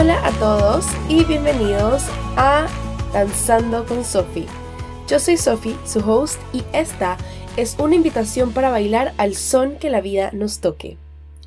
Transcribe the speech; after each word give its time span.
Hola 0.00 0.26
a 0.26 0.30
todos 0.38 0.86
y 1.10 1.26
bienvenidos 1.26 2.04
a 2.34 2.68
Danzando 3.12 3.84
con 3.84 4.02
Sophie. 4.02 4.46
Yo 5.06 5.20
soy 5.20 5.36
Sophie, 5.36 5.76
su 5.84 5.98
host, 5.98 6.40
y 6.54 6.64
esta 6.72 7.18
es 7.58 7.76
una 7.78 7.96
invitación 7.96 8.52
para 8.52 8.70
bailar 8.70 9.12
al 9.18 9.34
son 9.34 9.76
que 9.76 9.90
la 9.90 10.00
vida 10.00 10.30
nos 10.32 10.60
toque. 10.60 10.96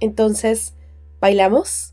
Entonces, 0.02 0.76
¿bailamos? 1.20 1.93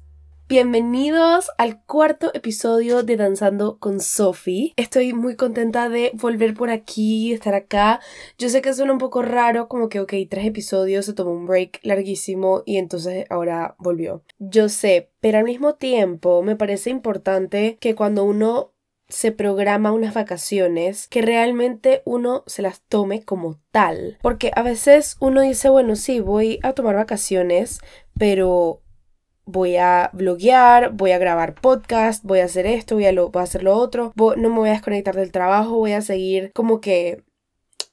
Bienvenidos 0.51 1.49
al 1.59 1.81
cuarto 1.85 2.33
episodio 2.35 3.05
de 3.05 3.17
Danzando 3.17 3.79
con 3.79 4.01
Sophie. 4.01 4.73
Estoy 4.75 5.13
muy 5.13 5.37
contenta 5.37 5.89
de 5.89 6.11
volver 6.15 6.55
por 6.55 6.71
aquí, 6.71 7.33
estar 7.33 7.55
acá. 7.55 8.01
Yo 8.37 8.49
sé 8.49 8.61
que 8.61 8.75
suena 8.75 8.93
un 8.93 8.99
poco 8.99 9.23
raro, 9.23 9.69
como 9.69 9.89
que, 9.89 10.01
ok, 10.01 10.13
tres 10.29 10.45
episodios, 10.45 11.07
se 11.07 11.13
tomó 11.13 11.31
un 11.31 11.47
break 11.47 11.79
larguísimo 11.85 12.65
y 12.67 12.79
entonces 12.79 13.27
ahora 13.31 13.77
volvió. 13.79 14.25
Yo 14.41 14.69
sé, 14.69 15.13
pero 15.21 15.39
al 15.39 15.45
mismo 15.45 15.77
tiempo 15.77 16.43
me 16.43 16.57
parece 16.57 16.91
importante 16.91 17.79
que 17.81 17.95
cuando 17.95 18.25
uno 18.25 18.73
se 19.09 19.31
programa 19.31 19.93
unas 19.93 20.15
vacaciones, 20.15 21.07
que 21.07 21.23
realmente 21.23 22.03
uno 22.05 22.43
se 22.49 22.63
las 22.63 22.81
tome 22.89 23.23
como 23.23 23.61
tal. 23.71 24.19
Porque 24.21 24.51
a 24.57 24.63
veces 24.63 25.17
uno 25.21 25.43
dice, 25.43 25.69
bueno, 25.69 25.95
sí, 25.95 26.19
voy 26.19 26.59
a 26.65 26.73
tomar 26.73 26.97
vacaciones, 26.97 27.79
pero 28.19 28.83
voy 29.51 29.77
a 29.77 30.11
bloguear, 30.13 30.93
voy 30.93 31.13
a 31.13 31.19
grabar 31.19 31.55
podcast, 31.55 32.25
voy 32.25 32.41
a 32.41 32.45
hacer 32.45 32.67
esto, 32.67 32.95
voy 32.95 33.07
a, 33.07 33.13
lo, 33.13 33.31
voy 33.31 33.41
a 33.41 33.45
hacer 33.45 33.63
lo 33.63 33.77
otro, 33.77 34.13
no 34.17 34.37
me 34.37 34.57
voy 34.57 34.69
a 34.69 34.73
desconectar 34.73 35.17
del 35.17 35.33
trabajo, 35.33 35.77
voy 35.77 35.93
a 35.93 36.03
seguir 36.03 36.53
como 36.53 36.81
que, 36.81 37.25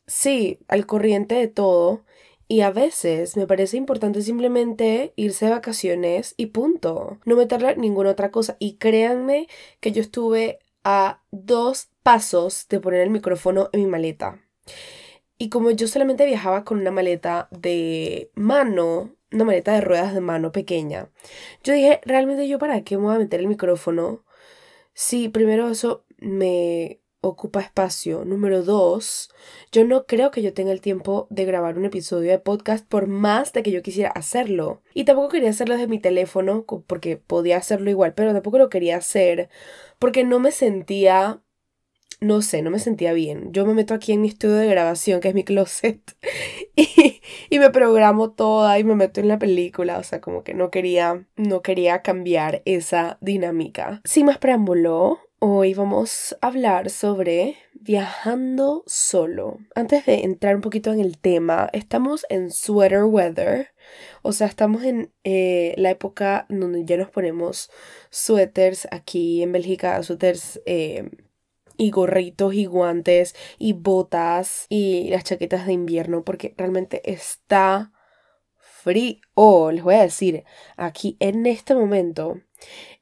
sí, 0.06 0.60
al 0.68 0.86
corriente 0.86 1.36
de 1.36 1.48
todo. 1.48 2.04
Y 2.50 2.62
a 2.62 2.72
veces 2.72 3.36
me 3.36 3.46
parece 3.46 3.76
importante 3.76 4.22
simplemente 4.22 5.12
irse 5.18 5.46
de 5.46 5.52
vacaciones 5.52 6.34
y 6.38 6.48
punto. 6.48 7.20
No 7.26 7.36
meterle 7.36 7.76
ninguna 7.76 8.12
otra 8.12 8.32
cosa. 8.32 8.56
Y 8.58 8.76
créanme 8.78 9.48
que 9.82 9.92
yo 9.92 10.02
estuve 10.02 10.60
a 10.86 11.22
dos 11.32 11.90
pasos 12.04 12.66
de 12.70 12.80
poner 12.80 13.02
el 13.02 13.10
micrófono 13.10 13.70
en 13.74 13.82
mi 13.82 13.88
maleta. 13.88 14.40
Y 15.38 15.50
como 15.50 15.72
yo 15.72 15.88
solamente 15.90 16.26
viajaba 16.26 16.64
con 16.64 16.80
una 16.80 16.92
maleta 16.92 17.50
de 17.52 18.32
mano, 18.34 19.17
una 19.32 19.44
maleta 19.44 19.74
de 19.74 19.82
ruedas 19.82 20.14
de 20.14 20.22
mano 20.22 20.52
pequeña. 20.52 21.10
Yo 21.64 21.74
dije, 21.74 22.02
realmente 22.06 22.48
yo 22.48 22.60
para 22.60 22.84
qué 22.84 22.98
me 22.98 23.04
voy 23.04 23.16
a 23.16 23.20
meter 23.20 23.40
el 23.40 23.48
micrófono 23.48 24.24
si 24.94 25.30
primero 25.30 25.70
eso 25.70 26.06
me 26.18 27.02
ocupa 27.22 27.62
espacio. 27.62 28.26
Número 28.26 28.64
dos, 28.64 29.30
yo 29.72 29.86
no 29.86 30.06
creo 30.06 30.32
que 30.32 30.42
yo 30.42 30.54
tenga 30.54 30.72
el 30.72 30.82
tiempo 30.82 31.28
de 31.30 31.46
grabar 31.46 31.78
un 31.78 31.86
episodio 31.86 32.32
de 32.32 32.40
podcast 32.40 32.88
por 32.88 33.08
más 33.08 33.54
de 33.54 33.64
que 33.64 33.72
yo 33.72 33.82
quisiera 33.82 34.10
hacerlo. 34.10 34.82
Y 34.94 35.06
tampoco 35.06 35.30
quería 35.30 35.50
hacerlo 35.50 35.76
desde 35.76 35.88
mi 35.88 36.00
teléfono 36.00 36.66
porque 36.88 37.18
podía 37.18 37.58
hacerlo 37.58 37.90
igual, 37.90 38.14
pero 38.14 38.34
tampoco 38.34 38.58
lo 38.58 38.70
quería 38.70 38.98
hacer 38.98 39.50
porque 40.00 40.24
no 40.24 40.40
me 40.40 40.52
sentía 40.52 41.42
no 42.20 42.42
sé, 42.42 42.62
no 42.62 42.72
me 42.72 42.80
sentía 42.80 43.14
bien. 43.14 43.52
Yo 43.52 43.66
me 43.66 43.74
meto 43.74 43.94
aquí 43.94 44.12
en 44.12 44.22
mi 44.22 44.28
estudio 44.30 44.56
de 44.56 44.68
grabación, 44.68 45.20
que 45.20 45.30
es 45.30 45.36
mi 45.36 45.44
closet, 45.44 46.00
y, 46.76 47.22
y, 47.50 47.60
me 47.60 47.70
programo 47.70 48.32
toda 48.32 48.80
y 48.80 48.84
me 48.84 48.96
meto 48.96 49.20
en 49.20 49.28
la 49.28 49.40
película. 49.40 49.98
O 50.00 50.04
sea, 50.04 50.22
como 50.22 50.44
que 50.44 50.54
no 50.54 50.72
quería, 50.72 51.26
no 51.36 51.62
quería 51.62 52.02
cambiar 52.02 52.62
esa 52.66 53.18
dinámica. 53.22 54.02
Sin 54.04 54.26
más 54.26 54.38
preámbulo, 54.38 55.20
hoy 55.40 55.74
vamos 55.74 56.36
a 56.42 56.48
hablar 56.48 56.90
sobre 56.90 57.58
viajando 57.74 58.84
solo. 58.88 59.60
Antes 59.76 60.06
de 60.06 60.24
entrar 60.24 60.56
un 60.56 60.62
poquito 60.62 60.92
en 60.92 61.00
el 61.00 61.18
tema, 61.18 61.70
estamos 61.74 62.26
en 62.30 62.52
sweater 62.52 63.04
weather. 63.06 63.70
O 64.24 64.32
sea, 64.34 64.48
estamos 64.48 64.84
en 64.84 65.14
eh, 65.24 65.74
la 65.78 65.92
época 65.92 66.46
donde 66.50 66.84
ya 66.84 66.98
nos 66.98 67.10
ponemos 67.10 67.70
suéteres 68.10 68.88
aquí 68.92 69.44
en 69.44 69.52
Bélgica, 69.52 70.02
suéteres... 70.04 70.62
Eh, 70.66 71.10
y 71.78 71.92
gorritos 71.92 72.54
y 72.54 72.66
guantes 72.66 73.36
y 73.58 73.74
botas 73.74 74.66
y 74.70 75.10
las 75.10 75.24
chaquetas 75.24 75.66
de 75.68 75.74
invierno 75.74 76.24
porque 76.24 76.54
realmente 76.58 77.02
está 77.12 77.92
frío. 78.58 79.72
Les 79.72 79.84
voy 79.84 79.96
a 79.96 80.02
decir, 80.02 80.44
aquí 80.76 81.18
en 81.20 81.46
este 81.46 81.76
momento 81.76 82.40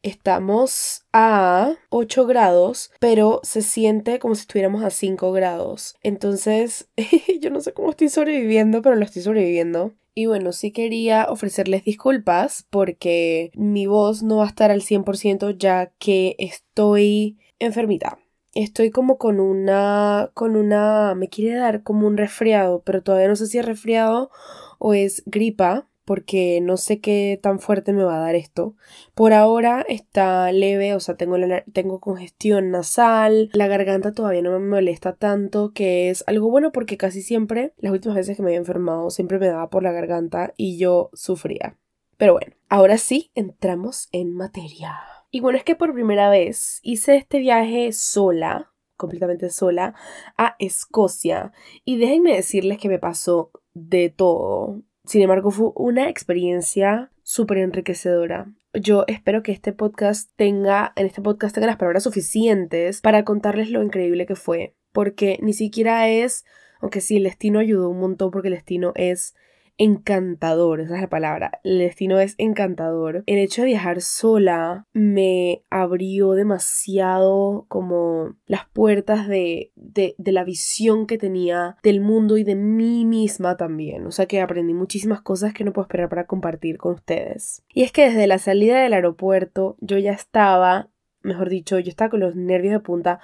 estamos 0.04 1.06
a 1.14 1.76
8 1.90 2.26
grados, 2.26 2.92
pero 3.00 3.40
se 3.44 3.62
siente 3.62 4.20
como 4.20 4.36
si 4.36 4.42
estuviéramos 4.42 4.84
a 4.84 4.90
5 4.90 5.32
grados. 5.32 5.96
Entonces, 6.02 6.90
yo 7.42 7.50
no 7.50 7.62
sé 7.62 7.74
cómo 7.74 7.92
estoy 7.92 8.10
sobreviviendo, 8.10 8.82
pero 8.82 8.96
lo 8.96 9.06
estoy 9.06 9.22
sobreviviendo. 9.22 9.94
Y 10.14 10.28
bueno, 10.28 10.54
sí 10.54 10.72
quería 10.72 11.28
ofrecerles 11.30 11.84
disculpas 11.84 12.66
porque 12.70 13.52
mi 13.54 13.86
voz 13.86 14.24
no 14.24 14.38
va 14.38 14.46
a 14.46 14.48
estar 14.48 14.72
al 14.72 14.82
100% 14.82 15.58
ya 15.58 15.92
que 16.00 16.36
estoy 16.40 17.38
enfermita 17.60 18.18
estoy 18.56 18.90
como 18.90 19.18
con 19.18 19.40
una, 19.40 20.32
con 20.34 20.56
una, 20.56 21.14
me 21.16 21.30
quiere 21.30 21.58
dar 21.60 21.84
como 21.84 22.08
un 22.08 22.18
resfriado, 22.18 22.82
pero 22.84 23.04
todavía 23.04 23.28
no 23.28 23.36
sé 23.36 23.48
si 23.48 23.60
es 23.60 23.66
resfriado 23.66 24.32
o 24.80 24.94
es 24.94 25.24
gripa, 25.26 25.88
porque 26.06 26.62
no 26.62 26.78
sé 26.78 27.02
qué 27.02 27.40
tan 27.42 27.60
fuerte 27.60 27.92
me 27.92 28.04
va 28.04 28.18
a 28.18 28.20
dar 28.20 28.36
esto. 28.36 28.76
Por 29.16 29.34
ahora 29.34 29.84
está 29.90 30.52
leve, 30.52 30.94
o 30.94 31.00
sea, 31.00 31.16
tengo, 31.16 31.36
tengo 31.74 32.00
congestión 32.00 32.72
nasal, 32.72 33.50
la 33.54 33.68
garganta 33.68 34.14
todavía 34.14 34.44
no 34.44 34.52
me 34.52 34.66
molesta 34.66 35.14
tanto, 35.14 35.74
que 35.74 36.10
es 36.10 36.24
algo 36.28 36.50
bueno 36.50 36.72
porque 36.72 36.98
casi 36.98 37.22
siempre, 37.22 37.74
las 37.78 37.92
últimas 37.92 38.16
veces 38.16 38.38
que 38.38 38.44
me 38.44 38.50
había 38.50 38.60
enfermado, 38.60 39.10
siempre 39.10 39.40
me 39.40 39.48
daba 39.48 39.70
por 39.70 39.84
la 39.84 39.92
garganta 39.92 40.54
y 40.56 40.78
yo 40.78 41.10
sufría. 41.14 41.78
Pero 42.18 42.34
bueno, 42.34 42.56
ahora 42.70 42.98
sí, 42.98 43.32
entramos 43.36 44.08
en 44.12 44.34
materia. 44.34 45.15
Y 45.36 45.42
bueno, 45.42 45.58
es 45.58 45.66
que 45.66 45.76
por 45.76 45.94
primera 45.94 46.30
vez 46.30 46.80
hice 46.82 47.18
este 47.18 47.40
viaje 47.40 47.92
sola, 47.92 48.72
completamente 48.96 49.50
sola, 49.50 49.94
a 50.38 50.56
Escocia. 50.60 51.52
Y 51.84 51.98
déjenme 51.98 52.34
decirles 52.34 52.78
que 52.78 52.88
me 52.88 53.00
pasó 53.00 53.52
de 53.74 54.10
todo. 54.10 54.82
Sin 55.04 55.22
embargo, 55.22 55.52
fue 55.52 55.72
una 55.76 56.08
experiencia 56.08 57.12
súper 57.22 57.58
enriquecedora. 57.58 58.50
Yo 58.74 59.04
espero 59.08 59.44
que 59.44 59.52
este 59.52 59.74
podcast 59.74 60.32
tenga, 60.38 60.94
en 60.96 61.06
este 61.06 61.22
podcast 61.22 61.54
tenga 61.54 61.68
las 61.68 61.76
palabras 61.76 62.04
suficientes 62.04 63.02
para 63.02 63.26
contarles 63.26 63.70
lo 63.70 63.84
increíble 63.84 64.26
que 64.26 64.38
fue. 64.38 64.74
Porque 64.94 65.38
ni 65.42 65.52
siquiera 65.52 66.08
es, 66.08 66.46
aunque 66.80 67.02
sí, 67.02 67.18
el 67.18 67.24
destino 67.24 67.60
ayudó 67.60 67.90
un 67.90 68.00
montón 68.00 68.32
porque 68.32 68.48
el 68.48 68.54
destino 68.54 68.94
es 68.96 69.36
encantador, 69.78 70.82
esa 70.82 70.96
es 70.96 71.02
la 71.02 71.10
palabra, 71.10 71.60
el 71.64 71.80
destino 71.80 72.20
es 72.20 72.36
encantador. 72.38 73.24
El 73.26 73.40
hecho 73.40 73.62
de 73.62 73.68
viajar 73.68 74.02
sola 74.02 74.88
me 74.94 75.64
abrió 75.70 76.32
demasiado 76.32 77.66
como 77.68 78.36
las 78.46 78.68
puertas 78.70 79.28
de, 79.28 79.72
de, 79.76 80.16
de, 80.18 80.32
la 80.32 80.44
visión 80.44 81.08
que 81.08 81.18
tenía 81.18 81.78
del 81.84 82.02
mundo 82.02 82.38
y 82.38 82.44
de 82.44 82.56
mí 82.56 83.06
misma 83.06 83.58
también. 83.58 84.06
O 84.06 84.12
sea 84.12 84.26
que 84.26 84.42
aprendí 84.42 84.74
muchísimas 84.74 85.22
cosas 85.22 85.54
que 85.54 85.64
no 85.64 85.74
puedo 85.74 85.86
esperar 85.86 86.10
para 86.10 86.26
compartir 86.26 86.78
con 86.78 86.94
ustedes. 86.94 87.64
Y 87.74 87.84
es 87.84 87.92
que 87.92 88.10
desde 88.10 88.28
la 88.28 88.38
salida 88.38 88.82
del 88.82 88.94
aeropuerto 88.94 89.78
yo 89.80 89.98
ya 89.98 90.12
estaba, 90.14 90.90
mejor 91.22 91.50
dicho, 91.50 91.80
yo 91.80 91.90
estaba 91.90 92.10
con 92.10 92.20
los 92.20 92.36
nervios 92.36 92.74
de 92.74 92.80
punta. 92.80 93.20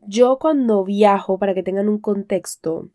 Yo 0.00 0.38
cuando 0.38 0.84
viajo, 0.84 1.38
para 1.38 1.54
que 1.54 1.62
tengan 1.62 1.88
un 1.88 1.98
contexto, 1.98 2.88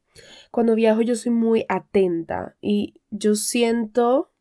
cuando 0.52 0.76
viajo 0.76 1.02
yo 1.02 1.16
soy 1.16 1.32
muy 1.32 1.66
atenta 1.68 2.56
y 2.62 3.02
yo 3.10 3.36
siento 3.36 4.32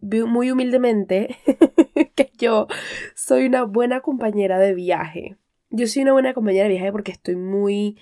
muy 0.00 0.50
humildemente 0.50 1.36
que 2.14 2.30
yo 2.38 2.68
soy 3.14 3.46
una 3.46 3.64
buena 3.64 4.00
compañera 4.00 4.58
de 4.58 4.74
viaje. 4.74 5.36
Yo 5.70 5.86
soy 5.86 6.02
una 6.02 6.12
buena 6.12 6.34
compañera 6.34 6.64
de 6.64 6.74
viaje 6.74 6.92
porque 6.92 7.12
estoy 7.12 7.36
muy, 7.36 7.98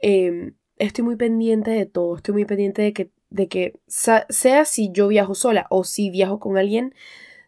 em, 0.00 0.54
estoy 0.78 1.04
muy 1.04 1.16
pendiente 1.16 1.70
de 1.70 1.86
todo, 1.86 2.16
estoy 2.16 2.34
muy 2.34 2.44
pendiente 2.44 2.82
de 2.82 2.92
que, 2.92 3.10
de 3.30 3.48
que 3.48 3.80
sea 3.88 4.64
si 4.64 4.90
yo 4.92 5.08
viajo 5.08 5.34
sola 5.34 5.66
o 5.70 5.84
si 5.84 6.10
viajo 6.10 6.38
con 6.40 6.56
alguien, 6.56 6.94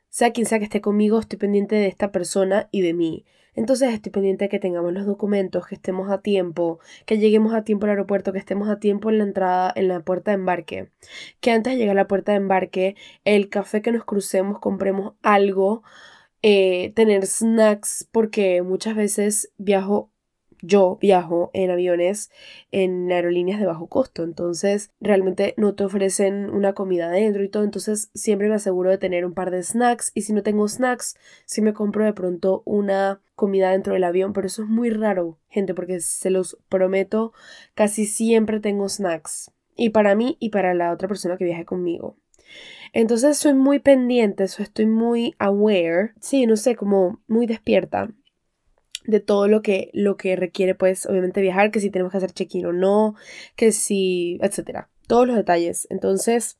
sea 0.08 0.32
quien 0.32 0.46
sea 0.46 0.58
que 0.58 0.64
esté 0.64 0.80
conmigo, 0.80 1.18
estoy 1.18 1.38
pendiente 1.38 1.76
de 1.76 1.86
esta 1.86 2.12
persona 2.12 2.68
y 2.72 2.82
de 2.82 2.94
mí. 2.94 3.24
Entonces 3.56 3.92
estoy 3.92 4.12
pendiente 4.12 4.44
de 4.44 4.48
que 4.50 4.58
tengamos 4.58 4.92
los 4.92 5.06
documentos, 5.06 5.66
que 5.66 5.74
estemos 5.74 6.10
a 6.10 6.20
tiempo, 6.20 6.78
que 7.06 7.18
lleguemos 7.18 7.54
a 7.54 7.64
tiempo 7.64 7.86
al 7.86 7.90
aeropuerto, 7.90 8.32
que 8.32 8.38
estemos 8.38 8.68
a 8.68 8.78
tiempo 8.78 9.10
en 9.10 9.18
la 9.18 9.24
entrada, 9.24 9.72
en 9.74 9.88
la 9.88 10.00
puerta 10.00 10.30
de 10.30 10.36
embarque. 10.36 10.90
Que 11.40 11.50
antes 11.50 11.72
de 11.72 11.78
llegar 11.78 11.96
a 11.96 12.02
la 12.02 12.08
puerta 12.08 12.32
de 12.32 12.38
embarque, 12.38 12.96
el 13.24 13.48
café 13.48 13.82
que 13.82 13.92
nos 13.92 14.04
crucemos, 14.04 14.60
compremos 14.60 15.14
algo, 15.22 15.82
eh, 16.42 16.92
tener 16.94 17.26
snacks, 17.26 18.08
porque 18.12 18.62
muchas 18.62 18.94
veces 18.94 19.50
viajo 19.56 20.10
yo 20.66 20.98
viajo 21.00 21.50
en 21.54 21.70
aviones 21.70 22.30
en 22.72 23.10
aerolíneas 23.10 23.60
de 23.60 23.66
bajo 23.66 23.86
costo, 23.86 24.24
entonces 24.24 24.90
realmente 25.00 25.54
no 25.56 25.74
te 25.74 25.84
ofrecen 25.84 26.50
una 26.50 26.72
comida 26.72 27.10
dentro 27.10 27.42
y 27.42 27.48
todo, 27.48 27.64
entonces 27.64 28.10
siempre 28.14 28.48
me 28.48 28.54
aseguro 28.54 28.90
de 28.90 28.98
tener 28.98 29.24
un 29.24 29.34
par 29.34 29.50
de 29.50 29.62
snacks 29.62 30.10
y 30.14 30.22
si 30.22 30.32
no 30.32 30.42
tengo 30.42 30.68
snacks, 30.68 31.16
si 31.44 31.62
me 31.62 31.72
compro 31.72 32.04
de 32.04 32.12
pronto 32.12 32.62
una 32.64 33.20
comida 33.34 33.70
dentro 33.70 33.94
del 33.94 34.04
avión, 34.04 34.32
pero 34.32 34.46
eso 34.46 34.62
es 34.62 34.68
muy 34.68 34.90
raro, 34.90 35.38
gente, 35.48 35.74
porque 35.74 36.00
se 36.00 36.30
los 36.30 36.58
prometo, 36.68 37.32
casi 37.74 38.06
siempre 38.06 38.60
tengo 38.60 38.88
snacks 38.88 39.52
y 39.76 39.90
para 39.90 40.14
mí 40.14 40.36
y 40.40 40.50
para 40.50 40.74
la 40.74 40.92
otra 40.92 41.08
persona 41.08 41.36
que 41.36 41.44
viaje 41.44 41.64
conmigo. 41.64 42.16
Entonces 42.92 43.36
soy 43.36 43.54
muy 43.54 43.78
pendiente, 43.78 44.44
estoy 44.44 44.86
muy 44.86 45.34
aware, 45.38 46.12
sí, 46.20 46.46
no 46.46 46.56
sé, 46.56 46.76
como 46.76 47.20
muy 47.26 47.46
despierta 47.46 48.08
de 49.06 49.20
todo 49.20 49.48
lo 49.48 49.62
que, 49.62 49.90
lo 49.92 50.16
que 50.16 50.36
requiere, 50.36 50.74
pues, 50.74 51.06
obviamente 51.06 51.40
viajar, 51.40 51.70
que 51.70 51.80
si 51.80 51.90
tenemos 51.90 52.12
que 52.12 52.18
hacer 52.18 52.32
check-in 52.32 52.66
o 52.66 52.72
no, 52.72 53.14
que 53.56 53.72
si, 53.72 54.38
etcétera, 54.42 54.88
todos 55.06 55.26
los 55.26 55.36
detalles. 55.36 55.86
Entonces, 55.90 56.58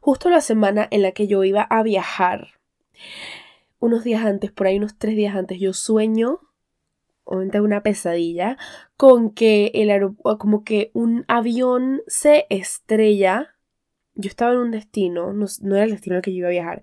justo 0.00 0.30
la 0.30 0.40
semana 0.40 0.88
en 0.90 1.02
la 1.02 1.12
que 1.12 1.26
yo 1.26 1.44
iba 1.44 1.62
a 1.62 1.82
viajar, 1.82 2.48
unos 3.78 4.04
días 4.04 4.24
antes, 4.24 4.50
por 4.50 4.66
ahí 4.66 4.78
unos 4.78 4.98
tres 4.98 5.16
días 5.16 5.36
antes, 5.36 5.60
yo 5.60 5.72
sueño, 5.72 6.40
obviamente 7.24 7.60
una 7.60 7.82
pesadilla, 7.82 8.56
con 8.96 9.30
que 9.30 9.70
el 9.74 10.16
como 10.38 10.64
que 10.64 10.90
un 10.94 11.24
avión 11.28 12.02
se 12.06 12.46
estrella 12.48 13.55
yo 14.16 14.28
estaba 14.28 14.52
en 14.52 14.58
un 14.58 14.70
destino, 14.70 15.32
no, 15.32 15.46
era 15.76 15.84
el 15.84 15.90
destino 15.92 16.16
al 16.16 16.22
que 16.22 16.32
yo 16.32 16.38
iba 16.38 16.48
a 16.48 16.50
viajar. 16.50 16.82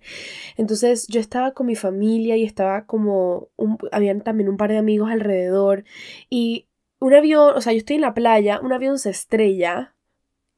Entonces 0.57 1.07
yo 1.07 1.19
estaba 1.19 1.53
con 1.53 1.67
mi 1.67 1.75
familia 1.75 2.37
y 2.37 2.43
estaba 2.43 2.85
como, 2.85 3.49
un, 3.57 3.77
habían 3.91 4.21
también 4.21 4.49
un 4.49 4.57
par 4.57 4.71
de 4.71 4.77
amigos 4.77 5.09
alrededor 5.11 5.83
y 6.29 6.67
un 6.99 7.13
avión, 7.13 7.53
o 7.55 7.61
sea, 7.61 7.73
yo 7.73 7.79
estoy 7.79 7.97
en 7.97 8.03
la 8.03 8.13
playa, 8.13 8.59
un 8.61 8.71
avión 8.73 8.99
se 8.99 9.09
estrella 9.09 9.95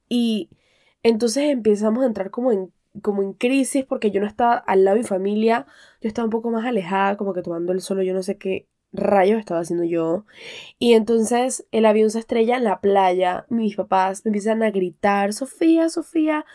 y 0.10 0.50
entonces 1.04 1.46
empezamos 1.50 2.04
a 2.04 2.08
entrar 2.08 2.32
como 2.32 2.52
en, 2.52 2.72
como 3.02 3.24
en 3.24 3.34
crisis 3.34 3.86
porque 3.86 4.12
yo 4.12 4.22
no 4.22 4.28
estaba 4.28 4.56
al 4.56 4.84
lado 4.84 4.96
de 4.96 5.02
mi 5.04 5.08
familia, 5.08 5.66
yo 6.02 6.08
estaba 6.08 6.26
un 6.26 6.32
poco 6.32 6.52
más 6.52 6.66
alejada, 6.66 7.18
como 7.18 7.34
que 7.34 7.42
tomando 7.42 7.74
el 7.74 7.82
solo, 7.82 8.04
yo 8.04 8.14
no 8.14 8.24
sé 8.24 8.38
qué 8.38 8.68
rayos 8.96 9.40
estaba 9.40 9.62
haciendo 9.62 9.86
yo. 9.86 10.26
Y 10.80 10.94
entonces 10.94 11.66
el 11.72 11.86
avión 11.86 12.10
se 12.10 12.20
estrella 12.20 12.58
en 12.58 12.64
la 12.64 12.80
playa. 12.80 13.46
Mis 13.50 13.76
papás 13.76 14.24
me 14.26 14.30
empiezan 14.30 14.64
a 14.64 14.72
gritar, 14.72 15.34
Sofía, 15.34 15.90
Sofía, 15.90 16.46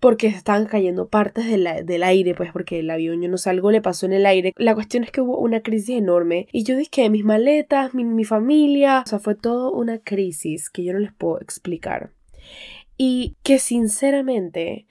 porque 0.00 0.28
estaban 0.28 0.66
cayendo 0.66 1.08
partes 1.08 1.46
del 1.46 2.02
aire, 2.02 2.34
pues 2.34 2.52
porque 2.52 2.80
el 2.80 2.90
avión, 2.90 3.20
yo 3.20 3.28
no 3.28 3.38
sé, 3.38 3.50
algo 3.50 3.70
le 3.70 3.82
pasó 3.82 4.06
en 4.06 4.12
el 4.12 4.26
aire. 4.26 4.52
La 4.56 4.74
cuestión 4.74 5.04
es 5.04 5.10
que 5.10 5.20
hubo 5.20 5.38
una 5.38 5.62
crisis 5.62 5.96
enorme. 5.96 6.46
Y 6.52 6.64
yo 6.64 6.76
dije, 6.76 7.10
mis 7.10 7.24
maletas, 7.24 7.94
mi, 7.94 8.04
mi 8.04 8.24
familia, 8.24 9.02
o 9.04 9.08
sea, 9.08 9.18
fue 9.18 9.34
todo 9.34 9.72
una 9.72 9.98
crisis 9.98 10.70
que 10.70 10.84
yo 10.84 10.92
no 10.92 11.00
les 11.00 11.12
puedo 11.12 11.40
explicar. 11.40 12.12
Y 12.96 13.36
que 13.42 13.58
sinceramente, 13.58 14.86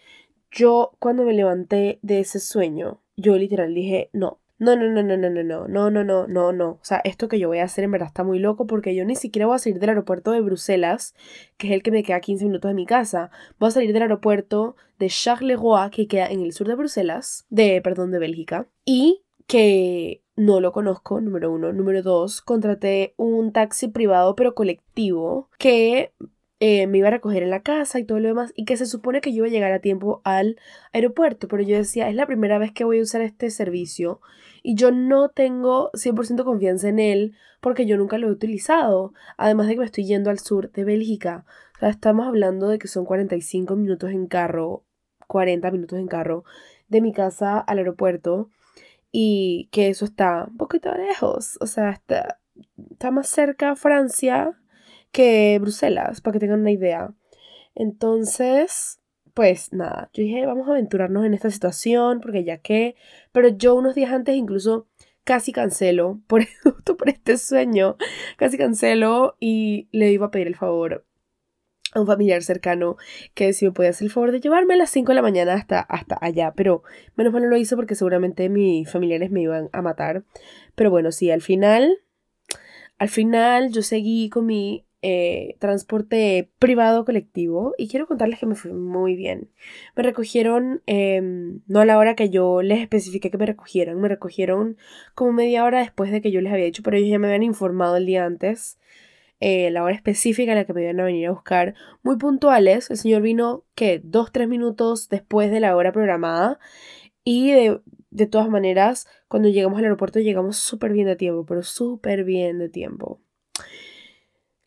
yo 0.51 0.91
cuando 0.99 1.23
me 1.23 1.33
levanté 1.33 1.99
de 2.01 2.19
ese 2.19 2.39
sueño, 2.39 3.01
yo 3.17 3.37
literal 3.37 3.73
dije, 3.73 4.09
no, 4.13 4.39
no, 4.59 4.75
no, 4.75 4.89
no, 4.89 5.03
no, 5.03 5.17
no, 5.17 5.29
no, 5.29 5.43
no, 5.43 5.67
no, 5.67 5.89
no, 5.91 6.03
no, 6.03 6.27
no, 6.27 6.51
no. 6.51 6.69
O 6.69 6.79
sea, 6.81 6.99
esto 7.03 7.27
que 7.27 7.39
yo 7.39 7.47
voy 7.47 7.59
a 7.59 7.65
hacer 7.65 7.83
en 7.83 7.91
verdad 7.91 8.07
está 8.07 8.23
muy 8.23 8.39
loco 8.39 8.65
porque 8.65 8.95
yo 8.95 9.05
ni 9.05 9.15
siquiera 9.15 9.45
voy 9.45 9.55
a 9.55 9.59
salir 9.59 9.79
del 9.79 9.89
aeropuerto 9.89 10.31
de 10.31 10.41
Bruselas, 10.41 11.13
que 11.57 11.67
es 11.67 11.73
el 11.73 11.83
que 11.83 11.91
me 11.91 12.03
queda 12.03 12.19
15 12.19 12.45
minutos 12.45 12.69
de 12.69 12.75
mi 12.75 12.85
casa. 12.85 13.29
Voy 13.59 13.69
a 13.69 13.71
salir 13.71 13.93
del 13.93 14.01
aeropuerto 14.01 14.75
de 14.97 15.09
Charleroi, 15.09 15.91
que 15.91 16.07
queda 16.07 16.27
en 16.27 16.41
el 16.41 16.53
sur 16.53 16.67
de 16.67 16.75
Bruselas, 16.75 17.45
de, 17.49 17.81
perdón, 17.81 18.11
de 18.11 18.19
Bélgica. 18.19 18.67
Y 18.83 19.23
que 19.45 20.23
no 20.35 20.59
lo 20.59 20.71
conozco, 20.71 21.21
número 21.21 21.51
uno. 21.51 21.71
Número 21.71 22.01
dos, 22.01 22.41
contraté 22.41 23.13
un 23.17 23.51
taxi 23.51 23.87
privado 23.87 24.35
pero 24.35 24.55
colectivo 24.55 25.49
que 25.57 26.13
eh, 26.59 26.87
me 26.87 26.97
iba 26.97 27.09
a 27.09 27.11
recoger 27.11 27.43
en 27.43 27.51
la 27.51 27.61
casa 27.61 27.99
y 27.99 28.03
todo 28.03 28.19
lo 28.19 28.29
demás, 28.29 28.51
y 28.55 28.65
que 28.65 28.77
se 28.77 28.87
supone 28.87 29.21
que 29.21 29.31
yo 29.31 29.37
iba 29.37 29.47
a 29.47 29.51
llegar 29.51 29.71
a 29.71 29.79
tiempo 29.79 30.21
al 30.23 30.57
aeropuerto, 30.91 31.47
pero 31.47 31.61
yo 31.63 31.77
decía, 31.77 32.09
es 32.09 32.15
la 32.15 32.25
primera 32.25 32.57
vez 32.57 32.71
que 32.71 32.83
voy 32.83 32.99
a 32.99 33.03
usar 33.03 33.21
este 33.21 33.51
servicio 33.51 34.21
y 34.63 34.75
yo 34.75 34.91
no 34.91 35.29
tengo 35.29 35.91
100% 35.93 36.43
confianza 36.43 36.89
en 36.89 36.99
él 36.99 37.35
porque 37.61 37.85
yo 37.85 37.97
nunca 37.97 38.17
lo 38.17 38.27
he 38.27 38.31
utilizado, 38.31 39.13
además 39.37 39.67
de 39.67 39.73
que 39.73 39.79
me 39.79 39.85
estoy 39.85 40.05
yendo 40.05 40.29
al 40.29 40.39
sur 40.39 40.71
de 40.71 40.83
Bélgica, 40.83 41.45
o 41.75 41.79
sea, 41.79 41.89
estamos 41.89 42.27
hablando 42.27 42.67
de 42.69 42.79
que 42.79 42.87
son 42.87 43.05
45 43.05 43.75
minutos 43.75 44.09
en 44.11 44.25
carro, 44.27 44.83
40 45.27 45.69
minutos 45.71 45.99
en 45.99 46.07
carro 46.07 46.43
de 46.87 47.01
mi 47.01 47.13
casa 47.13 47.59
al 47.59 47.77
aeropuerto 47.77 48.49
y 49.11 49.69
que 49.71 49.89
eso 49.89 50.05
está 50.05 50.45
un 50.49 50.57
poquito 50.57 50.91
lejos, 50.95 51.57
o 51.61 51.67
sea, 51.67 51.91
está, 51.91 52.39
está 52.91 53.11
más 53.11 53.27
cerca 53.27 53.71
a 53.71 53.75
Francia 53.75 54.57
que 55.11 55.57
Bruselas, 55.59 56.21
para 56.21 56.33
que 56.33 56.39
tengan 56.39 56.61
una 56.61 56.71
idea. 56.71 57.13
Entonces, 57.75 58.99
pues 59.33 59.71
nada, 59.71 60.09
yo 60.13 60.23
dije, 60.23 60.45
vamos 60.47 60.67
a 60.67 60.71
aventurarnos 60.71 61.23
en 61.23 61.35
esta 61.35 61.51
situación, 61.51 62.21
porque 62.21 62.43
ya 62.43 62.57
que, 62.57 62.95
pero 63.31 63.49
yo 63.49 63.75
unos 63.75 63.93
días 63.93 64.11
antes 64.11 64.35
incluso 64.35 64.87
casi 65.23 65.51
cancelo, 65.51 66.19
por, 66.27 66.43
por 66.97 67.09
este 67.09 67.37
sueño, 67.37 67.97
casi 68.37 68.57
cancelo 68.57 69.35
y 69.39 69.89
le 69.91 70.11
iba 70.11 70.27
a 70.27 70.31
pedir 70.31 70.47
el 70.47 70.55
favor 70.55 71.05
a 71.93 71.99
un 71.99 72.07
familiar 72.07 72.41
cercano 72.41 72.97
que 73.35 73.53
si 73.53 73.65
me 73.65 73.71
podía 73.71 73.91
hacer 73.91 74.05
el 74.05 74.11
favor 74.11 74.31
de 74.31 74.39
llevarme 74.39 74.73
a 74.73 74.77
las 74.77 74.89
5 74.89 75.11
de 75.11 75.15
la 75.15 75.21
mañana 75.21 75.53
hasta, 75.53 75.81
hasta 75.81 76.17
allá, 76.19 76.53
pero 76.55 76.81
menos 77.15 77.31
mal 77.31 77.43
no 77.43 77.49
lo 77.49 77.57
hizo 77.57 77.75
porque 77.75 77.93
seguramente 77.93 78.49
mis 78.49 78.89
familiares 78.89 79.29
me 79.29 79.41
iban 79.41 79.69
a 79.71 79.83
matar. 79.83 80.23
Pero 80.75 80.89
bueno, 80.89 81.11
sí, 81.11 81.29
al 81.29 81.41
final, 81.41 81.99
al 82.97 83.09
final 83.09 83.71
yo 83.71 83.83
seguí 83.83 84.29
con 84.29 84.47
mi 84.47 84.86
eh, 85.09 85.55
transporte 85.59 86.51
privado 86.59 87.05
colectivo 87.05 87.73
y 87.77 87.87
quiero 87.87 88.07
contarles 88.07 88.39
que 88.39 88.45
me 88.45 88.55
fue 88.55 88.73
muy 88.73 89.15
bien. 89.15 89.49
Me 89.95 90.03
recogieron, 90.03 90.81
em, 90.85 91.61
no 91.65 91.79
a 91.79 91.85
la 91.85 91.97
hora 91.97 92.13
que 92.13 92.29
yo 92.29 92.61
les 92.61 92.81
especifiqué 92.81 93.31
que 93.31 93.37
me 93.37 93.45
recogieran, 93.45 94.01
me 94.01 94.09
recogieron 94.09 94.75
como 95.15 95.31
media 95.31 95.63
hora 95.63 95.79
después 95.79 96.11
de 96.11 96.19
que 96.19 96.29
yo 96.31 96.41
les 96.41 96.51
había 96.51 96.65
dicho, 96.65 96.83
pero 96.83 96.97
ellos 96.97 97.09
ya 97.09 97.19
me 97.19 97.27
habían 97.27 97.43
informado 97.43 97.95
el 97.95 98.05
día 98.05 98.25
antes. 98.25 98.79
Eh, 99.39 99.71
la 99.71 99.83
hora 99.85 99.95
específica 99.95 100.51
en 100.51 100.57
la 100.57 100.65
que 100.65 100.73
me 100.73 100.83
iban 100.83 100.99
a 100.99 101.05
venir 101.05 101.27
a 101.27 101.31
buscar, 101.31 101.73
muy 102.03 102.17
puntuales. 102.17 102.89
El 102.91 102.97
señor 102.97 103.21
vino, 103.21 103.63
que 103.75 104.01
Dos, 104.03 104.33
tres 104.33 104.49
minutos 104.49 105.07
después 105.07 105.51
de 105.51 105.61
la 105.61 105.73
hora 105.77 105.93
programada. 105.93 106.59
Y 107.23 107.51
de, 107.53 107.79
de 108.09 108.27
todas 108.27 108.49
maneras, 108.49 109.07
cuando 109.29 109.47
llegamos 109.47 109.79
al 109.79 109.85
aeropuerto, 109.85 110.19
llegamos 110.19 110.57
súper 110.57 110.91
bien 110.91 111.07
de 111.07 111.15
tiempo, 111.15 111.45
pero 111.45 111.63
súper 111.63 112.25
bien 112.25 112.59
de 112.59 112.67
tiempo. 112.67 113.21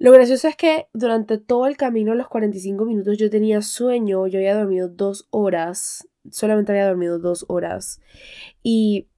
Lo 0.01 0.13
gracioso 0.13 0.49
es 0.49 0.57
que 0.57 0.89
durante 0.95 1.37
todo 1.37 1.67
el 1.67 1.77
camino, 1.77 2.15
los 2.15 2.27
45 2.27 2.87
minutos, 2.87 3.19
yo 3.19 3.29
tenía 3.29 3.61
sueño, 3.61 4.27
yo 4.29 4.39
había 4.39 4.57
dormido 4.57 4.89
dos 4.89 5.29
horas, 5.29 6.09
solamente 6.31 6.73
había 6.73 6.89
dormido 6.89 7.19
dos 7.19 7.45
horas. 7.49 8.01
Y 8.63 9.09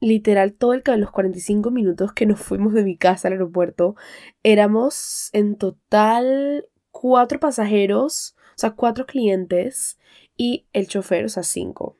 literal, 0.00 0.54
todo 0.54 0.72
el 0.72 0.82
los 0.84 1.12
45 1.12 1.70
minutos 1.70 2.12
que 2.12 2.26
nos 2.26 2.40
fuimos 2.40 2.74
de 2.74 2.82
mi 2.82 2.96
casa 2.96 3.28
al 3.28 3.34
aeropuerto, 3.34 3.94
éramos 4.42 5.30
en 5.32 5.54
total 5.54 6.66
cuatro 6.90 7.38
pasajeros, 7.38 8.34
o 8.36 8.58
sea, 8.58 8.72
cuatro 8.72 9.06
clientes 9.06 9.96
y 10.36 10.66
el 10.72 10.88
chofer, 10.88 11.24
o 11.24 11.28
sea, 11.28 11.44
cinco. 11.44 11.96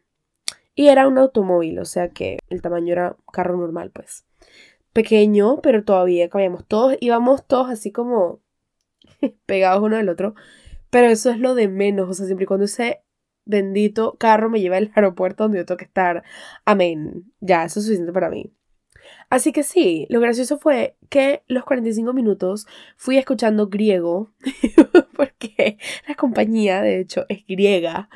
Y 0.74 0.88
era 0.88 1.06
un 1.06 1.16
automóvil, 1.16 1.78
o 1.78 1.84
sea 1.84 2.08
que 2.08 2.38
el 2.48 2.60
tamaño 2.60 2.92
era 2.92 3.16
carro 3.32 3.56
normal, 3.56 3.92
pues 3.92 4.24
pequeño, 4.92 5.60
pero 5.62 5.84
todavía 5.84 6.28
cabíamos 6.28 6.66
todos, 6.66 6.96
íbamos 7.00 7.46
todos 7.46 7.70
así 7.70 7.92
como 7.92 8.40
pegados 9.46 9.82
uno 9.82 9.96
del 9.96 10.08
otro, 10.08 10.34
pero 10.90 11.08
eso 11.08 11.30
es 11.30 11.38
lo 11.38 11.54
de 11.54 11.68
menos, 11.68 12.08
o 12.08 12.14
sea, 12.14 12.26
siempre 12.26 12.44
y 12.44 12.46
cuando 12.46 12.64
ese 12.64 13.02
bendito 13.44 14.16
carro 14.18 14.50
me 14.50 14.60
lleva 14.60 14.76
al 14.76 14.92
aeropuerto 14.94 15.44
donde 15.44 15.58
yo 15.58 15.66
tengo 15.66 15.78
que 15.78 15.84
estar, 15.84 16.22
amén, 16.64 17.32
ya, 17.40 17.64
eso 17.64 17.80
es 17.80 17.86
suficiente 17.86 18.12
para 18.12 18.30
mí. 18.30 18.52
Así 19.30 19.52
que 19.52 19.62
sí, 19.62 20.06
lo 20.10 20.20
gracioso 20.20 20.58
fue 20.58 20.96
que 21.10 21.42
los 21.48 21.64
45 21.64 22.12
minutos 22.12 22.66
fui 22.96 23.18
escuchando 23.18 23.68
griego, 23.68 24.32
porque 25.16 25.78
la 26.06 26.14
compañía, 26.14 26.80
de 26.82 27.00
hecho, 27.00 27.26
es 27.28 27.46
griega. 27.46 28.08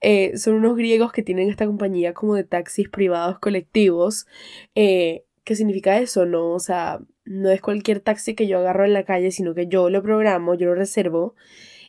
Eh, 0.00 0.36
son 0.38 0.54
unos 0.54 0.76
griegos 0.76 1.12
que 1.12 1.22
tienen 1.22 1.50
esta 1.50 1.66
compañía 1.66 2.14
como 2.14 2.34
de 2.34 2.44
taxis 2.44 2.88
privados 2.88 3.38
colectivos. 3.38 4.26
Eh, 4.74 5.24
¿Qué 5.44 5.54
significa 5.54 5.98
eso? 5.98 6.26
No, 6.26 6.50
o 6.50 6.60
sea, 6.60 7.00
no 7.24 7.50
es 7.50 7.60
cualquier 7.60 8.00
taxi 8.00 8.34
que 8.34 8.46
yo 8.46 8.58
agarro 8.58 8.84
en 8.84 8.92
la 8.92 9.04
calle, 9.04 9.30
sino 9.30 9.54
que 9.54 9.66
yo 9.66 9.90
lo 9.90 10.02
programo, 10.02 10.54
yo 10.54 10.66
lo 10.66 10.74
reservo 10.74 11.34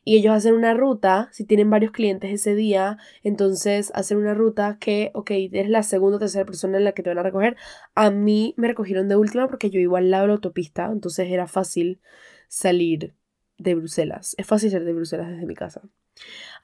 y 0.03 0.17
ellos 0.17 0.33
hacen 0.33 0.55
una 0.55 0.73
ruta, 0.73 1.29
si 1.31 1.45
tienen 1.45 1.69
varios 1.69 1.91
clientes 1.91 2.31
ese 2.31 2.55
día, 2.55 2.97
entonces 3.23 3.91
hacen 3.93 4.17
una 4.17 4.33
ruta 4.33 4.77
que, 4.79 5.11
ok, 5.13 5.31
eres 5.31 5.69
la 5.69 5.83
segunda 5.83 6.17
o 6.17 6.19
tercera 6.19 6.45
persona 6.45 6.77
en 6.77 6.85
la 6.85 6.93
que 6.93 7.03
te 7.03 7.09
van 7.09 7.19
a 7.19 7.23
recoger. 7.23 7.55
A 7.93 8.09
mí 8.09 8.55
me 8.57 8.67
recogieron 8.67 9.07
de 9.07 9.15
última 9.15 9.47
porque 9.47 9.69
yo 9.69 9.79
iba 9.79 9.99
al 9.99 10.09
lado 10.09 10.23
de 10.23 10.27
la 10.29 10.33
autopista, 10.35 10.89
entonces 10.91 11.29
era 11.29 11.45
fácil 11.47 12.01
salir 12.47 13.13
de 13.59 13.75
Bruselas. 13.75 14.33
Es 14.39 14.47
fácil 14.47 14.71
salir 14.71 14.87
de 14.87 14.93
Bruselas 14.93 15.29
desde 15.29 15.45
mi 15.45 15.53
casa. 15.53 15.81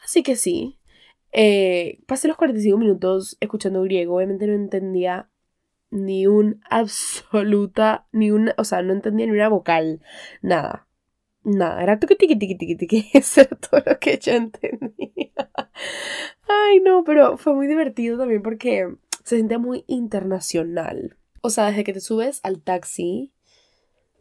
Así 0.04 0.24
que 0.24 0.36
sí, 0.36 0.80
eh, 1.32 2.00
pasé 2.08 2.28
los 2.28 2.38
45 2.38 2.78
minutos 2.80 3.38
escuchando 3.40 3.84
griego, 3.84 4.16
obviamente 4.16 4.48
no 4.48 4.54
entendía 4.54 5.30
ni 5.90 6.28
un 6.28 6.62
absoluta, 6.70 8.08
ni 8.12 8.32
una, 8.32 8.54
o 8.58 8.64
sea, 8.64 8.82
no 8.82 8.94
entendía 8.94 9.26
ni 9.26 9.32
una 9.34 9.50
vocal, 9.50 10.02
nada. 10.42 10.88
Nada, 11.44 11.82
era 11.82 11.98
tuki 12.00 12.16
tiki 12.16 12.36
tiki 12.38 12.56
tiki 12.56 12.76
tiki, 12.76 13.10
eso 13.18 13.42
era 13.42 13.56
todo 13.56 13.82
lo 13.86 14.00
que 14.00 14.18
yo 14.20 14.34
entendía. 14.34 15.32
Ay, 16.48 16.80
no, 16.82 17.04
pero 17.04 17.38
fue 17.38 17.54
muy 17.54 17.68
divertido 17.68 18.18
también 18.18 18.42
porque 18.42 18.88
se 19.24 19.38
sentía 19.38 19.60
muy 19.60 19.84
internacional. 19.88 21.18
O 21.42 21.50
sea, 21.50 21.68
desde 21.68 21.84
que 21.84 21.94
te 21.94 22.02
subes 22.02 22.40
al 22.44 22.62
taxi, 22.62 23.34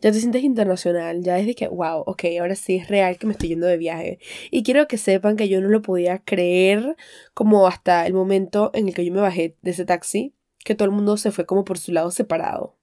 Ya 0.02 0.12
te 0.12 0.20
sientes 0.20 0.44
internacional, 0.44 1.22
ya 1.22 1.38
es 1.38 1.46
de 1.46 1.54
que, 1.54 1.68
wow, 1.68 2.02
ok, 2.06 2.24
ahora 2.40 2.54
sí 2.54 2.76
es 2.76 2.88
real 2.88 3.16
que 3.18 3.26
me 3.26 3.32
estoy 3.32 3.48
yendo 3.50 3.66
de 3.66 3.78
viaje. 3.78 4.18
Y 4.50 4.62
quiero 4.62 4.86
que 4.88 4.98
sepan 4.98 5.36
que 5.36 5.48
yo 5.48 5.60
no 5.62 5.68
lo 5.68 5.80
podía 5.82 6.18
creer 6.18 6.96
como 7.34 7.66
hasta 7.66 8.06
el 8.06 8.12
momento 8.12 8.70
en 8.74 8.88
el 8.88 8.94
que 8.94 9.04
yo 9.06 9.12
me 9.12 9.22
bajé 9.22 9.56
de 9.62 9.70
ese 9.70 9.86
taxi, 9.86 10.34
que 10.66 10.74
todo 10.74 10.86
el 10.86 10.94
mundo 10.94 11.16
se 11.16 11.30
fue 11.32 11.46
como 11.46 11.64
por 11.64 11.78
su 11.78 11.92
lado 11.92 12.10
separado. 12.10 12.76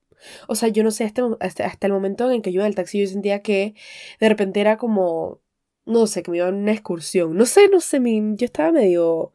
O 0.47 0.55
sea, 0.55 0.69
yo 0.69 0.83
no 0.83 0.91
sé, 0.91 1.03
hasta, 1.03 1.23
hasta, 1.39 1.87
el 1.87 1.93
momento 1.93 2.31
en 2.31 2.41
que 2.41 2.51
yo 2.51 2.57
iba 2.57 2.65
en 2.65 2.69
el 2.69 2.75
taxi 2.75 3.01
yo 3.01 3.07
sentía 3.07 3.41
que 3.41 3.75
de 4.19 4.29
repente 4.29 4.61
era 4.61 4.77
como, 4.77 5.41
no 5.85 6.07
sé, 6.07 6.23
que 6.23 6.31
me 6.31 6.37
iba 6.37 6.47
a 6.47 6.49
una 6.49 6.71
excursión. 6.71 7.35
No 7.37 7.45
sé, 7.45 7.67
no 7.69 7.81
sé, 7.81 7.99
mi, 7.99 8.35
yo 8.37 8.45
estaba 8.45 8.71
medio 8.71 9.33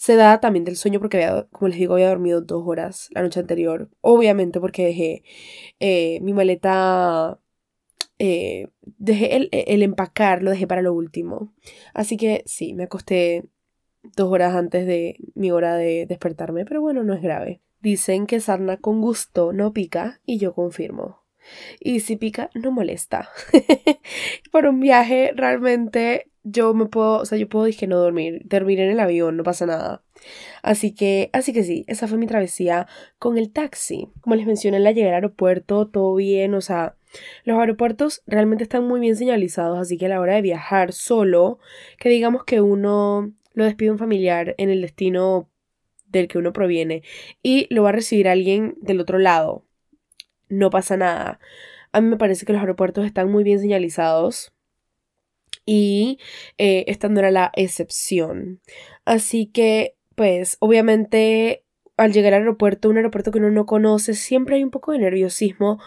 se 0.00 0.16
da 0.16 0.40
también 0.40 0.64
del 0.64 0.76
sueño 0.76 0.98
porque, 1.00 1.18
había, 1.24 1.46
como 1.50 1.68
les 1.68 1.78
digo, 1.78 1.94
había 1.94 2.08
dormido 2.08 2.40
dos 2.40 2.62
horas 2.66 3.10
la 3.12 3.22
noche 3.22 3.40
anterior. 3.40 3.90
Obviamente 4.00 4.58
porque 4.60 4.86
dejé 4.86 5.24
eh, 5.80 6.20
mi 6.22 6.32
maleta, 6.32 7.38
eh, 8.18 8.68
dejé 8.98 9.36
el, 9.36 9.50
el, 9.52 9.82
empacar, 9.82 10.42
lo 10.42 10.50
dejé 10.52 10.66
para 10.66 10.82
lo 10.82 10.94
último. 10.94 11.52
Así 11.94 12.16
que 12.16 12.42
sí, 12.46 12.72
me 12.74 12.84
acosté 12.84 13.44
dos 14.16 14.30
horas 14.32 14.54
antes 14.54 14.86
de 14.86 15.16
mi 15.34 15.50
hora 15.50 15.76
de 15.76 16.06
despertarme, 16.06 16.64
pero 16.64 16.80
bueno, 16.80 17.04
no 17.04 17.14
es 17.14 17.22
grave. 17.22 17.60
Dicen 17.80 18.26
que 18.26 18.40
sarna 18.40 18.76
con 18.76 19.00
gusto 19.00 19.52
no 19.52 19.72
pica 19.72 20.20
y 20.26 20.38
yo 20.38 20.54
confirmo. 20.54 21.20
Y 21.80 22.00
si 22.00 22.16
pica, 22.16 22.50
no 22.54 22.70
molesta. 22.70 23.30
Para 24.52 24.70
un 24.70 24.80
viaje 24.80 25.32
realmente 25.34 26.30
yo 26.42 26.72
me 26.74 26.86
puedo, 26.86 27.18
o 27.18 27.26
sea, 27.26 27.38
yo 27.38 27.48
puedo 27.48 27.66
dije 27.66 27.86
no 27.86 27.98
dormir, 27.98 28.42
dormir 28.44 28.80
en 28.80 28.90
el 28.90 29.00
avión, 29.00 29.36
no 29.36 29.42
pasa 29.42 29.66
nada. 29.66 30.02
Así 30.62 30.94
que, 30.94 31.30
así 31.32 31.52
que 31.52 31.62
sí, 31.62 31.84
esa 31.86 32.06
fue 32.06 32.18
mi 32.18 32.26
travesía 32.26 32.86
con 33.18 33.38
el 33.38 33.52
taxi. 33.52 34.08
Como 34.20 34.36
les 34.36 34.46
mencioné, 34.46 34.78
en 34.78 34.84
la 34.84 34.92
llegada 34.92 35.16
al 35.16 35.24
aeropuerto, 35.24 35.88
todo 35.88 36.14
bien, 36.14 36.54
o 36.54 36.60
sea, 36.60 36.96
los 37.44 37.58
aeropuertos 37.58 38.22
realmente 38.26 38.64
están 38.64 38.86
muy 38.86 39.00
bien 39.00 39.16
señalizados, 39.16 39.78
así 39.78 39.98
que 39.98 40.06
a 40.06 40.10
la 40.10 40.20
hora 40.20 40.34
de 40.34 40.42
viajar 40.42 40.92
solo, 40.92 41.58
que 41.98 42.08
digamos 42.08 42.44
que 42.44 42.60
uno 42.60 43.32
lo 43.52 43.64
despide 43.64 43.90
un 43.90 43.98
familiar 43.98 44.54
en 44.58 44.70
el 44.70 44.80
destino 44.80 45.49
del 46.10 46.28
que 46.28 46.38
uno 46.38 46.52
proviene 46.52 47.02
y 47.42 47.66
lo 47.72 47.82
va 47.82 47.90
a 47.90 47.92
recibir 47.92 48.28
alguien 48.28 48.76
del 48.80 49.00
otro 49.00 49.18
lado, 49.18 49.64
no 50.48 50.70
pasa 50.70 50.96
nada. 50.96 51.40
A 51.92 52.00
mí 52.00 52.08
me 52.08 52.16
parece 52.16 52.46
que 52.46 52.52
los 52.52 52.60
aeropuertos 52.60 53.04
están 53.06 53.30
muy 53.30 53.44
bien 53.44 53.60
señalizados 53.60 54.52
y 55.64 56.18
eh, 56.58 56.84
esta 56.88 57.08
no 57.08 57.20
era 57.20 57.30
la 57.30 57.50
excepción. 57.54 58.60
Así 59.04 59.46
que, 59.46 59.96
pues, 60.14 60.56
obviamente, 60.60 61.64
al 61.96 62.12
llegar 62.12 62.34
al 62.34 62.40
aeropuerto, 62.42 62.88
un 62.88 62.96
aeropuerto 62.96 63.30
que 63.30 63.38
uno 63.38 63.50
no 63.50 63.66
conoce, 63.66 64.14
siempre 64.14 64.56
hay 64.56 64.64
un 64.64 64.70
poco 64.70 64.92
de 64.92 64.98
nerviosismo 64.98 65.80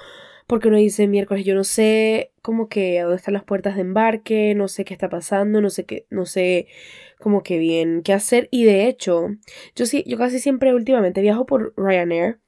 porque 0.48 0.68
uno 0.68 0.77
dice 0.77 1.08
miércoles, 1.08 1.46
yo 1.46 1.56
no 1.56 1.63
sé 1.63 2.32
como 2.42 2.68
que 2.68 3.00
a 3.00 3.03
dónde 3.03 3.18
están 3.18 3.34
las 3.34 3.44
puertas 3.44 3.75
de 3.75 3.82
embarque, 3.82 4.53
no 4.56 4.68
sé 4.68 4.86
qué 4.86 4.94
está 4.94 5.10
pasando, 5.10 5.62
no 5.62 5.70
sé 5.70 5.86
qué, 5.86 6.06
no 6.10 6.25
sé 6.25 6.68
como 7.24 7.42
que 7.42 7.58
bien 7.58 8.03
qué 8.03 8.13
hacer. 8.13 8.50
Y 8.51 8.65
de 8.65 8.88
hecho, 8.88 9.30
yo 9.75 9.86
sí, 9.86 10.03
yo 10.06 10.18
casi 10.18 10.39
siempre 10.39 10.74
últimamente 10.74 11.22
viajo 11.22 11.46
por 11.46 11.74
Ryanair 11.77 12.44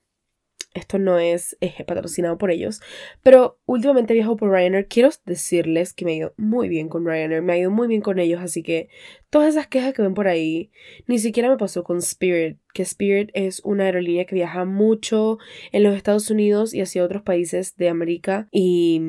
esto 0.76 1.00
no 1.00 1.18
es 1.18 1.58
patrocinado 1.88 2.38
por 2.38 2.52
ellos, 2.52 2.82
pero 3.24 3.60
últimamente 3.66 4.14
viajo 4.14 4.36
por 4.36 4.52
Ryanair. 4.52 4.88
Quiero 4.88 5.10
decirles 5.26 5.94
que 5.94 6.04
me 6.04 6.12
ha 6.12 6.16
ido 6.16 6.34
muy 6.38 6.68
bien 6.68 6.90
con 6.90 7.06
Ryanair, 7.06 7.42
me 7.42 7.54
ha 7.54 7.58
ido 7.58 7.72
muy 7.72 7.88
bien 7.88 8.02
con 8.02 8.20
ellos, 8.20 8.42
así 8.42 8.62
que 8.62 8.90
todas 9.30 9.50
esas 9.50 9.68
quejas 9.68 9.94
que 9.94 10.02
ven 10.02 10.14
por 10.14 10.28
ahí, 10.28 10.72
ni 11.08 11.18
siquiera 11.18 11.50
me 11.50 11.58
pasó 11.58 11.86
con 11.86 11.98
Spirit, 12.00 12.58
que 12.74 12.84
Spirit 12.84 13.30
es 13.34 13.62
una 13.64 13.86
aerolínea 13.86 14.26
que 14.26 14.36
viaja 14.36 14.66
mucho 14.66 15.40
en 15.72 15.84
los 15.84 15.96
Estados 15.96 16.30
Unidos 16.30 16.74
y 16.74 16.82
hacia 16.82 17.06
otros 17.06 17.22
países 17.22 17.78
de 17.78 17.88
América 17.88 18.50
y 18.52 19.02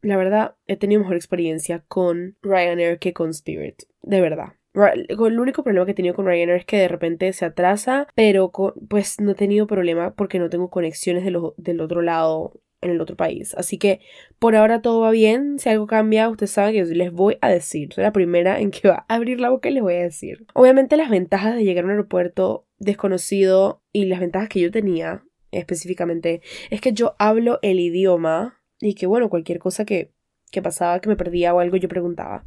la 0.00 0.16
verdad 0.16 0.56
he 0.66 0.76
tenido 0.76 1.02
mejor 1.02 1.16
experiencia 1.16 1.84
con 1.86 2.38
Ryanair 2.40 2.98
que 2.98 3.12
con 3.12 3.30
Spirit, 3.30 3.82
de 4.00 4.20
verdad. 4.22 4.54
El 4.74 5.40
único 5.40 5.62
problema 5.62 5.84
que 5.84 5.92
he 5.92 5.94
tenido 5.94 6.14
con 6.14 6.26
Ryanair 6.26 6.58
es 6.58 6.64
que 6.64 6.78
de 6.78 6.88
repente 6.88 7.32
se 7.32 7.44
atrasa, 7.44 8.06
pero 8.14 8.50
pues 8.88 9.20
no 9.20 9.32
he 9.32 9.34
tenido 9.34 9.66
problema 9.66 10.14
porque 10.14 10.38
no 10.38 10.48
tengo 10.48 10.70
conexiones 10.70 11.24
del 11.24 11.80
otro 11.80 12.02
lado 12.02 12.60
en 12.82 12.90
el 12.90 13.00
otro 13.00 13.16
país. 13.16 13.54
Así 13.54 13.78
que 13.78 14.00
por 14.38 14.56
ahora 14.56 14.82
todo 14.82 15.00
va 15.00 15.10
bien. 15.10 15.58
Si 15.58 15.68
algo 15.68 15.86
cambia, 15.86 16.28
ustedes 16.28 16.50
saben 16.50 16.74
que 16.74 16.94
les 16.94 17.12
voy 17.12 17.38
a 17.40 17.48
decir. 17.48 17.92
Soy 17.94 18.02
la 18.02 18.12
primera 18.12 18.60
en 18.60 18.70
que 18.70 18.88
va 18.88 19.06
a 19.08 19.14
abrir 19.14 19.40
la 19.40 19.50
boca 19.50 19.70
y 19.70 19.74
les 19.74 19.82
voy 19.82 19.94
a 19.94 20.02
decir. 20.02 20.46
Obviamente 20.54 20.96
las 20.96 21.08
ventajas 21.08 21.54
de 21.54 21.64
llegar 21.64 21.84
a 21.84 21.86
un 21.86 21.92
aeropuerto 21.92 22.66
desconocido 22.78 23.82
y 23.92 24.06
las 24.06 24.20
ventajas 24.20 24.48
que 24.48 24.60
yo 24.60 24.70
tenía 24.70 25.24
específicamente 25.52 26.42
es 26.70 26.80
que 26.80 26.92
yo 26.92 27.14
hablo 27.18 27.58
el 27.62 27.78
idioma 27.78 28.60
y 28.80 28.94
que 28.94 29.06
bueno, 29.06 29.30
cualquier 29.30 29.58
cosa 29.58 29.84
que 29.84 30.12
que 30.52 30.62
pasaba, 30.62 31.00
que 31.00 31.08
me 31.08 31.16
perdía 31.16 31.52
o 31.52 31.58
algo, 31.58 31.76
yo 31.76 31.88
preguntaba. 31.88 32.44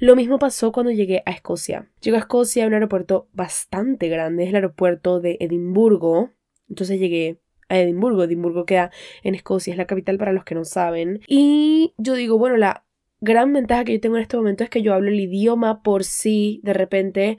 Lo 0.00 0.16
mismo 0.16 0.38
pasó 0.38 0.72
cuando 0.72 0.92
llegué 0.92 1.22
a 1.24 1.30
Escocia. 1.30 1.88
Llegué 2.02 2.18
a 2.18 2.20
Escocia, 2.20 2.64
a 2.64 2.66
un 2.66 2.74
aeropuerto 2.74 3.28
bastante 3.32 4.08
grande, 4.08 4.42
es 4.42 4.48
el 4.50 4.56
aeropuerto 4.56 5.20
de 5.20 5.38
Edimburgo. 5.40 6.32
Entonces 6.68 6.98
llegué 6.98 7.40
a 7.68 7.78
Edimburgo. 7.78 8.24
Edimburgo 8.24 8.66
queda 8.66 8.90
en 9.22 9.34
Escocia, 9.34 9.70
es 9.70 9.78
la 9.78 9.86
capital 9.86 10.18
para 10.18 10.32
los 10.32 10.44
que 10.44 10.56
no 10.56 10.64
saben. 10.64 11.20
Y 11.28 11.94
yo 11.96 12.14
digo, 12.14 12.36
bueno, 12.36 12.56
la 12.56 12.84
gran 13.20 13.52
ventaja 13.52 13.84
que 13.84 13.94
yo 13.94 14.00
tengo 14.00 14.16
en 14.16 14.22
este 14.22 14.36
momento 14.36 14.64
es 14.64 14.70
que 14.70 14.82
yo 14.82 14.92
hablo 14.92 15.08
el 15.08 15.20
idioma 15.20 15.82
por 15.82 16.04
sí, 16.04 16.60
de 16.64 16.74
repente 16.74 17.38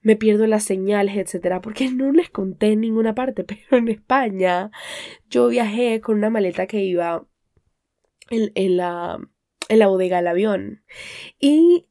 me 0.00 0.16
pierdo 0.16 0.46
las 0.46 0.62
señales, 0.62 1.16
etcétera, 1.16 1.60
porque 1.60 1.90
no 1.92 2.12
les 2.12 2.30
conté 2.30 2.72
en 2.72 2.80
ninguna 2.82 3.14
parte, 3.16 3.44
pero 3.44 3.76
en 3.76 3.88
España 3.88 4.70
yo 5.28 5.48
viajé 5.48 6.00
con 6.00 6.16
una 6.18 6.30
maleta 6.30 6.66
que 6.66 6.84
iba 6.84 7.26
en 8.30 8.76
la 8.76 9.20
en 9.68 9.78
la 9.78 9.86
bodega 9.88 10.18
del 10.18 10.28
avión. 10.28 10.82
Y 11.40 11.86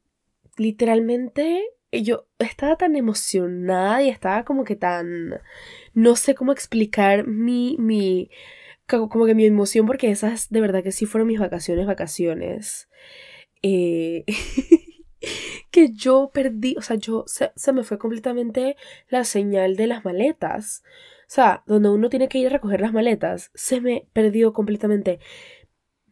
literalmente 0.56 1.64
yo 1.92 2.26
estaba 2.38 2.76
tan 2.76 2.96
emocionada 2.96 4.02
y 4.02 4.08
estaba 4.08 4.44
como 4.44 4.64
que 4.64 4.76
tan... 4.76 5.40
No 5.94 6.16
sé 6.16 6.34
cómo 6.34 6.52
explicar 6.52 7.26
mi... 7.26 7.76
mi 7.78 8.30
como 8.86 9.26
que 9.26 9.34
mi 9.34 9.46
emoción 9.46 9.84
porque 9.84 10.10
esas 10.10 10.48
de 10.48 10.60
verdad 10.60 10.84
que 10.84 10.92
sí 10.92 11.06
fueron 11.06 11.26
mis 11.26 11.40
vacaciones, 11.40 11.86
vacaciones. 11.86 12.88
Eh, 13.62 14.24
que 15.72 15.90
yo 15.92 16.30
perdí, 16.32 16.76
o 16.78 16.82
sea, 16.82 16.96
yo 16.96 17.24
se, 17.26 17.50
se, 17.56 17.72
me 17.72 17.82
fue 17.82 17.98
completamente 17.98 18.76
la 19.08 19.24
señal 19.24 19.76
de 19.76 19.88
las 19.88 20.04
maletas. 20.04 20.84
O 21.22 21.28
sea, 21.28 21.64
donde 21.66 21.88
uno 21.88 22.08
tiene 22.08 22.28
que 22.28 22.38
ir 22.38 22.46
a 22.46 22.50
recoger 22.50 22.80
las 22.80 22.92
maletas, 22.92 23.50
se 23.54 23.80
me 23.80 24.06
perdió 24.12 24.52
completamente 24.52 25.18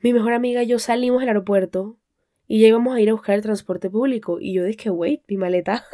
mi 0.04 0.12
mejor 0.12 0.34
amiga 0.34 0.62
y 0.62 0.66
yo 0.66 0.78
salimos 0.78 1.20
del 1.20 1.30
aeropuerto 1.30 1.96
y 2.46 2.60
ya 2.60 2.68
íbamos 2.68 2.94
a 2.94 3.00
ir 3.00 3.08
a 3.08 3.14
buscar 3.14 3.36
el 3.36 3.40
transporte 3.40 3.88
público. 3.88 4.38
Y 4.38 4.52
yo 4.52 4.62
dije, 4.62 4.90
wait, 4.90 5.22
mi 5.28 5.38
maleta. 5.38 5.86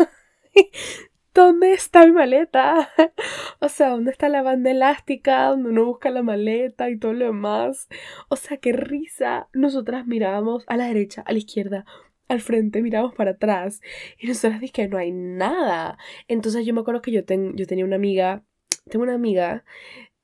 ¿Dónde 1.33 1.73
está 1.73 2.05
mi 2.05 2.11
maleta? 2.11 2.91
o 3.61 3.69
sea, 3.69 3.91
¿dónde 3.91 4.11
está 4.11 4.29
la 4.29 4.43
banda 4.43 4.73
elástica? 4.73 5.45
Donde 5.45 5.69
uno 5.69 5.85
busca 5.85 6.11
la 6.11 6.25
maleta 6.25 6.91
y 6.91 6.99
todo 6.99 7.13
lo 7.13 7.27
demás. 7.27 7.89
O 8.29 8.35
sea, 8.35 8.57
qué 8.57 8.73
risa. 8.73 9.49
Nosotras 9.53 10.09
mirábamos 10.09 10.65
a 10.67 10.77
la 10.77 10.89
derecha, 10.89 11.23
a 11.23 11.31
la 11.31 11.39
izquierda, 11.39 11.85
al 12.27 12.41
frente, 12.41 12.83
mirábamos 12.83 13.15
para 13.15 13.31
atrás. 13.31 13.81
Y 14.19 14.27
nosotras 14.27 14.61
dije, 14.61 14.89
no 14.89 14.99
hay 14.99 15.13
nada. 15.13 15.99
Entonces 16.27 16.67
yo 16.67 16.75
me 16.75 16.81
acuerdo 16.81 17.01
que 17.01 17.13
yo, 17.13 17.21
yo 17.21 17.67
tenía 17.69 17.85
una 17.85 17.95
amiga, 17.95 18.43
tengo 18.91 19.05
una 19.05 19.15
amiga 19.15 19.63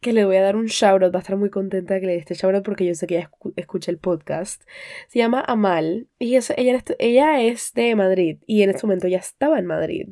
que 0.00 0.12
le 0.12 0.24
voy 0.24 0.36
a 0.36 0.42
dar 0.42 0.56
un 0.56 0.66
shoutout, 0.66 1.12
va 1.12 1.18
a 1.18 1.22
estar 1.22 1.36
muy 1.36 1.50
contenta 1.50 1.94
de 1.94 2.00
que 2.00 2.06
le 2.06 2.12
dé 2.12 2.18
este 2.18 2.34
shoutout 2.34 2.64
porque 2.64 2.86
yo 2.86 2.94
sé 2.94 3.06
que 3.06 3.16
ella 3.16 3.30
escucha 3.56 3.90
el 3.90 3.98
podcast. 3.98 4.62
Se 5.08 5.18
llama 5.18 5.44
Amal 5.46 6.08
y 6.18 6.36
ella, 6.36 6.84
ella 6.98 7.42
es 7.42 7.72
de 7.74 7.94
Madrid 7.96 8.38
y 8.46 8.62
en 8.62 8.70
este 8.70 8.86
momento 8.86 9.08
ya 9.08 9.18
estaba 9.18 9.58
en 9.58 9.66
Madrid. 9.66 10.08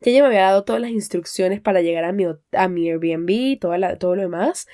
Y 0.00 0.10
ella 0.10 0.22
me 0.22 0.28
había 0.28 0.42
dado 0.42 0.64
todas 0.64 0.80
las 0.80 0.90
instrucciones 0.90 1.60
para 1.60 1.82
llegar 1.82 2.04
a 2.04 2.12
mi, 2.12 2.24
a 2.52 2.68
mi 2.68 2.90
Airbnb, 2.90 3.58
toda 3.60 3.78
la, 3.78 3.98
todo 3.98 4.16
lo 4.16 4.22
demás. 4.22 4.66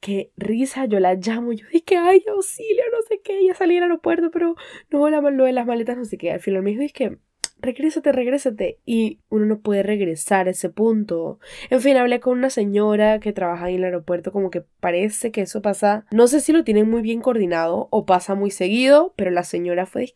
Qué 0.00 0.30
risa, 0.36 0.86
yo 0.86 1.00
la 1.00 1.14
llamo, 1.14 1.52
yo 1.52 1.66
dije, 1.72 1.96
ay, 1.96 2.24
auxilio, 2.28 2.84
no 2.92 2.98
sé 3.08 3.20
qué, 3.22 3.40
ella 3.40 3.54
salí 3.54 3.76
al 3.78 3.84
aeropuerto, 3.84 4.30
pero 4.30 4.54
no, 4.90 5.10
la, 5.10 5.20
lo 5.20 5.44
de 5.44 5.52
las 5.52 5.66
maletas, 5.66 5.96
no 5.96 6.04
sé 6.04 6.18
qué. 6.18 6.30
Al 6.30 6.40
final 6.40 6.62
me 6.62 6.70
dijo, 6.70 6.84
que 6.94 7.18
regrésate, 7.60 8.12
regrésate. 8.12 8.78
Y 8.84 9.20
uno 9.28 9.46
no 9.46 9.60
puede 9.60 9.82
regresar 9.82 10.48
a 10.48 10.50
ese 10.50 10.70
punto. 10.70 11.38
En 11.70 11.80
fin, 11.80 11.96
hablé 11.96 12.20
con 12.20 12.38
una 12.38 12.50
señora 12.50 13.20
que 13.20 13.32
trabaja 13.32 13.68
en 13.68 13.76
el 13.76 13.84
aeropuerto, 13.84 14.32
como 14.32 14.50
que 14.50 14.62
parece 14.80 15.30
que 15.30 15.42
eso 15.42 15.62
pasa. 15.62 16.04
No 16.10 16.26
sé 16.28 16.40
si 16.40 16.52
lo 16.52 16.64
tienen 16.64 16.88
muy 16.88 17.02
bien 17.02 17.20
coordinado 17.20 17.88
o 17.90 18.06
pasa 18.06 18.34
muy 18.34 18.50
seguido, 18.50 19.14
pero 19.16 19.30
la 19.30 19.44
señora 19.44 19.86
fue, 19.86 20.04
es 20.04 20.12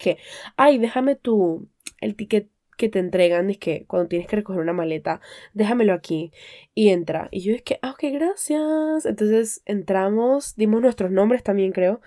ay, 0.57 0.79
déjame 0.79 1.17
tu, 1.17 1.69
el 2.01 2.17
ticket 2.17 2.49
que 2.77 2.89
te 2.89 2.99
entregan, 2.99 3.51
es 3.51 3.59
que 3.59 3.85
cuando 3.87 4.09
tienes 4.09 4.27
que 4.27 4.37
recoger 4.37 4.61
una 4.61 4.73
maleta, 4.73 5.21
déjamelo 5.55 5.93
aquí 5.93 6.33
y 6.75 6.89
entra. 6.89 7.29
Y 7.31 7.41
yo 7.41 7.55
es 7.55 7.63
que, 7.63 7.79
ah, 7.83 7.91
ok, 7.93 8.05
gracias. 8.13 9.07
Entonces 9.07 9.63
entramos, 9.67 10.57
dimos 10.57 10.81
nuestros 10.81 11.11
nombres 11.11 11.43
también 11.43 11.73
creo, 11.73 12.01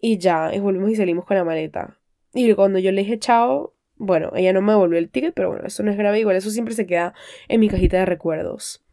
y 0.00 0.18
ya, 0.18 0.54
y 0.54 0.58
volvimos 0.58 0.90
y 0.90 0.96
salimos 0.96 1.24
con 1.24 1.36
la 1.36 1.44
maleta. 1.44 1.98
Y 2.34 2.52
cuando 2.54 2.78
yo 2.78 2.92
le 2.92 3.02
dije 3.02 3.18
chao, 3.18 3.74
bueno, 3.98 4.32
ella 4.34 4.52
no 4.52 4.62
me 4.62 4.72
devolvió 4.72 4.98
el 4.98 5.10
ticket, 5.10 5.34
pero 5.34 5.50
bueno, 5.50 5.66
eso 5.66 5.82
no 5.82 5.90
es 5.90 5.96
grave, 5.98 6.20
igual 6.20 6.36
eso 6.36 6.50
siempre 6.50 6.74
se 6.74 6.86
queda 6.86 7.14
en 7.48 7.60
mi 7.60 7.68
cajita 7.68 7.98
de 7.98 8.06
recuerdos. 8.06 8.84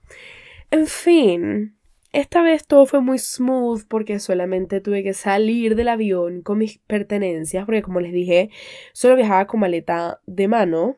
En 0.72 0.88
fin, 0.88 1.76
Esta 2.16 2.42
vez 2.42 2.66
todo 2.66 2.86
fue 2.86 3.02
muy 3.02 3.20
smooth 3.20 3.84
porque 3.90 4.20
solamente 4.20 4.80
tuve 4.80 5.04
que 5.04 5.14
salir 5.14 5.76
del 5.76 5.90
avión 5.90 6.42
con 6.44 6.58
mis 6.60 6.78
pertenencias, 6.78 7.66
porque 7.66 7.82
como 7.82 8.00
les 8.00 8.14
dije, 8.14 8.52
solo 8.94 9.18
viajaba 9.18 9.48
con 9.48 9.60
maleta 9.60 10.22
de 10.26 10.48
mano. 10.48 10.96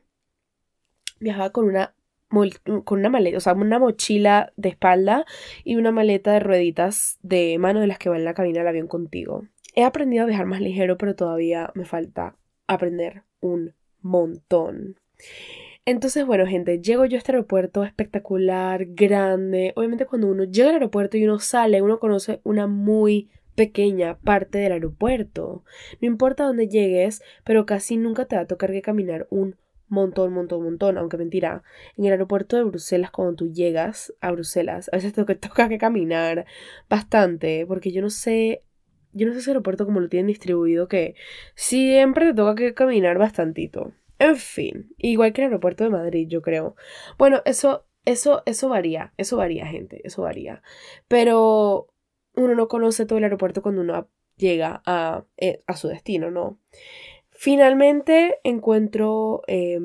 Viajaba 1.19 1.49
con 1.51 1.65
una 1.65 1.95
con 2.29 2.99
una 2.99 3.09
maleta, 3.09 3.37
o 3.37 3.39
sea, 3.39 3.53
una 3.53 3.79
mochila 3.79 4.53
de 4.57 4.69
espalda 4.69 5.25
y 5.63 5.77
una 5.77 5.91
maleta 5.91 6.33
de 6.33 6.39
rueditas 6.41 7.17
de 7.23 7.57
mano 7.57 7.79
de 7.79 7.87
las 7.87 7.97
que 7.97 8.09
van 8.09 8.19
en 8.19 8.25
la 8.25 8.35
cabina 8.35 8.59
del 8.59 8.67
avión 8.67 8.87
contigo. 8.87 9.47
He 9.73 9.83
aprendido 9.83 10.23
a 10.23 10.27
viajar 10.27 10.45
más 10.45 10.61
ligero, 10.61 10.99
pero 10.99 11.15
todavía 11.15 11.71
me 11.73 11.85
falta 11.85 12.35
aprender 12.67 13.23
un 13.39 13.73
montón. 14.01 14.95
Entonces, 15.85 16.25
bueno, 16.25 16.45
gente, 16.45 16.81
llego 16.81 17.05
yo 17.05 17.15
a 17.15 17.19
este 17.19 17.31
aeropuerto 17.31 17.83
espectacular, 17.85 18.87
grande. 18.87 19.71
Obviamente 19.77 20.05
cuando 20.05 20.27
uno 20.27 20.43
llega 20.43 20.69
al 20.69 20.75
aeropuerto 20.75 21.15
y 21.15 21.23
uno 21.23 21.39
sale, 21.39 21.81
uno 21.81 21.99
conoce 21.99 22.41
una 22.43 22.67
muy 22.67 23.29
pequeña 23.55 24.19
parte 24.19 24.57
del 24.57 24.73
aeropuerto. 24.73 25.63
No 26.01 26.07
importa 26.07 26.43
dónde 26.43 26.67
llegues, 26.67 27.23
pero 27.43 27.65
casi 27.65 27.97
nunca 27.97 28.25
te 28.25 28.35
va 28.35 28.43
a 28.43 28.47
tocar 28.47 28.71
que 28.71 28.81
caminar 28.81 29.27
un 29.29 29.55
montón, 29.87 30.33
montón, 30.33 30.63
montón. 30.63 30.97
Aunque 30.97 31.17
mentira, 31.17 31.63
en 31.95 32.05
el 32.05 32.11
aeropuerto 32.11 32.57
de 32.57 32.63
Bruselas, 32.63 33.09
cuando 33.09 33.35
tú 33.35 33.51
llegas 33.51 34.13
a 34.21 34.31
Bruselas, 34.31 34.89
a 34.91 34.97
veces 34.97 35.13
te 35.13 35.23
toca 35.35 35.69
que 35.69 35.77
caminar 35.77 36.45
bastante, 36.89 37.65
porque 37.65 37.91
yo 37.91 38.01
no 38.01 38.09
sé 38.09 38.61
yo 39.17 39.27
no 39.27 39.33
sé 39.33 39.39
ese 39.39 39.51
aeropuerto 39.51 39.85
como 39.85 39.99
lo 39.99 40.09
tienen 40.09 40.27
distribuido, 40.27 40.87
que 40.87 41.15
siempre 41.55 42.27
te 42.27 42.33
toca 42.33 42.55
que 42.55 42.73
caminar 42.73 43.17
bastantito. 43.17 43.93
En 44.19 44.37
fin, 44.37 44.93
igual 44.97 45.33
que 45.33 45.41
el 45.41 45.47
aeropuerto 45.47 45.83
de 45.83 45.89
Madrid, 45.91 46.27
yo 46.27 46.41
creo. 46.41 46.75
Bueno, 47.17 47.41
eso, 47.45 47.87
eso, 48.05 48.43
eso 48.45 48.69
varía, 48.69 49.13
eso 49.17 49.37
varía, 49.37 49.67
gente, 49.67 50.01
eso 50.03 50.23
varía. 50.23 50.61
Pero 51.07 51.93
uno 52.35 52.55
no 52.55 52.67
conoce 52.67 53.05
todo 53.05 53.17
el 53.17 53.25
aeropuerto 53.25 53.61
cuando 53.61 53.81
uno 53.81 54.09
llega 54.37 54.81
a, 54.85 55.25
eh, 55.37 55.63
a 55.67 55.75
su 55.75 55.87
destino, 55.87 56.31
¿no? 56.31 56.59
Finalmente 57.31 58.39
encuentro 58.43 59.41
eh, 59.47 59.79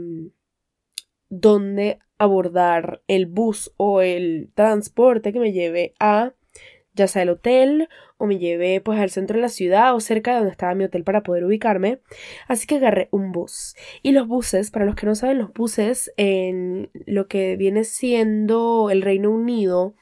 dónde 1.29 1.99
abordar 2.19 3.03
el 3.09 3.27
bus 3.27 3.73
o 3.77 4.01
el 4.01 4.53
transporte 4.55 5.33
que 5.33 5.41
me 5.41 5.53
lleve 5.53 5.95
a 5.99 6.35
ya 6.95 7.07
sea 7.07 7.23
el 7.23 7.31
hotel 7.31 7.89
o 8.19 8.27
me 8.27 8.39
llevé 8.39 8.81
pues 8.81 9.01
al 9.01 9.11
centro 9.11 9.37
de 9.37 9.43
la 9.43 9.49
ciudad 9.49 9.95
o 9.95 10.01
cerca 10.01 10.33
de 10.33 10.37
donde 10.39 10.53
estaba 10.53 10.75
mi 10.75 10.85
hotel 10.85 11.05
para 11.05 11.23
poder 11.23 11.45
ubicarme. 11.45 12.01
Así 12.49 12.67
que 12.67 12.77
agarré 12.77 13.09
un 13.11 13.33
bus. 13.33 13.75
Y 14.03 14.13
los 14.13 14.29
buses, 14.29 14.71
para 14.71 14.85
los 14.85 14.95
que 14.95 15.07
no 15.07 15.15
saben, 15.15 15.39
los 15.39 15.53
buses 15.53 16.13
en 16.17 16.91
lo 17.07 17.27
que 17.27 17.57
viene 17.57 17.85
siendo 17.85 18.91
el 18.91 19.03
Reino 19.03 19.31
Unido 19.31 19.95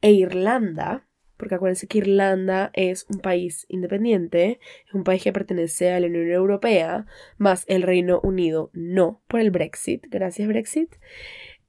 e 0.00 0.12
Irlanda, 0.12 1.06
porque 1.36 1.54
acuérdense 1.54 1.88
que 1.88 1.98
Irlanda 1.98 2.70
es 2.74 3.06
un 3.08 3.18
país 3.18 3.66
independiente, 3.68 4.60
es 4.86 4.94
un 4.94 5.02
país 5.02 5.22
que 5.22 5.32
pertenece 5.32 5.90
a 5.90 5.98
la 5.98 6.06
Unión 6.06 6.30
Europea, 6.30 7.06
más 7.38 7.64
el 7.68 7.82
Reino 7.82 8.20
Unido 8.22 8.70
no, 8.72 9.22
por 9.28 9.40
el 9.40 9.50
Brexit, 9.50 10.06
gracias 10.08 10.46
Brexit. 10.46 10.94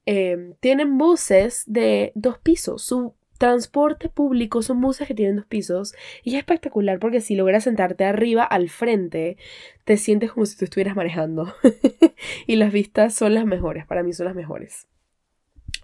Eh, 0.05 0.53
tienen 0.59 0.97
buses 0.97 1.63
de 1.65 2.11
dos 2.13 2.37
pisos. 2.37 2.83
Su 2.83 3.15
transporte 3.43 4.07
público 4.07 4.61
son 4.61 4.79
buses 4.79 5.05
que 5.05 5.13
tienen 5.13 5.35
dos 5.35 5.45
pisos 5.45 5.93
y 6.23 6.29
es 6.29 6.37
espectacular 6.37 6.97
porque 6.97 7.19
si 7.19 7.35
logras 7.35 7.65
sentarte 7.65 8.05
arriba 8.05 8.45
al 8.45 8.69
frente 8.69 9.35
te 9.83 9.97
sientes 9.97 10.31
como 10.31 10.45
si 10.45 10.57
tú 10.57 10.63
estuvieras 10.63 10.95
manejando 10.95 11.53
y 12.47 12.55
las 12.55 12.71
vistas 12.71 13.13
son 13.13 13.33
las 13.33 13.45
mejores, 13.45 13.85
para 13.85 14.01
mí 14.01 14.13
son 14.13 14.27
las 14.27 14.35
mejores. 14.35 14.87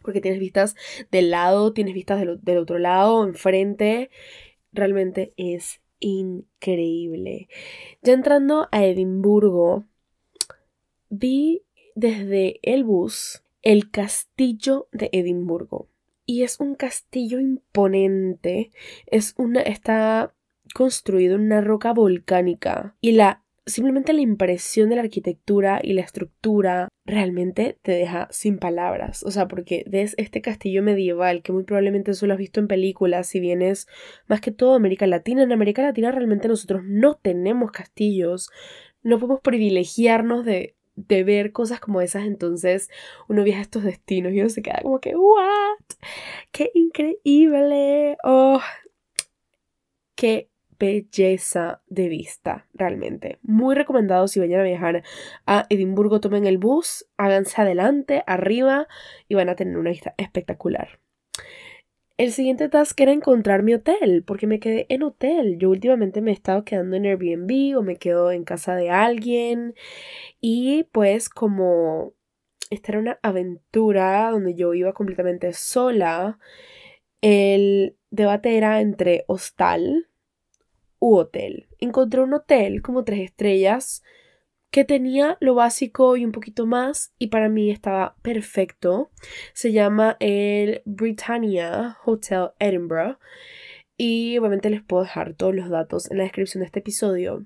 Porque 0.01 0.21
tienes 0.21 0.39
vistas 0.39 0.77
del 1.11 1.31
lado, 1.31 1.73
tienes 1.73 1.93
vistas 1.93 2.21
del, 2.21 2.39
del 2.41 2.59
otro 2.59 2.79
lado, 2.79 3.25
enfrente, 3.25 4.09
realmente 4.71 5.33
es 5.35 5.81
increíble. 5.99 7.49
Ya 8.01 8.13
entrando 8.13 8.69
a 8.71 8.85
Edimburgo, 8.85 9.83
vi 11.09 11.63
desde 11.93 12.61
el 12.63 12.85
bus 12.85 13.43
el 13.61 13.91
castillo 13.91 14.87
de 14.93 15.09
Edimburgo 15.11 15.89
y 16.29 16.43
es 16.43 16.59
un 16.59 16.75
castillo 16.75 17.39
imponente. 17.39 18.69
Es 19.07 19.33
una 19.35 19.61
está 19.61 20.35
construido 20.75 21.33
en 21.33 21.41
una 21.41 21.61
roca 21.61 21.91
volcánica 21.91 22.95
y 23.01 23.13
la 23.13 23.43
simplemente 23.65 24.13
la 24.13 24.21
impresión 24.21 24.89
de 24.89 24.95
la 24.95 25.01
arquitectura 25.01 25.79
y 25.81 25.93
la 25.93 26.01
estructura 26.01 26.87
realmente 27.03 27.79
te 27.81 27.93
deja 27.93 28.27
sin 28.29 28.59
palabras. 28.59 29.23
O 29.23 29.31
sea, 29.31 29.47
porque 29.47 29.83
ves 29.87 30.13
este 30.19 30.41
castillo 30.41 30.83
medieval 30.83 31.41
que 31.41 31.51
muy 31.51 31.63
probablemente 31.63 32.13
solo 32.13 32.33
has 32.33 32.39
visto 32.39 32.59
en 32.59 32.67
películas, 32.67 33.25
si 33.25 33.39
vienes 33.39 33.87
más 34.27 34.39
que 34.39 34.51
todo 34.51 34.75
América 34.75 35.07
Latina. 35.07 35.41
En 35.41 35.51
América 35.51 35.81
Latina 35.81 36.11
realmente 36.11 36.47
nosotros 36.47 36.83
no 36.85 37.15
tenemos 37.15 37.71
castillos, 37.71 38.51
no 39.01 39.17
podemos 39.17 39.41
privilegiarnos 39.41 40.45
de 40.45 40.75
de 41.07 41.23
ver 41.23 41.51
cosas 41.51 41.79
como 41.79 42.01
esas, 42.01 42.25
entonces 42.25 42.89
uno 43.27 43.43
viaja 43.43 43.59
a 43.59 43.63
estos 43.63 43.83
destinos 43.83 44.33
y 44.33 44.41
uno 44.41 44.49
se 44.49 44.61
queda 44.61 44.79
como 44.81 44.99
que, 44.99 45.15
¿what? 45.15 45.79
¡Qué 46.51 46.71
increíble! 46.73 48.17
¡Oh! 48.23 48.59
¡Qué 50.15 50.49
belleza 50.77 51.81
de 51.87 52.09
vista, 52.09 52.67
realmente! 52.73 53.39
Muy 53.41 53.75
recomendado 53.75 54.27
si 54.27 54.39
vayan 54.39 54.59
a 54.59 54.63
viajar 54.63 55.03
a 55.45 55.65
Edimburgo, 55.69 56.19
tomen 56.19 56.45
el 56.45 56.57
bus, 56.57 57.05
háganse 57.17 57.61
adelante, 57.61 58.23
arriba 58.27 58.87
y 59.27 59.35
van 59.35 59.49
a 59.49 59.55
tener 59.55 59.77
una 59.77 59.91
vista 59.91 60.13
espectacular. 60.17 60.99
El 62.19 62.33
siguiente 62.33 62.67
task 62.67 62.99
era 62.99 63.13
encontrar 63.13 63.63
mi 63.63 63.73
hotel, 63.73 64.25
porque 64.27 64.45
me 64.45 64.59
quedé 64.59 64.85
en 64.89 65.03
hotel. 65.03 65.57
Yo 65.57 65.69
últimamente 65.69 66.19
me 66.19 66.31
he 66.31 66.33
estado 66.33 66.65
quedando 66.65 66.97
en 66.97 67.05
Airbnb 67.05 67.77
o 67.77 67.81
me 67.81 67.95
quedo 67.95 68.31
en 68.33 68.43
casa 68.43 68.75
de 68.75 68.89
alguien. 68.89 69.73
Y 70.41 70.83
pues 70.91 71.29
como 71.29 72.11
esta 72.69 72.91
era 72.91 72.99
una 72.99 73.19
aventura 73.23 74.31
donde 74.31 74.53
yo 74.53 74.73
iba 74.73 74.91
completamente 74.91 75.53
sola, 75.53 76.39
el 77.21 77.95
debate 78.11 78.57
era 78.57 78.81
entre 78.81 79.23
hostal 79.27 80.09
u 80.99 81.15
hotel. 81.15 81.69
Encontré 81.79 82.19
un 82.19 82.33
hotel 82.33 82.81
como 82.81 83.05
tres 83.05 83.21
estrellas 83.21 84.03
que 84.71 84.85
tenía 84.85 85.37
lo 85.39 85.55
básico 85.55 86.15
y 86.15 86.25
un 86.25 86.31
poquito 86.31 86.65
más 86.65 87.13
y 87.17 87.27
para 87.27 87.49
mí 87.49 87.71
estaba 87.71 88.15
perfecto. 88.21 89.11
Se 89.53 89.71
llama 89.71 90.17
el 90.19 90.81
Britannia 90.85 91.97
Hotel 92.05 92.49
Edinburgh 92.59 93.17
y 93.97 94.37
obviamente 94.37 94.69
les 94.69 94.83
puedo 94.83 95.03
dejar 95.03 95.33
todos 95.33 95.55
los 95.55 95.69
datos 95.69 96.09
en 96.11 96.17
la 96.17 96.23
descripción 96.23 96.61
de 96.61 96.67
este 96.67 96.79
episodio. 96.79 97.45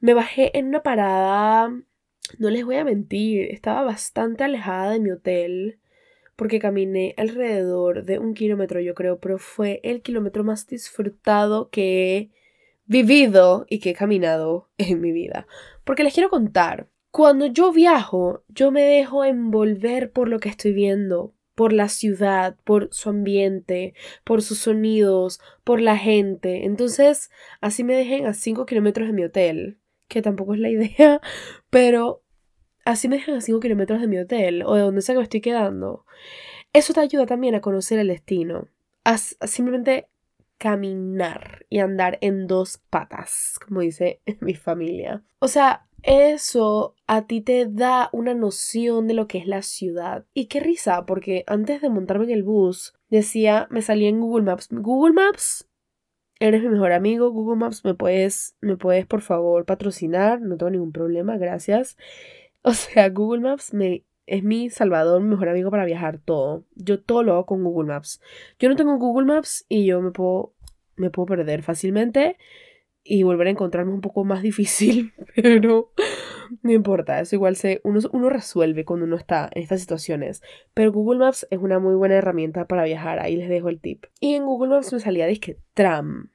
Me 0.00 0.14
bajé 0.14 0.56
en 0.56 0.68
una 0.68 0.82
parada, 0.82 1.68
no 2.38 2.50
les 2.50 2.64
voy 2.64 2.76
a 2.76 2.84
mentir, 2.84 3.50
estaba 3.50 3.82
bastante 3.82 4.44
alejada 4.44 4.92
de 4.92 5.00
mi 5.00 5.10
hotel 5.10 5.78
porque 6.36 6.60
caminé 6.60 7.14
alrededor 7.16 8.04
de 8.04 8.20
un 8.20 8.32
kilómetro 8.32 8.80
yo 8.80 8.94
creo, 8.94 9.18
pero 9.18 9.38
fue 9.38 9.80
el 9.82 10.02
kilómetro 10.02 10.44
más 10.44 10.68
disfrutado 10.68 11.68
que 11.68 12.16
he 12.16 12.30
vivido 12.88 13.66
y 13.68 13.78
que 13.78 13.90
he 13.90 13.94
caminado 13.94 14.68
en 14.78 15.00
mi 15.00 15.12
vida. 15.12 15.46
Porque 15.84 16.02
les 16.02 16.14
quiero 16.14 16.30
contar, 16.30 16.88
cuando 17.10 17.46
yo 17.46 17.72
viajo, 17.72 18.42
yo 18.48 18.70
me 18.70 18.82
dejo 18.82 19.24
envolver 19.24 20.10
por 20.10 20.28
lo 20.28 20.40
que 20.40 20.48
estoy 20.48 20.72
viendo, 20.72 21.34
por 21.54 21.72
la 21.72 21.88
ciudad, 21.88 22.56
por 22.64 22.88
su 22.92 23.10
ambiente, 23.10 23.94
por 24.24 24.42
sus 24.42 24.58
sonidos, 24.58 25.40
por 25.64 25.80
la 25.80 25.96
gente. 25.96 26.64
Entonces, 26.64 27.30
así 27.60 27.84
me 27.84 27.94
dejen 27.94 28.26
a 28.26 28.34
5 28.34 28.66
kilómetros 28.66 29.08
de 29.08 29.14
mi 29.14 29.24
hotel, 29.24 29.78
que 30.08 30.22
tampoco 30.22 30.54
es 30.54 30.60
la 30.60 30.70
idea, 30.70 31.20
pero 31.70 32.22
así 32.84 33.08
me 33.08 33.16
dejan 33.16 33.36
a 33.36 33.40
5 33.40 33.60
kilómetros 33.60 34.00
de 34.00 34.06
mi 34.06 34.18
hotel 34.18 34.62
o 34.64 34.74
de 34.74 34.82
donde 34.82 35.02
sea 35.02 35.14
que 35.14 35.18
me 35.18 35.24
estoy 35.24 35.40
quedando. 35.40 36.04
Eso 36.72 36.92
te 36.92 37.00
ayuda 37.00 37.26
también 37.26 37.54
a 37.54 37.60
conocer 37.60 37.98
el 37.98 38.08
destino. 38.08 38.68
A, 39.04 39.18
simplemente 39.18 40.08
caminar 40.58 41.64
y 41.68 41.78
andar 41.78 42.18
en 42.20 42.46
dos 42.46 42.78
patas, 42.90 43.58
como 43.64 43.80
dice 43.80 44.20
mi 44.40 44.54
familia. 44.54 45.24
O 45.38 45.48
sea, 45.48 45.88
eso 46.02 46.94
a 47.06 47.26
ti 47.26 47.40
te 47.40 47.66
da 47.66 48.08
una 48.12 48.34
noción 48.34 49.08
de 49.08 49.14
lo 49.14 49.26
que 49.26 49.38
es 49.38 49.46
la 49.46 49.62
ciudad. 49.62 50.26
Y 50.34 50.46
qué 50.46 50.60
risa, 50.60 51.06
porque 51.06 51.44
antes 51.46 51.80
de 51.80 51.90
montarme 51.90 52.24
en 52.24 52.30
el 52.30 52.42
bus, 52.42 52.94
decía, 53.08 53.66
me 53.70 53.82
salía 53.82 54.08
en 54.08 54.20
Google 54.20 54.44
Maps. 54.44 54.68
Google 54.70 55.14
Maps, 55.14 55.68
eres 56.40 56.62
mi 56.62 56.68
mejor 56.68 56.92
amigo. 56.92 57.30
Google 57.30 57.56
Maps, 57.56 57.84
me 57.84 57.94
puedes, 57.94 58.56
me 58.60 58.76
puedes 58.76 59.06
por 59.06 59.22
favor 59.22 59.64
patrocinar. 59.64 60.40
No 60.40 60.56
tengo 60.56 60.70
ningún 60.70 60.92
problema, 60.92 61.38
gracias. 61.38 61.96
O 62.62 62.72
sea, 62.72 63.08
Google 63.08 63.40
Maps 63.40 63.72
me 63.72 64.04
es 64.28 64.44
mi 64.44 64.70
salvador, 64.70 65.20
mejor 65.22 65.48
amigo 65.48 65.70
para 65.70 65.84
viajar 65.84 66.18
todo. 66.18 66.64
Yo 66.74 67.00
todo 67.00 67.22
lo 67.22 67.32
hago 67.32 67.46
con 67.46 67.64
Google 67.64 67.88
Maps. 67.88 68.20
Yo 68.58 68.68
no 68.68 68.76
tengo 68.76 68.96
Google 68.98 69.26
Maps 69.26 69.64
y 69.68 69.86
yo 69.86 70.00
me 70.00 70.10
puedo, 70.10 70.54
me 70.96 71.10
puedo 71.10 71.26
perder 71.26 71.62
fácilmente. 71.62 72.36
y 73.10 73.22
volver 73.22 73.46
a 73.46 73.50
encontrarme 73.50 73.92
un 73.92 74.02
poco 74.02 74.24
más 74.24 74.42
difícil, 74.50 75.14
pero 75.34 75.92
no 76.62 76.72
importa, 76.72 77.20
eso 77.20 77.36
igual 77.36 77.56
se, 77.56 77.80
uno, 77.84 78.00
uno 78.12 78.28
resuelve 78.28 78.84
cuando 78.84 79.06
uno 79.06 79.16
está 79.16 79.48
en 79.54 79.62
estas 79.62 79.80
situaciones. 79.80 80.42
Pero 80.74 80.92
Google 80.92 81.20
Maps 81.20 81.46
es 81.50 81.58
una 81.58 81.78
muy 81.78 81.94
buena 81.94 82.16
herramienta 82.16 82.66
para 82.66 82.84
viajar, 82.84 83.20
ahí 83.20 83.36
les 83.36 83.48
dejo 83.48 83.70
el 83.70 83.80
tip. 83.80 84.04
Y 84.20 84.34
en 84.34 84.44
Google 84.44 84.70
Maps 84.70 84.92
me 84.92 85.00
salía, 85.00 85.26
que 85.40 85.58
tram, 85.74 86.30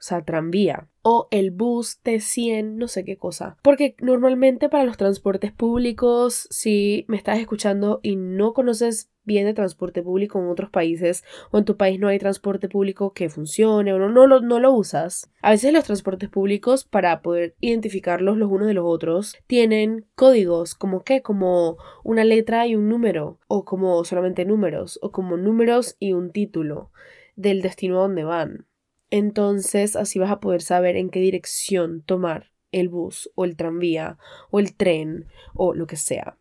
o 0.00 0.02
sea, 0.02 0.24
tranvía, 0.24 0.88
o 1.02 1.28
el 1.30 1.50
bus 1.50 2.00
T100, 2.02 2.76
no 2.76 2.88
sé 2.88 3.04
qué 3.04 3.18
cosa. 3.18 3.58
Porque 3.62 3.94
normalmente 4.00 4.70
para 4.70 4.84
los 4.84 4.96
transportes 4.96 5.52
públicos, 5.52 6.48
si 6.50 7.04
me 7.06 7.18
estás 7.18 7.38
escuchando 7.38 8.00
y 8.02 8.16
no 8.16 8.54
conoces 8.54 9.10
bien 9.24 9.44
de 9.44 9.52
transporte 9.52 10.02
público 10.02 10.38
en 10.38 10.48
otros 10.48 10.70
países 10.70 11.22
o 11.50 11.58
en 11.58 11.66
tu 11.66 11.76
país 11.76 12.00
no 12.00 12.08
hay 12.08 12.18
transporte 12.18 12.68
público 12.68 13.12
que 13.12 13.28
funcione 13.28 13.92
o 13.92 13.98
no, 13.98 14.08
no, 14.08 14.26
lo, 14.26 14.40
no 14.40 14.58
lo 14.58 14.72
usas. 14.72 15.30
A 15.42 15.50
veces 15.50 15.74
los 15.74 15.84
transportes 15.84 16.30
públicos 16.30 16.84
para 16.84 17.20
poder 17.20 17.54
identificarlos 17.60 18.38
los 18.38 18.50
unos 18.50 18.66
de 18.66 18.74
los 18.74 18.86
otros 18.86 19.36
tienen 19.46 20.06
códigos 20.14 20.74
como 20.74 21.04
que 21.04 21.20
como 21.20 21.76
una 22.02 22.24
letra 22.24 22.66
y 22.66 22.74
un 22.74 22.88
número 22.88 23.38
o 23.48 23.66
como 23.66 24.02
solamente 24.04 24.46
números 24.46 24.98
o 25.02 25.12
como 25.12 25.36
números 25.36 25.96
y 25.98 26.14
un 26.14 26.32
título 26.32 26.90
del 27.36 27.60
destino 27.60 27.98
a 27.98 28.02
donde 28.02 28.24
van. 28.24 28.66
Entonces 29.10 29.96
así 29.96 30.18
vas 30.18 30.30
a 30.30 30.40
poder 30.40 30.62
saber 30.62 30.96
en 30.96 31.10
qué 31.10 31.20
dirección 31.20 32.02
tomar 32.02 32.52
el 32.72 32.88
bus 32.88 33.30
o 33.34 33.44
el 33.44 33.56
tranvía 33.56 34.18
o 34.50 34.60
el 34.60 34.74
tren 34.76 35.26
o 35.54 35.74
lo 35.74 35.86
que 35.86 35.96
sea. 35.96 36.36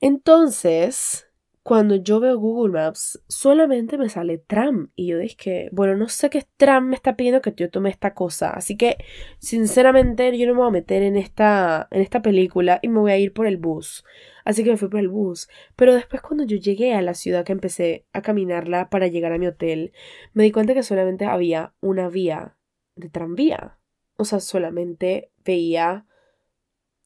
Entonces, 0.00 1.27
cuando 1.68 1.96
yo 1.96 2.18
veo 2.18 2.38
Google 2.38 2.72
Maps, 2.72 3.22
solamente 3.28 3.98
me 3.98 4.08
sale 4.08 4.38
tram. 4.38 4.90
Y 4.96 5.08
yo 5.08 5.18
dije, 5.18 5.68
bueno, 5.70 5.98
no 5.98 6.08
sé 6.08 6.30
qué 6.30 6.42
tram 6.56 6.88
me 6.88 6.96
está 6.96 7.14
pidiendo 7.14 7.42
que 7.42 7.52
yo 7.54 7.68
tome 7.68 7.90
esta 7.90 8.14
cosa. 8.14 8.52
Así 8.52 8.78
que, 8.78 8.96
sinceramente, 9.38 10.38
yo 10.38 10.46
no 10.46 10.54
me 10.54 10.60
voy 10.60 10.68
a 10.68 10.70
meter 10.70 11.02
en 11.02 11.18
esta, 11.18 11.86
en 11.90 12.00
esta 12.00 12.22
película 12.22 12.78
y 12.80 12.88
me 12.88 13.00
voy 13.00 13.12
a 13.12 13.18
ir 13.18 13.34
por 13.34 13.46
el 13.46 13.58
bus. 13.58 14.02
Así 14.46 14.64
que 14.64 14.70
me 14.70 14.78
fui 14.78 14.88
por 14.88 15.00
el 15.00 15.08
bus. 15.10 15.50
Pero 15.76 15.94
después, 15.94 16.22
cuando 16.22 16.44
yo 16.44 16.56
llegué 16.56 16.94
a 16.94 17.02
la 17.02 17.12
ciudad 17.12 17.44
que 17.44 17.52
empecé 17.52 18.06
a 18.14 18.22
caminarla 18.22 18.88
para 18.88 19.08
llegar 19.08 19.32
a 19.32 19.38
mi 19.38 19.46
hotel, 19.46 19.92
me 20.32 20.44
di 20.44 20.52
cuenta 20.52 20.72
que 20.72 20.82
solamente 20.82 21.26
había 21.26 21.74
una 21.82 22.08
vía 22.08 22.56
de 22.96 23.10
tranvía. 23.10 23.78
O 24.16 24.24
sea, 24.24 24.40
solamente 24.40 25.32
veía 25.44 26.06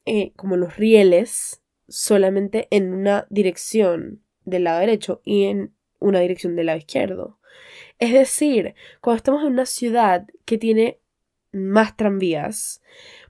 eh, 0.05 0.33
como 0.37 0.57
los 0.57 0.77
rieles 0.77 1.64
solamente 1.88 2.68
en 2.70 2.94
una 2.94 3.27
dirección 3.29 4.21
del 4.44 4.64
lado 4.64 4.81
derecho 4.81 5.20
y 5.24 5.44
en 5.44 5.72
una 5.98 6.20
dirección 6.20 6.57
del 6.57 6.66
lado 6.66 6.78
izquierdo. 6.78 7.38
Es 7.98 8.12
decir, 8.12 8.74
cuando 9.00 9.16
estamos 9.18 9.42
en 9.42 9.52
una 9.52 9.66
ciudad 9.66 10.26
que 10.44 10.59
tiene 10.59 10.98
más 11.52 11.96
tranvías, 11.96 12.83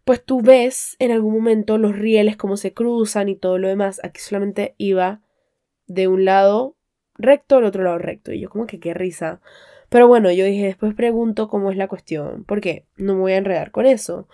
pues 0.04 0.24
tú 0.24 0.40
ves 0.40 0.96
en 0.98 1.10
algún 1.10 1.34
momento 1.34 1.78
los 1.78 1.96
rieles 1.96 2.36
cómo 2.36 2.56
se 2.56 2.72
cruzan 2.72 3.28
y 3.28 3.36
todo 3.36 3.58
lo 3.58 3.68
demás. 3.68 4.00
Aquí 4.02 4.20
solamente 4.20 4.74
iba 4.78 5.20
de 5.86 6.08
un 6.08 6.24
lado 6.24 6.76
recto 7.14 7.56
al 7.56 7.64
otro 7.64 7.84
lado 7.84 7.98
recto. 7.98 8.32
Y 8.32 8.40
yo 8.40 8.48
como 8.48 8.66
que 8.66 8.80
qué 8.80 8.94
risa. 8.94 9.40
Pero 9.88 10.08
bueno, 10.08 10.32
yo 10.32 10.46
dije, 10.46 10.64
después 10.64 10.94
pregunto 10.94 11.48
cómo 11.48 11.70
es 11.70 11.76
la 11.76 11.86
cuestión, 11.86 12.44
porque 12.44 12.86
no 12.96 13.14
me 13.14 13.20
voy 13.20 13.32
a 13.32 13.36
enredar 13.36 13.72
con 13.72 13.84
eso. 13.84 14.26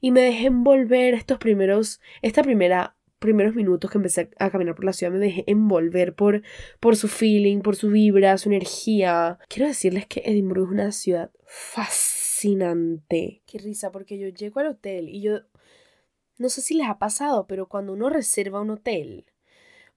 Y 0.00 0.10
me 0.10 0.20
dejé 0.20 0.46
envolver 0.46 1.14
estos 1.14 1.38
primeros, 1.38 2.00
esta 2.22 2.42
primera 2.42 2.95
primeros 3.26 3.54
minutos 3.54 3.90
que 3.90 3.98
empecé 3.98 4.30
a 4.38 4.50
caminar 4.50 4.74
por 4.74 4.84
la 4.84 4.92
ciudad 4.92 5.12
me 5.12 5.18
dejé 5.18 5.44
envolver 5.46 6.14
por, 6.14 6.42
por 6.80 6.96
su 6.96 7.08
feeling, 7.08 7.60
por 7.60 7.76
su 7.76 7.90
vibra, 7.90 8.38
su 8.38 8.48
energía. 8.48 9.38
Quiero 9.48 9.68
decirles 9.68 10.06
que 10.06 10.22
Edimburgo 10.24 10.66
es 10.66 10.72
una 10.72 10.92
ciudad 10.92 11.30
fascinante. 11.44 13.42
Qué 13.46 13.58
risa, 13.58 13.92
porque 13.92 14.18
yo 14.18 14.28
llego 14.28 14.60
al 14.60 14.68
hotel 14.68 15.08
y 15.08 15.20
yo 15.20 15.40
no 16.38 16.48
sé 16.48 16.60
si 16.60 16.74
les 16.74 16.88
ha 16.88 16.98
pasado, 16.98 17.46
pero 17.46 17.68
cuando 17.68 17.92
uno 17.92 18.10
reserva 18.10 18.60
un 18.60 18.70
hotel, 18.70 19.26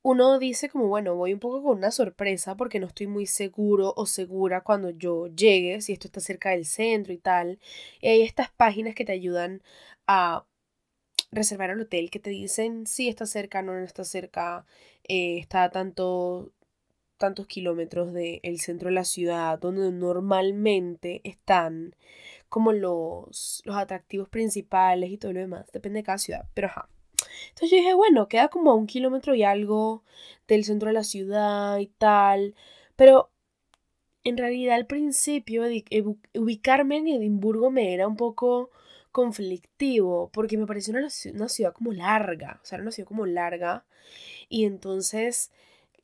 uno 0.01 0.39
dice 0.39 0.69
como, 0.69 0.87
bueno, 0.87 1.15
voy 1.15 1.33
un 1.33 1.39
poco 1.39 1.61
con 1.61 1.77
una 1.77 1.91
sorpresa 1.91 2.55
porque 2.55 2.79
no 2.79 2.87
estoy 2.87 3.07
muy 3.07 3.25
seguro 3.25 3.93
o 3.97 4.05
segura 4.05 4.61
cuando 4.61 4.91
yo 4.91 5.27
llegue, 5.27 5.81
si 5.81 5.93
esto 5.93 6.07
está 6.07 6.21
cerca 6.21 6.51
del 6.51 6.65
centro 6.65 7.11
y 7.13 7.17
tal. 7.17 7.59
Y 8.01 8.07
hay 8.07 8.21
estas 8.21 8.49
páginas 8.51 8.95
que 8.95 9.05
te 9.05 9.11
ayudan 9.11 9.61
a 10.07 10.45
reservar 11.31 11.69
el 11.69 11.81
hotel 11.81 12.09
que 12.09 12.19
te 12.19 12.29
dicen 12.29 12.87
si 12.87 13.07
está 13.07 13.25
cerca, 13.25 13.61
no, 13.61 13.73
no 13.73 13.83
está 13.83 14.03
cerca, 14.03 14.65
eh, 15.07 15.37
está 15.37 15.63
a 15.63 15.71
tanto, 15.71 16.51
tantos 17.17 17.47
kilómetros 17.47 18.13
del 18.13 18.59
centro 18.59 18.89
de 18.89 18.95
la 18.95 19.05
ciudad, 19.05 19.59
donde 19.59 19.91
normalmente 19.91 21.21
están 21.23 21.95
como 22.49 22.73
los, 22.73 23.61
los 23.65 23.75
atractivos 23.75 24.29
principales 24.29 25.11
y 25.11 25.17
todo 25.17 25.33
lo 25.33 25.39
demás, 25.39 25.71
depende 25.71 25.99
de 25.99 26.03
cada 26.03 26.17
ciudad, 26.17 26.47
pero 26.53 26.67
ajá. 26.67 26.89
Entonces 27.49 27.71
yo 27.71 27.77
dije, 27.77 27.93
bueno, 27.93 28.27
queda 28.27 28.47
como 28.47 28.71
a 28.71 28.75
un 28.75 28.87
kilómetro 28.87 29.35
y 29.35 29.43
algo 29.43 30.03
del 30.47 30.63
centro 30.63 30.87
de 30.87 30.93
la 30.93 31.03
ciudad 31.03 31.77
y 31.79 31.87
tal, 31.87 32.55
pero 32.95 33.29
en 34.23 34.37
realidad 34.37 34.75
al 34.75 34.87
principio 34.87 35.63
ubicarme 36.33 36.97
en 36.97 37.07
Edimburgo 37.07 37.71
me 37.71 37.93
era 37.93 38.07
un 38.07 38.15
poco 38.17 38.71
conflictivo 39.11 40.29
porque 40.33 40.57
me 40.57 40.65
pareció 40.67 40.93
una, 40.93 41.09
ciudad 41.49 41.73
como 41.73 41.91
larga, 41.93 42.59
o 42.63 42.65
sea, 42.65 42.77
era 42.77 42.83
una 42.83 42.91
ciudad 42.91 43.07
como 43.07 43.25
larga 43.25 43.85
y 44.49 44.65
entonces 44.65 45.51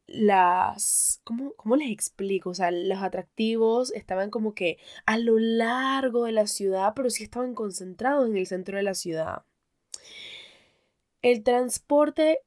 las, 0.07 1.21
¿cómo, 1.23 1.53
¿cómo, 1.53 1.75
les 1.75 1.91
explico? 1.91 2.51
O 2.51 2.53
sea, 2.53 2.71
los 2.71 3.01
atractivos 3.01 3.91
estaban 3.93 4.29
como 4.29 4.53
que 4.53 4.77
a 5.05 5.17
lo 5.17 5.39
largo 5.39 6.25
de 6.25 6.31
la 6.31 6.47
ciudad, 6.47 6.93
pero 6.95 7.09
sí 7.09 7.23
estaban 7.23 7.55
concentrados 7.55 8.29
en 8.29 8.37
el 8.37 8.45
centro 8.47 8.77
de 8.77 8.83
la 8.83 8.93
ciudad. 8.93 9.43
El 11.21 11.43
transporte 11.43 12.41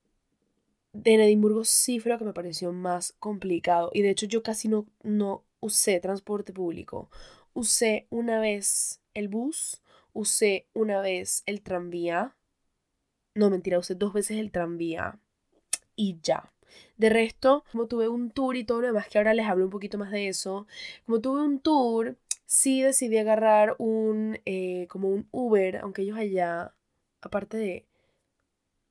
de 0.93 1.15
Edimburgo 1.15 1.65
sí 1.65 2.01
fue 2.01 2.13
lo 2.13 2.19
que 2.19 2.25
me 2.25 2.33
pareció 2.33 2.73
más 2.73 3.15
complicado 3.19 3.91
y 3.93 4.03
de 4.03 4.11
hecho 4.11 4.27
yo 4.27 4.43
casi 4.43 4.69
no, 4.69 4.87
no 5.03 5.45
usé 5.61 6.01
transporte 6.01 6.53
público. 6.53 7.11
Usé 7.55 8.07
una 8.11 8.41
vez 8.41 9.01
el 9.15 9.29
bus, 9.29 9.83
usé 10.19 10.67
una 10.75 11.01
vez 11.01 11.45
el 11.47 11.63
tranvía. 11.63 12.37
No, 13.35 13.51
mentira, 13.51 13.79
usé 13.79 13.95
dos 13.95 14.13
veces 14.13 14.39
el 14.39 14.51
tranvía. 14.51 15.21
Y 15.95 16.19
ya. 16.23 16.53
De 16.97 17.09
resto, 17.09 17.65
como 17.71 17.87
tuve 17.87 18.09
un 18.09 18.31
tour 18.31 18.57
y 18.57 18.65
todo 18.65 18.81
lo 18.81 18.89
demás, 18.89 19.09
que 19.09 19.19
ahora 19.19 19.33
les 19.33 19.47
hablo 19.47 19.65
un 19.65 19.71
poquito 19.71 19.97
más 19.97 20.11
de 20.11 20.29
eso, 20.29 20.67
como 21.07 21.21
tuve 21.21 21.43
un 21.43 21.61
tour, 21.61 22.17
sí 22.47 22.83
decidí 22.83 23.17
agarrar 23.19 23.77
un, 23.79 24.41
eh, 24.45 24.87
como 24.89 25.09
un 25.09 25.29
Uber, 25.31 25.79
aunque 25.79 26.03
ellos 26.03 26.19
allá, 26.19 26.75
aparte 27.21 27.57
de 27.57 27.87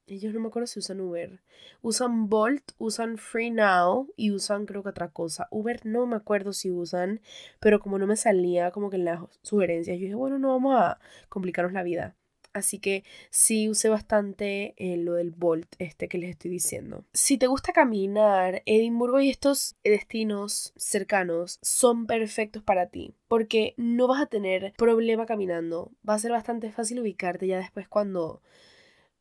ellos 0.08 0.34
no 0.34 0.40
me 0.40 0.48
acuerdo 0.48 0.68
si 0.68 0.80
usan 0.80 1.02
Uber. 1.02 1.42
Usan 1.82 2.30
Bolt, 2.30 2.72
usan 2.78 3.18
Free 3.18 3.52
Now 3.52 4.08
y 4.16 4.32
usan 4.32 4.66
creo 4.66 4.84
que 4.84 4.90
otra 4.90 5.10
cosa. 5.10 5.48
Uber 5.52 5.86
no 5.86 6.06
me 6.08 6.16
acuerdo 6.16 6.54
si 6.54 6.72
usan, 6.72 7.22
pero 7.60 7.80
como 7.80 8.00
no 8.00 8.08
me 8.08 8.16
salía 8.16 8.72
como 8.72 8.90
que 8.90 8.98
en 8.98 9.06
las 9.06 9.22
sugerencias, 9.42 9.98
yo 9.98 10.04
dije, 10.04 10.16
bueno, 10.16 10.40
no 10.40 10.50
vamos 10.50 10.76
a 10.78 11.00
complicarnos 11.30 11.74
la 11.74 11.84
vida. 11.84 12.16
Así 12.54 12.80
que 12.80 13.04
sí 13.30 13.70
usé 13.70 13.88
bastante 13.88 14.74
eh, 14.78 14.98
lo 14.98 15.14
del 15.14 15.30
Bolt 15.30 15.68
este 15.78 16.08
que 16.08 16.18
les 16.18 16.32
estoy 16.32 16.50
diciendo. 16.50 17.06
Si 17.14 17.38
te 17.38 17.46
gusta 17.46 17.72
caminar, 17.72 18.64
Edimburgo 18.66 19.20
y 19.20 19.30
estos 19.30 19.76
destinos 19.84 20.74
cercanos 20.76 21.60
son 21.62 22.08
perfectos 22.08 22.64
para 22.64 22.88
ti. 22.88 23.14
Porque 23.28 23.76
no 23.78 24.08
vas 24.08 24.22
a 24.22 24.26
tener 24.26 24.74
problema 24.76 25.28
caminando. 25.28 25.92
Va 26.08 26.16
a 26.16 26.20
ser 26.20 26.32
bastante 26.32 26.72
fácil 26.72 27.00
ubicarte 27.00 27.46
ya 27.46 27.60
después 27.60 27.88
cuando 27.88 28.42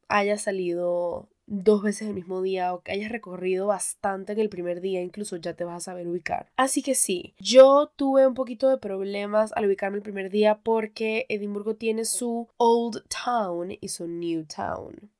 hayas 0.08 0.42
salido 0.42 1.28
dos 1.46 1.82
veces 1.82 2.08
el 2.08 2.14
mismo 2.14 2.42
día 2.42 2.74
o 2.74 2.82
que 2.82 2.92
hayas 2.92 3.10
recorrido 3.10 3.68
bastante 3.68 4.32
en 4.32 4.40
el 4.40 4.48
primer 4.48 4.80
día, 4.80 5.02
incluso 5.02 5.36
ya 5.36 5.54
te 5.54 5.64
vas 5.64 5.76
a 5.76 5.92
saber 5.92 6.08
ubicar. 6.08 6.50
Así 6.56 6.82
que 6.82 6.94
sí, 6.94 7.34
yo 7.38 7.92
tuve 7.96 8.26
un 8.26 8.34
poquito 8.34 8.68
de 8.68 8.78
problemas 8.78 9.52
al 9.54 9.66
ubicarme 9.66 9.98
el 9.98 10.02
primer 10.02 10.30
día 10.30 10.58
porque 10.62 11.26
Edimburgo 11.28 11.76
tiene 11.76 12.04
su 12.04 12.48
Old 12.56 13.04
Town 13.08 13.76
y 13.80 13.88
su 13.88 14.06
New 14.08 14.44
Town. 14.46 15.10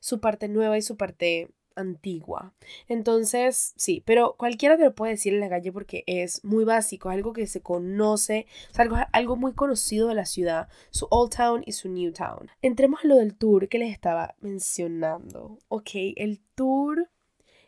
Su 0.00 0.20
parte 0.20 0.48
nueva 0.48 0.76
y 0.76 0.82
su 0.82 0.96
parte 0.96 1.48
antigua. 1.76 2.52
Entonces, 2.88 3.74
sí, 3.76 4.02
pero 4.06 4.36
cualquiera 4.36 4.76
te 4.76 4.84
lo 4.84 4.94
puede 4.94 5.12
decir 5.12 5.34
en 5.34 5.40
la 5.40 5.48
calle 5.48 5.72
porque 5.72 6.04
es 6.06 6.44
muy 6.44 6.64
básico, 6.64 7.10
es 7.10 7.16
algo 7.16 7.32
que 7.32 7.46
se 7.46 7.60
conoce, 7.62 8.46
es 8.70 8.78
algo, 8.78 8.96
algo 9.12 9.36
muy 9.36 9.52
conocido 9.52 10.08
de 10.08 10.14
la 10.14 10.26
ciudad, 10.26 10.68
su 10.90 11.06
Old 11.10 11.34
Town 11.34 11.62
y 11.66 11.72
su 11.72 11.88
New 11.88 12.12
Town. 12.12 12.50
Entremos 12.62 13.00
a 13.04 13.08
lo 13.08 13.16
del 13.16 13.34
tour 13.36 13.68
que 13.68 13.78
les 13.78 13.92
estaba 13.92 14.34
mencionando. 14.40 15.58
Ok, 15.68 15.90
el 16.16 16.40
tour 16.54 17.08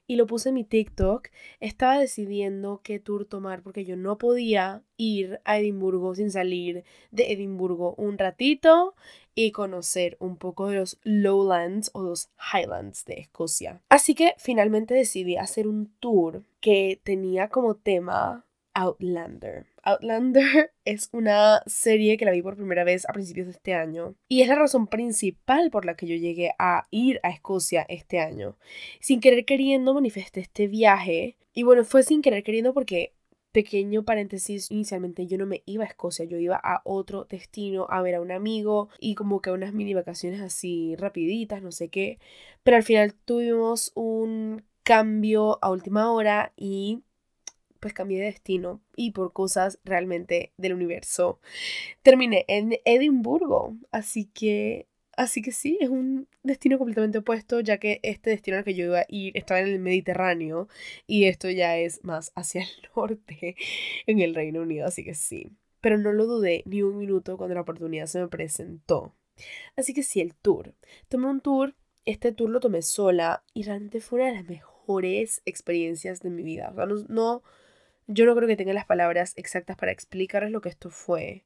y 0.06 0.16
lo 0.16 0.26
puse 0.26 0.50
en 0.50 0.56
mi 0.56 0.64
TikTok, 0.64 1.28
estaba 1.60 1.98
decidiendo 1.98 2.80
qué 2.82 2.98
tour 2.98 3.24
tomar 3.24 3.62
porque 3.62 3.84
yo 3.84 3.96
no 3.96 4.18
podía 4.18 4.82
ir 4.96 5.40
a 5.44 5.58
Edimburgo 5.58 6.14
sin 6.14 6.30
salir 6.30 6.84
de 7.10 7.32
Edimburgo 7.32 7.94
un 7.96 8.18
ratito 8.18 8.94
y 9.34 9.52
conocer 9.52 10.16
un 10.20 10.36
poco 10.36 10.68
de 10.68 10.76
los 10.76 10.98
Lowlands 11.02 11.90
o 11.94 12.02
los 12.02 12.30
Highlands 12.52 13.04
de 13.04 13.14
Escocia. 13.14 13.80
Así 13.88 14.14
que 14.14 14.34
finalmente 14.38 14.94
decidí 14.94 15.36
hacer 15.36 15.66
un 15.66 15.92
tour 16.00 16.44
que 16.60 17.00
tenía 17.02 17.48
como 17.48 17.76
tema 17.76 18.44
Outlander. 18.74 19.71
Outlander 19.82 20.72
es 20.84 21.08
una 21.12 21.62
serie 21.66 22.16
que 22.16 22.24
la 22.24 22.32
vi 22.32 22.42
por 22.42 22.56
primera 22.56 22.84
vez 22.84 23.08
a 23.08 23.12
principios 23.12 23.46
de 23.46 23.52
este 23.52 23.74
año 23.74 24.14
y 24.28 24.42
es 24.42 24.48
la 24.48 24.54
razón 24.54 24.86
principal 24.86 25.70
por 25.70 25.84
la 25.84 25.96
que 25.96 26.06
yo 26.06 26.16
llegué 26.16 26.52
a 26.58 26.86
ir 26.90 27.20
a 27.22 27.30
Escocia 27.30 27.84
este 27.88 28.18
año. 28.18 28.56
Sin 29.00 29.20
querer 29.20 29.44
queriendo 29.44 29.94
manifesté 29.94 30.40
este 30.40 30.68
viaje 30.68 31.36
y 31.52 31.64
bueno, 31.64 31.84
fue 31.84 32.02
sin 32.02 32.22
querer 32.22 32.42
queriendo 32.42 32.72
porque 32.74 33.14
pequeño 33.52 34.04
paréntesis, 34.04 34.70
inicialmente 34.70 35.26
yo 35.26 35.38
no 35.38 35.46
me 35.46 35.62
iba 35.66 35.84
a 35.84 35.88
Escocia, 35.88 36.24
yo 36.24 36.38
iba 36.38 36.56
a 36.56 36.80
otro 36.84 37.26
destino 37.26 37.86
a 37.90 38.02
ver 38.02 38.14
a 38.16 38.20
un 38.20 38.32
amigo 38.32 38.88
y 38.98 39.14
como 39.14 39.40
que 39.40 39.50
unas 39.50 39.74
mini 39.74 39.94
vacaciones 39.94 40.40
así 40.40 40.96
rapiditas, 40.96 41.62
no 41.62 41.70
sé 41.70 41.88
qué, 41.88 42.18
pero 42.62 42.78
al 42.78 42.82
final 42.82 43.14
tuvimos 43.14 43.92
un 43.94 44.64
cambio 44.82 45.58
a 45.62 45.70
última 45.70 46.10
hora 46.10 46.52
y 46.56 47.02
pues 47.82 47.92
cambié 47.92 48.20
de 48.20 48.26
destino 48.26 48.80
y 48.94 49.10
por 49.10 49.32
cosas 49.32 49.80
realmente 49.84 50.52
del 50.56 50.72
universo. 50.72 51.40
Terminé 52.02 52.44
en 52.46 52.78
Edimburgo, 52.84 53.76
así 53.90 54.26
que 54.26 54.86
así 55.16 55.42
que 55.42 55.50
sí, 55.50 55.78
es 55.80 55.88
un 55.88 56.28
destino 56.44 56.78
completamente 56.78 57.18
opuesto, 57.18 57.58
ya 57.58 57.78
que 57.78 57.98
este 58.04 58.30
destino 58.30 58.56
al 58.56 58.64
que 58.64 58.74
yo 58.74 58.84
iba 58.84 59.00
a 59.00 59.06
ir 59.08 59.36
estaba 59.36 59.60
en 59.60 59.66
el 59.66 59.80
Mediterráneo 59.80 60.68
y 61.08 61.24
esto 61.24 61.50
ya 61.50 61.76
es 61.76 62.02
más 62.04 62.32
hacia 62.36 62.62
el 62.62 62.68
norte 62.96 63.56
en 64.06 64.20
el 64.20 64.34
Reino 64.36 64.62
Unido, 64.62 64.86
así 64.86 65.04
que 65.04 65.14
sí. 65.14 65.50
Pero 65.80 65.98
no 65.98 66.12
lo 66.12 66.26
dudé 66.26 66.62
ni 66.64 66.82
un 66.82 66.96
minuto 66.96 67.36
cuando 67.36 67.56
la 67.56 67.62
oportunidad 67.62 68.06
se 68.06 68.20
me 68.20 68.28
presentó. 68.28 69.16
Así 69.74 69.92
que 69.92 70.04
sí, 70.04 70.20
el 70.20 70.36
tour. 70.36 70.76
Tomé 71.08 71.26
un 71.26 71.40
tour, 71.40 71.74
este 72.04 72.30
tour 72.30 72.48
lo 72.48 72.60
tomé 72.60 72.82
sola 72.82 73.42
y 73.52 73.64
realmente 73.64 74.00
fue 74.00 74.20
una 74.20 74.28
de 74.28 74.36
las 74.36 74.48
mejores 74.48 75.42
experiencias 75.44 76.20
de 76.20 76.30
mi 76.30 76.44
vida. 76.44 76.70
O 76.70 76.76
sea, 76.76 76.86
no 77.08 77.42
yo 78.12 78.26
no 78.26 78.34
creo 78.34 78.48
que 78.48 78.56
tenga 78.56 78.72
las 78.72 78.86
palabras 78.86 79.34
exactas 79.36 79.76
para 79.76 79.92
explicarles 79.92 80.50
lo 80.52 80.60
que 80.60 80.68
esto 80.68 80.90
fue. 80.90 81.44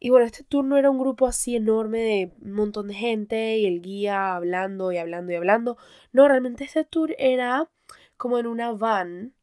Y 0.00 0.10
bueno, 0.10 0.26
este 0.26 0.44
tour 0.44 0.64
no 0.64 0.76
era 0.76 0.90
un 0.90 0.98
grupo 0.98 1.26
así 1.26 1.56
enorme 1.56 1.98
de 1.98 2.32
un 2.42 2.52
montón 2.52 2.88
de 2.88 2.94
gente 2.94 3.58
y 3.58 3.66
el 3.66 3.82
guía 3.82 4.34
hablando 4.36 4.92
y 4.92 4.98
hablando 4.98 5.32
y 5.32 5.36
hablando. 5.36 5.76
No, 6.12 6.28
realmente 6.28 6.64
este 6.64 6.84
tour 6.84 7.14
era 7.18 7.68
como 8.16 8.38
en 8.38 8.46
una 8.46 8.72
van. 8.72 9.34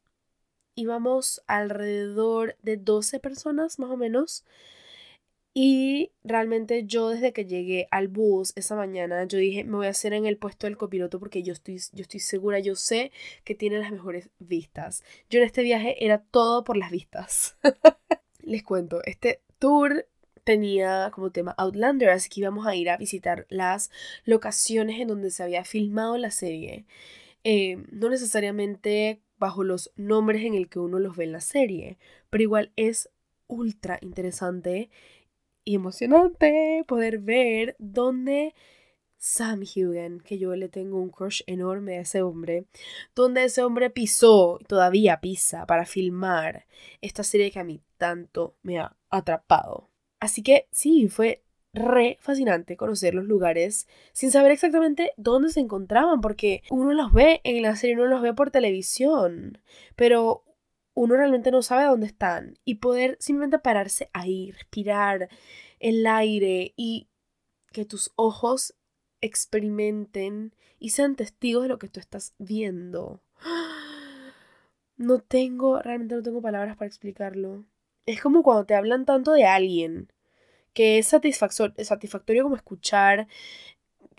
Íbamos 0.76 1.42
alrededor 1.48 2.58
de 2.62 2.78
12 2.78 3.20
personas 3.20 3.80
más 3.80 3.90
o 3.90 3.98
menos. 3.98 4.46
Y 5.58 6.12
realmente 6.26 6.86
yo 6.86 7.08
desde 7.08 7.32
que 7.32 7.46
llegué 7.46 7.88
al 7.90 8.10
bus 8.10 8.52
esa 8.58 8.76
mañana, 8.76 9.24
yo 9.24 9.38
dije, 9.38 9.64
me 9.64 9.78
voy 9.78 9.88
a 9.88 9.92
hacer 9.92 10.12
en 10.12 10.26
el 10.26 10.38
puesto 10.38 10.68
del 10.68 10.76
copiloto 10.76 11.18
porque 11.18 11.44
yo 11.44 11.54
estoy, 11.54 11.80
yo 11.94 12.02
estoy 12.02 12.20
segura, 12.20 12.60
yo 12.60 12.76
sé 12.76 13.14
que 13.46 13.56
tiene 13.56 13.80
las 13.80 13.90
mejores 13.90 14.30
vistas. 14.38 15.06
Yo 15.30 15.40
en 15.40 15.46
este 15.46 15.64
viaje 15.64 16.04
era 16.04 16.18
todo 16.20 16.66
por 16.66 16.76
las 16.76 16.92
vistas. 16.92 17.58
Les 18.40 18.64
cuento, 18.64 19.00
este 19.06 19.44
tour 19.58 20.06
tenía 20.44 21.10
como 21.14 21.32
tema 21.32 21.56
Outlander, 21.58 22.10
así 22.10 22.28
que 22.28 22.42
íbamos 22.42 22.68
a 22.68 22.76
ir 22.76 22.90
a 22.90 22.98
visitar 22.98 23.48
las 23.48 23.92
locaciones 24.26 25.00
en 25.00 25.08
donde 25.08 25.32
se 25.32 25.42
había 25.42 25.64
filmado 25.64 26.18
la 26.18 26.32
serie. 26.32 26.86
Eh, 27.46 27.78
no 27.94 28.10
necesariamente 28.10 29.22
bajo 29.38 29.64
los 29.64 29.94
nombres 29.96 30.44
en 30.44 30.54
el 30.54 30.68
que 30.68 30.80
uno 30.80 31.00
los 31.00 31.16
ve 31.16 31.24
en 31.24 31.32
la 31.32 31.40
serie, 31.40 31.98
pero 32.30 32.42
igual 32.42 32.74
es 32.76 33.10
ultra 33.48 34.00
interesante 34.02 34.90
y 35.66 35.76
emocionante 35.76 36.84
poder 36.88 37.20
ver 37.20 37.76
dónde 37.80 38.54
Sam 39.18 39.64
Hugan, 39.64 40.20
que 40.20 40.38
yo 40.38 40.56
le 40.56 40.70
tengo 40.70 41.02
un 41.02 41.10
crush 41.10 41.42
enorme 41.48 41.98
a 41.98 42.02
ese 42.02 42.22
hombre, 42.22 42.66
donde 43.16 43.46
ese 43.46 43.64
hombre 43.64 43.90
pisó, 43.90 44.60
todavía 44.68 45.20
pisa, 45.20 45.66
para 45.66 45.86
filmar 45.86 46.68
esta 47.02 47.24
serie 47.24 47.50
que 47.50 47.60
a 47.60 47.64
mí 47.64 47.82
tanto 47.98 48.56
me 48.62 48.80
ha 48.80 48.96
atrapado. 49.10 49.90
Así 50.20 50.44
que 50.44 50.68
sí, 50.72 51.08
fue 51.08 51.44
re 51.74 52.18
fascinante 52.22 52.78
conocer 52.78 53.14
los 53.16 53.26
lugares 53.26 53.88
sin 54.14 54.32
saber 54.32 54.52
exactamente 54.52 55.12
dónde 55.18 55.50
se 55.50 55.60
encontraban, 55.60 56.22
porque 56.22 56.62
uno 56.70 56.94
los 56.94 57.12
ve 57.12 57.42
en 57.44 57.64
la 57.64 57.76
serie, 57.76 57.96
uno 57.96 58.06
los 58.06 58.22
ve 58.22 58.34
por 58.34 58.52
televisión, 58.52 59.60
pero 59.96 60.44
uno 60.96 61.16
realmente 61.16 61.52
no 61.52 61.62
sabe 61.62 61.84
dónde 61.84 62.08
están 62.08 62.58
y 62.66 62.76
poder 62.76 63.18
simplemente 63.20 63.60
pararse 63.60 64.10
ahí, 64.14 64.52
respirar 64.52 65.30
el 65.80 66.08
aire 66.08 66.74
y 66.76 67.08
que 67.72 67.86
tus 67.86 68.12
ojos 68.16 68.74
experimenten 69.22 70.56
y 70.80 70.90
sean 70.92 71.16
testigos 71.16 71.64
de 71.64 71.70
lo 71.70 71.78
que 71.78 71.90
tú 71.90 72.00
estás 72.00 72.34
viendo. 72.40 73.22
No 74.98 75.20
tengo, 75.20 75.82
realmente 75.82 76.16
no 76.16 76.24
tengo 76.24 76.42
palabras 76.42 76.78
para 76.78 76.88
explicarlo. 76.88 77.66
Es 78.06 78.22
como 78.22 78.44
cuando 78.44 78.66
te 78.66 78.76
hablan 78.76 79.04
tanto 79.04 79.34
de 79.34 79.44
alguien, 79.44 80.10
que 80.72 81.00
es 81.00 81.08
satisfactorio 81.08 82.44
como 82.44 82.56
escuchar 82.56 83.28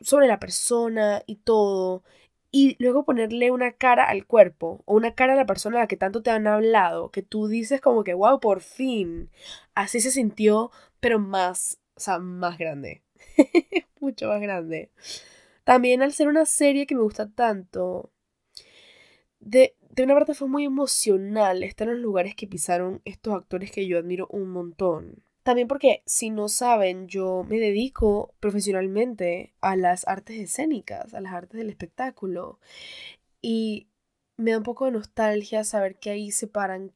sobre 0.02 0.26
la 0.26 0.38
persona 0.38 1.22
y 1.24 1.36
todo, 1.36 2.04
y 2.50 2.76
luego 2.78 3.04
ponerle 3.04 3.50
una 3.50 3.72
cara 3.72 4.04
al 4.04 4.26
cuerpo 4.26 4.82
o 4.87 4.94
una 4.96 5.14
cara 5.14 5.35
a 5.35 5.37
la 5.37 5.46
persona 5.46 5.78
a 5.78 5.80
la 5.82 5.87
que 5.88 5.96
tanto 5.96 6.22
te 6.22 6.30
han 6.30 6.46
hablado, 6.46 7.11
que 7.11 7.22
tú 7.22 7.48
dices 7.48 7.80
como 7.80 8.04
que, 8.04 8.14
wow, 8.14 8.40
por 8.40 8.61
fin. 8.61 9.30
Así 9.74 10.00
se 10.00 10.11
sintió, 10.11 10.70
pero 11.00 11.18
más, 11.18 11.78
o 11.96 12.00
sea, 12.00 12.18
más 12.18 12.59
grande. 12.59 13.02
Mucho 14.00 14.28
más 14.28 14.40
grande. 14.40 14.90
También 15.64 16.02
al 16.02 16.12
ser 16.12 16.28
una 16.28 16.46
serie 16.46 16.87
que 16.87 16.94
me 16.94 17.02
gusta 17.02 17.28
tanto, 17.28 18.11
de, 19.40 19.74
de 19.90 20.02
una 20.04 20.14
parte 20.14 20.35
fue 20.35 20.48
muy 20.48 20.64
emocional 20.64 21.62
estar 21.62 21.88
en 21.88 21.94
los 21.94 22.02
lugares 22.02 22.35
que 22.35 22.46
pisaron 22.46 23.00
estos 23.04 23.35
actores 23.35 23.70
que 23.70 23.87
yo 23.87 23.98
admiro 23.98 24.26
un 24.30 24.50
montón. 24.50 25.22
También 25.46 25.68
porque, 25.68 26.02
si 26.06 26.30
no 26.30 26.48
saben, 26.48 27.06
yo 27.06 27.44
me 27.48 27.61
dedico 27.61 28.35
profesionalmente 28.40 29.54
a 29.61 29.76
las 29.76 30.04
artes 30.09 30.40
escénicas, 30.40 31.14
a 31.14 31.20
las 31.20 31.32
artes 31.35 31.56
del 31.56 31.70
espectáculo. 31.70 32.59
Y 33.40 33.87
me 34.37 34.50
da 34.50 34.59
un 34.59 34.64
poco 34.64 34.87
de 34.87 34.90
nostalgia 34.90 35.62
saber 35.62 36.00
que 36.00 36.11
ahí 36.11 36.32
se 36.32 36.48
paran 36.48 36.92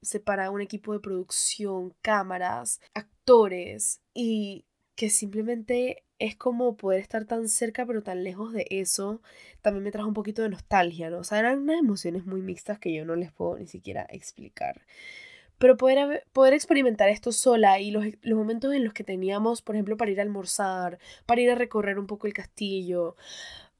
separa 0.00 0.50
un 0.50 0.60
equipo 0.60 0.92
de 0.92 0.98
producción, 0.98 1.94
cámaras, 2.02 2.80
actores 2.92 4.00
y 4.14 4.64
que 4.96 5.08
simplemente 5.08 6.02
es 6.18 6.34
como 6.34 6.76
poder 6.76 7.00
estar 7.00 7.24
tan 7.24 7.48
cerca 7.48 7.86
pero 7.86 8.02
tan 8.02 8.24
lejos 8.24 8.52
de 8.52 8.66
eso, 8.70 9.22
también 9.60 9.84
me 9.84 9.92
trajo 9.92 10.08
un 10.08 10.14
poquito 10.14 10.42
de 10.42 10.48
nostalgia, 10.48 11.08
¿no? 11.08 11.18
O 11.18 11.24
sea, 11.24 11.38
eran 11.38 11.60
unas 11.60 11.78
emociones 11.78 12.26
muy 12.26 12.42
mixtas 12.42 12.80
que 12.80 12.92
yo 12.92 13.04
no 13.04 13.14
les 13.14 13.30
puedo 13.30 13.58
ni 13.58 13.68
siquiera 13.68 14.08
explicar. 14.10 14.82
Pero 15.62 15.76
poder, 15.76 16.26
poder 16.32 16.54
experimentar 16.54 17.08
esto 17.08 17.30
sola 17.30 17.78
y 17.78 17.92
los, 17.92 18.04
los, 18.22 18.36
momentos 18.36 18.74
en 18.74 18.82
los 18.82 18.92
que 18.92 19.04
teníamos, 19.04 19.62
por 19.62 19.76
ejemplo, 19.76 19.96
para 19.96 20.10
ir 20.10 20.18
a 20.18 20.24
almorzar, 20.24 20.98
para 21.24 21.40
ir 21.40 21.52
a 21.52 21.54
recorrer 21.54 22.00
un 22.00 22.08
poco 22.08 22.26
el 22.26 22.32
castillo, 22.34 23.14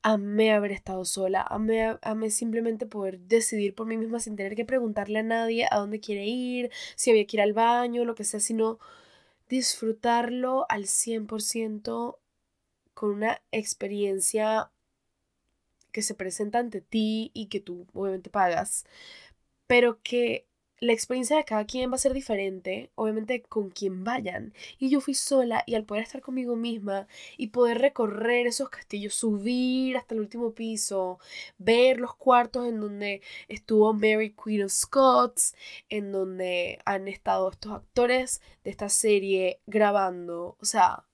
amé 0.01 0.53
haber 0.53 0.71
estado 0.71 1.05
sola, 1.05 1.43
amé, 1.43 1.99
amé 2.03 2.31
simplemente 2.31 2.87
poder 2.87 3.19
decidir 3.19 3.75
por 3.75 3.89
mí 3.89 3.97
misma 3.97 4.21
sin 4.21 4.37
tener 4.37 4.55
que 4.55 4.65
preguntarle 4.65 5.19
a 5.19 5.23
nadie 5.25 5.67
a 5.69 5.79
dónde 5.79 5.99
quiere 5.99 6.25
ir, 6.25 6.71
si 6.95 7.11
había 7.11 7.27
que 7.27 7.39
ir 7.39 7.41
al 7.43 7.53
baño, 7.53 8.05
lo 8.05 8.15
que 8.15 8.23
sea, 8.23 8.39
sino 8.39 8.79
disfrutarlo 9.49 10.67
al 10.69 10.87
100% 10.87 12.21
con 12.95 13.11
una 13.11 13.43
experiencia 13.51 14.71
que 15.91 16.03
se 16.03 16.15
presenta 16.15 16.61
ante 16.61 16.81
ti 16.81 17.33
y 17.35 17.47
que 17.49 17.59
tú 17.59 17.89
obviamente 17.93 18.31
pagas, 18.31 18.85
pero 19.67 20.01
que 20.05 20.47
la 20.83 20.93
experiencia 20.93 21.37
de 21.37 21.45
cada 21.45 21.65
quien 21.65 21.93
va 21.93 21.95
a 21.95 21.99
ser 21.99 22.13
diferente, 22.13 22.91
obviamente 22.97 23.41
con 23.43 23.71
quien 23.71 24.03
vayan. 24.03 24.53
Y 24.81 24.91
yo 24.91 25.01
fui 25.01 25.15
sola 25.15 25.63
y 25.65 25.77
al 25.77 25.85
poder 25.85 26.03
estar 26.03 26.21
conmigo 26.21 26.57
misma 26.57 27.07
y 27.37 27.49
poder 27.49 27.79
recorrer 27.79 28.49
esos 28.49 28.69
castillos, 28.69 29.15
subir 29.15 29.97
hasta 29.97 30.15
el 30.15 30.21
último 30.21 30.55
piso, 30.55 31.21
ver 31.57 32.01
los 32.01 32.17
cuartos 32.17 32.67
en 32.67 32.81
donde 32.81 33.23
estuvo 33.47 33.93
Mary 33.93 34.35
Queen 34.35 34.65
of 34.65 34.73
Scots, 34.73 35.55
en 35.89 36.11
donde 36.11 36.81
han 36.85 37.07
estado 37.07 37.53
estos 37.53 37.73
actores 37.73 38.43
de 38.65 38.71
esta 38.73 38.89
serie 38.89 39.61
grabando, 39.67 40.57
o 40.61 40.65
sea, 40.65 41.07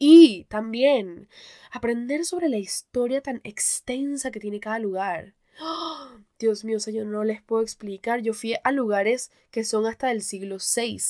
y 0.00 0.46
también 0.48 1.28
aprender 1.70 2.24
sobre 2.24 2.48
la 2.48 2.58
historia 2.58 3.22
tan 3.22 3.40
extensa 3.44 4.32
que 4.32 4.40
tiene 4.40 4.58
cada 4.58 4.80
lugar. 4.80 5.34
Dios 6.38 6.64
mío, 6.64 6.78
o 6.78 6.80
sea, 6.80 6.92
yo 6.92 7.04
no 7.04 7.24
les 7.24 7.42
puedo 7.42 7.62
explicar. 7.62 8.20
Yo 8.20 8.34
fui 8.34 8.54
a 8.62 8.72
lugares 8.72 9.30
que 9.50 9.64
son 9.64 9.86
hasta 9.86 10.08
del 10.08 10.22
siglo 10.22 10.58
VI. 10.58 11.00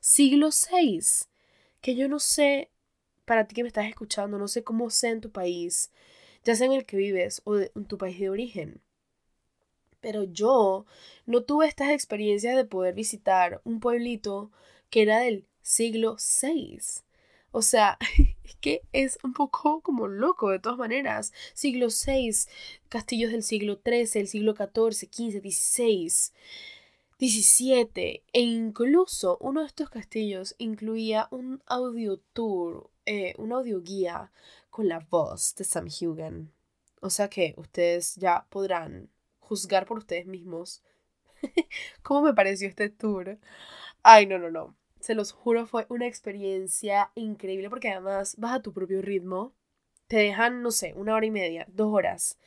Siglo 0.00 0.50
VI. 0.50 1.00
Que 1.80 1.94
yo 1.94 2.08
no 2.08 2.18
sé, 2.18 2.70
para 3.24 3.46
ti 3.46 3.54
que 3.54 3.62
me 3.62 3.68
estás 3.68 3.88
escuchando, 3.88 4.38
no 4.38 4.48
sé 4.48 4.64
cómo 4.64 4.90
sea 4.90 5.10
en 5.10 5.20
tu 5.20 5.30
país, 5.30 5.90
ya 6.44 6.54
sea 6.54 6.66
en 6.66 6.72
el 6.72 6.86
que 6.86 6.96
vives 6.96 7.40
o 7.44 7.56
en 7.58 7.84
tu 7.86 7.98
país 7.98 8.18
de 8.18 8.30
origen. 8.30 8.80
Pero 10.00 10.24
yo 10.24 10.86
no 11.26 11.42
tuve 11.42 11.66
estas 11.66 11.90
experiencias 11.90 12.56
de 12.56 12.64
poder 12.64 12.94
visitar 12.94 13.60
un 13.64 13.80
pueblito 13.80 14.50
que 14.90 15.02
era 15.02 15.20
del 15.20 15.46
siglo 15.62 16.16
VI. 16.42 16.78
O 17.50 17.62
sea, 17.62 17.98
es 18.44 18.56
que 18.56 18.82
es 18.92 19.18
un 19.22 19.32
poco 19.32 19.80
como 19.80 20.06
loco 20.06 20.50
de 20.50 20.58
todas 20.58 20.78
maneras. 20.78 21.32
Siglo 21.54 21.88
VI, 21.88 22.30
castillos 22.88 23.32
del 23.32 23.42
siglo 23.42 23.80
XIII, 23.84 24.20
el 24.20 24.28
siglo 24.28 24.54
XIV, 24.54 25.08
XV, 25.10 25.40
XVI. 25.42 26.32
17. 27.18 28.22
E 28.32 28.40
incluso 28.40 29.38
uno 29.40 29.60
de 29.60 29.66
estos 29.66 29.90
castillos 29.90 30.54
incluía 30.58 31.26
un 31.32 31.60
audio 31.66 32.18
tour, 32.32 32.90
eh, 33.06 33.34
un 33.38 33.52
audio 33.52 33.82
guía 33.82 34.30
con 34.70 34.88
la 34.88 35.00
voz 35.00 35.56
de 35.56 35.64
Sam 35.64 35.88
Hugan. 35.88 36.52
O 37.00 37.10
sea 37.10 37.28
que 37.28 37.54
ustedes 37.56 38.14
ya 38.16 38.46
podrán 38.50 39.10
juzgar 39.40 39.86
por 39.86 39.98
ustedes 39.98 40.26
mismos 40.26 40.82
cómo 42.02 42.22
me 42.22 42.34
pareció 42.34 42.68
este 42.68 42.88
tour. 42.88 43.38
Ay, 44.02 44.26
no, 44.26 44.38
no, 44.38 44.50
no. 44.50 44.76
Se 45.00 45.14
los 45.14 45.32
juro, 45.32 45.66
fue 45.66 45.86
una 45.88 46.06
experiencia 46.06 47.10
increíble 47.14 47.70
porque 47.70 47.90
además 47.90 48.36
vas 48.38 48.54
a 48.56 48.62
tu 48.62 48.72
propio 48.72 49.02
ritmo. 49.02 49.54
Te 50.06 50.16
dejan, 50.16 50.62
no 50.62 50.70
sé, 50.70 50.94
una 50.94 51.14
hora 51.14 51.26
y 51.26 51.30
media, 51.30 51.66
dos 51.68 51.92
horas 51.92 52.38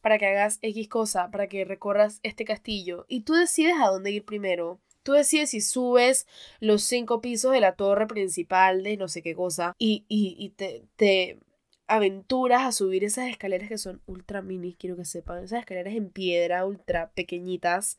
para 0.00 0.18
que 0.18 0.26
hagas 0.26 0.58
X 0.62 0.88
cosa, 0.88 1.30
para 1.30 1.48
que 1.48 1.64
recorras 1.64 2.20
este 2.22 2.44
castillo. 2.44 3.04
Y 3.08 3.22
tú 3.22 3.34
decides 3.34 3.74
a 3.80 3.88
dónde 3.88 4.10
ir 4.10 4.24
primero. 4.24 4.80
Tú 5.02 5.12
decides 5.12 5.50
si 5.50 5.60
subes 5.60 6.26
los 6.60 6.82
cinco 6.82 7.20
pisos 7.20 7.52
de 7.52 7.60
la 7.60 7.74
torre 7.74 8.06
principal 8.06 8.82
de 8.82 8.96
no 8.96 9.08
sé 9.08 9.22
qué 9.22 9.34
cosa 9.34 9.74
y, 9.78 10.04
y, 10.08 10.36
y 10.38 10.50
te, 10.50 10.84
te 10.96 11.38
aventuras 11.86 12.62
a 12.62 12.72
subir 12.72 13.02
esas 13.04 13.28
escaleras 13.28 13.68
que 13.68 13.78
son 13.78 14.02
ultra 14.06 14.42
minis, 14.42 14.76
quiero 14.76 14.96
que 14.96 15.06
sepan. 15.06 15.42
Esas 15.42 15.60
escaleras 15.60 15.94
en 15.94 16.10
piedra, 16.10 16.66
ultra 16.66 17.10
pequeñitas 17.12 17.98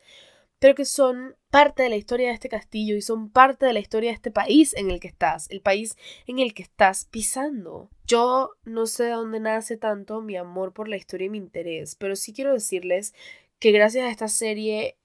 pero 0.62 0.76
que 0.76 0.86
son 0.86 1.36
parte 1.50 1.82
de 1.82 1.90
la 1.90 1.96
historia 1.96 2.28
de 2.28 2.36
este 2.36 2.48
castillo 2.48 2.96
y 2.96 3.02
son 3.02 3.32
parte 3.32 3.66
de 3.66 3.74
la 3.74 3.80
historia 3.80 4.12
de 4.12 4.16
este 4.16 4.30
país 4.30 4.76
en 4.76 4.92
el 4.92 5.00
que 5.00 5.08
estás, 5.08 5.50
el 5.50 5.60
país 5.60 5.98
en 6.28 6.38
el 6.38 6.54
que 6.54 6.62
estás 6.62 7.06
pisando. 7.06 7.90
Yo 8.06 8.52
no 8.64 8.86
sé 8.86 9.06
de 9.06 9.10
dónde 9.10 9.40
nace 9.40 9.76
tanto 9.78 10.22
mi 10.22 10.38
amor 10.38 10.72
por 10.72 10.88
la 10.88 10.98
historia 10.98 11.26
y 11.26 11.30
mi 11.32 11.40
interés, 11.40 11.96
pero 11.96 12.16
sí 12.16 12.32
quiero 12.32 12.54
decirles 12.54 13.16
que 13.58 13.72
gracias 13.72 14.06
a 14.06 14.12
esta 14.12 14.28
serie 14.28 15.00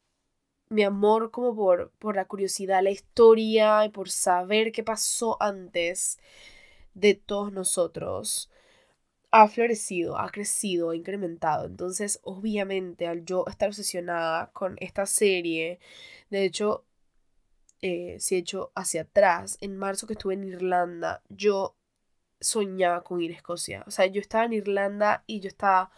mi 0.69 0.83
amor 0.83 1.31
como 1.31 1.57
por, 1.57 1.91
por 1.99 2.17
la 2.17 2.27
curiosidad, 2.27 2.83
la 2.83 2.91
historia 2.91 3.83
y 3.87 3.89
por 3.89 4.11
saber 4.11 4.73
qué 4.73 4.85
pasó 4.85 5.39
antes 5.41 6.19
de 6.93 7.15
todos 7.15 7.51
nosotros 7.51 8.51
ha 9.31 9.49
florecido, 9.49 10.19
ha 10.19 10.31
crecido, 10.31 10.91
ha 10.91 10.97
incrementado. 10.97 11.67
Entonces, 11.67 12.21
obviamente, 12.23 13.07
al 13.07 13.25
yo 13.25 13.45
estar 13.49 13.69
obsesionada 13.69 14.51
con 14.53 14.77
esta 14.81 15.07
serie, 15.07 15.81
de 16.31 16.45
hecho, 16.45 16.85
eh, 17.83 18.17
si 18.21 18.37
he 18.37 18.39
hecho 18.39 18.73
hacia 18.75 19.03
atrás, 19.03 19.59
en 19.61 19.77
marzo 19.77 20.07
que 20.07 20.15
estuve 20.15 20.35
en 20.35 20.45
Irlanda, 20.45 21.23
yo 21.29 21.77
soñaba 22.41 23.03
con 23.03 23.21
ir 23.21 23.33
a 23.33 23.37
Escocia. 23.37 23.85
O 23.87 23.91
sea, 23.91 24.07
yo 24.07 24.21
estaba 24.21 24.45
en 24.45 24.55
Irlanda 24.55 25.25
y 25.27 25.41
yo 25.41 25.49
estaba 25.49 25.91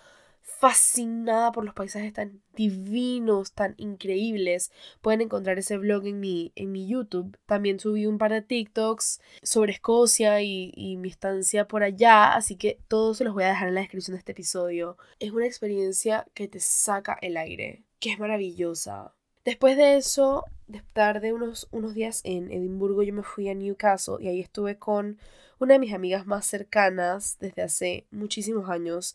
fascinada 0.49 1.53
por 1.53 1.65
los 1.65 1.75
paisajes 1.75 2.13
tan 2.13 2.41
divinos, 2.57 3.53
tan 3.53 3.75
increíbles. 3.77 4.73
Pueden 5.03 5.21
encontrar 5.21 5.59
ese 5.59 5.77
vlog 5.77 6.07
en 6.07 6.19
mi, 6.19 6.53
en 6.57 6.73
mi 6.73 6.89
YouTube. 6.89 7.39
También 7.47 7.79
subí 7.79 8.07
un 8.07 8.19
par 8.19 8.33
de 8.33 8.43
TikToks 8.43 9.21
sobre 9.43 9.73
Escocia 9.73 10.41
y, 10.43 10.73
y 10.75 10.97
mi 10.97 11.11
estancia 11.11 11.69
por 11.69 11.83
allá, 11.83 12.35
así 12.35 12.57
que 12.57 12.81
todos 12.89 13.19
se 13.19 13.25
los 13.25 13.35
voy 13.35 13.45
a 13.45 13.49
dejar 13.49 13.69
en 13.69 13.75
la 13.75 13.83
descripción 13.83 14.15
de 14.15 14.21
este 14.21 14.33
episodio. 14.33 14.97
Es 15.21 15.31
una 15.31 15.47
experiencia 15.47 16.27
que 16.35 16.49
te 16.49 16.61
saca 16.61 17.19
el 17.21 17.37
aire, 17.37 17.85
que 18.01 18.11
es 18.11 18.19
maravillosa. 18.19 19.15
Después 19.45 19.77
de 19.77 19.97
eso, 19.97 20.45
de 20.67 20.79
estar 20.79 21.21
de 21.21 21.33
unos, 21.33 21.69
unos 21.71 21.95
días 21.95 22.23
en 22.25 22.51
Edimburgo, 22.51 23.03
yo 23.03 23.15
me 23.15 23.23
fui 23.23 23.49
a 23.49 23.55
Newcastle 23.55 24.17
y 24.21 24.29
ahí 24.29 24.41
estuve 24.41 24.77
con 24.77 25.19
una 25.61 25.75
de 25.75 25.79
mis 25.79 25.93
amigas 25.93 26.27
más 26.27 26.47
cercanas 26.47 27.37
desde 27.39 27.63
hace 27.63 28.07
muchísimos 28.11 28.69
años 28.69 29.15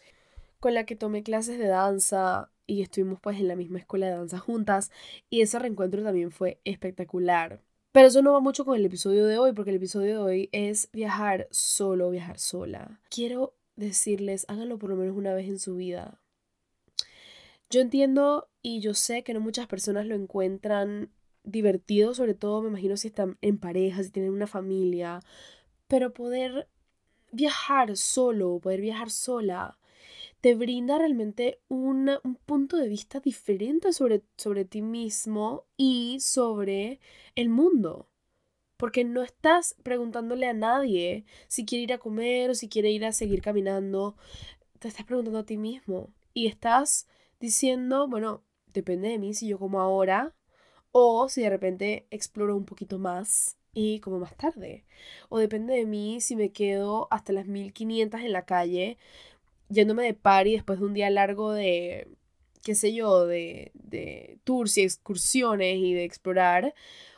con 0.63 0.73
la 0.73 0.85
que 0.85 0.95
tomé 0.95 1.23
clases 1.23 1.59
de 1.59 1.67
danza 1.67 2.49
y 2.67 2.83
estuvimos 2.83 3.19
pues 3.19 3.37
en 3.37 3.49
la 3.49 3.57
misma 3.57 3.79
escuela 3.79 4.05
de 4.05 4.13
danza 4.13 4.39
juntas 4.39 4.91
y 5.29 5.41
ese 5.41 5.59
reencuentro 5.59 6.01
también 6.03 6.31
fue 6.31 6.61
espectacular. 6.63 7.61
Pero 7.91 8.07
eso 8.07 8.21
no 8.21 8.31
va 8.31 8.39
mucho 8.39 8.63
con 8.63 8.77
el 8.77 8.85
episodio 8.85 9.25
de 9.25 9.37
hoy 9.37 9.51
porque 9.51 9.71
el 9.71 9.75
episodio 9.75 10.11
de 10.11 10.17
hoy 10.19 10.49
es 10.53 10.89
viajar 10.93 11.49
solo, 11.51 12.11
viajar 12.11 12.39
sola. 12.39 13.01
Quiero 13.09 13.57
decirles, 13.75 14.45
háganlo 14.47 14.79
por 14.79 14.89
lo 14.89 14.95
menos 14.95 15.17
una 15.17 15.33
vez 15.33 15.49
en 15.49 15.59
su 15.59 15.75
vida. 15.75 16.21
Yo 17.69 17.81
entiendo 17.81 18.47
y 18.61 18.79
yo 18.79 18.93
sé 18.93 19.25
que 19.25 19.33
no 19.33 19.41
muchas 19.41 19.67
personas 19.67 20.05
lo 20.05 20.15
encuentran 20.15 21.11
divertido, 21.43 22.13
sobre 22.13 22.35
todo 22.35 22.61
me 22.61 22.69
imagino 22.69 22.95
si 22.95 23.09
están 23.09 23.37
en 23.41 23.57
pareja, 23.57 24.01
si 24.01 24.11
tienen 24.11 24.31
una 24.31 24.47
familia, 24.47 25.19
pero 25.89 26.13
poder 26.13 26.69
viajar 27.33 27.97
solo, 27.97 28.59
poder 28.59 28.79
viajar 28.79 29.09
sola, 29.09 29.77
te 30.43 30.55
brinda 30.55 30.97
realmente 30.97 31.61
un 31.69 32.19
punto 32.45 32.75
de 32.75 32.89
vista 32.89 33.21
diferente 33.21 33.93
sobre, 33.93 34.23
sobre 34.35 34.65
ti 34.65 34.81
mismo 34.81 35.63
y 35.77 36.17
sobre 36.19 36.99
el 37.35 37.47
mundo. 37.47 38.09
Porque 38.75 39.05
no 39.05 39.23
estás 39.23 39.77
preguntándole 39.83 40.45
a 40.47 40.53
nadie 40.53 41.23
si 41.47 41.63
quiere 41.63 41.83
ir 41.83 41.93
a 41.93 41.97
comer 41.97 42.49
o 42.49 42.55
si 42.55 42.67
quiere 42.67 42.91
ir 42.91 43.05
a 43.05 43.13
seguir 43.13 43.41
caminando. 43.41 44.17
Te 44.79 44.89
estás 44.89 45.05
preguntando 45.05 45.39
a 45.39 45.45
ti 45.45 45.55
mismo. 45.55 46.09
Y 46.33 46.47
estás 46.47 47.07
diciendo, 47.39 48.09
bueno, 48.09 48.43
depende 48.73 49.07
de 49.07 49.19
mí 49.19 49.33
si 49.33 49.47
yo 49.47 49.57
como 49.57 49.79
ahora 49.79 50.35
o 50.91 51.29
si 51.29 51.41
de 51.41 51.51
repente 51.51 52.05
exploro 52.11 52.57
un 52.57 52.65
poquito 52.65 52.99
más 52.99 53.55
y 53.73 54.01
como 54.01 54.19
más 54.19 54.35
tarde. 54.35 54.83
O 55.29 55.39
depende 55.39 55.73
de 55.73 55.85
mí 55.85 56.19
si 56.19 56.35
me 56.35 56.51
quedo 56.51 57.07
hasta 57.11 57.31
las 57.31 57.47
1500 57.47 58.19
en 58.19 58.33
la 58.33 58.45
calle 58.45 58.97
yéndome 59.69 60.03
de 60.03 60.13
party 60.13 60.53
después 60.53 60.79
de 60.79 60.85
un 60.85 60.93
día 60.93 61.09
largo 61.09 61.51
de, 61.51 62.07
qué 62.63 62.75
sé 62.75 62.93
yo, 62.93 63.25
de, 63.25 63.71
de 63.73 64.39
tours 64.43 64.77
y 64.77 64.83
excursiones 64.83 65.77
y 65.77 65.93
de 65.93 66.03
explorar, 66.03 66.73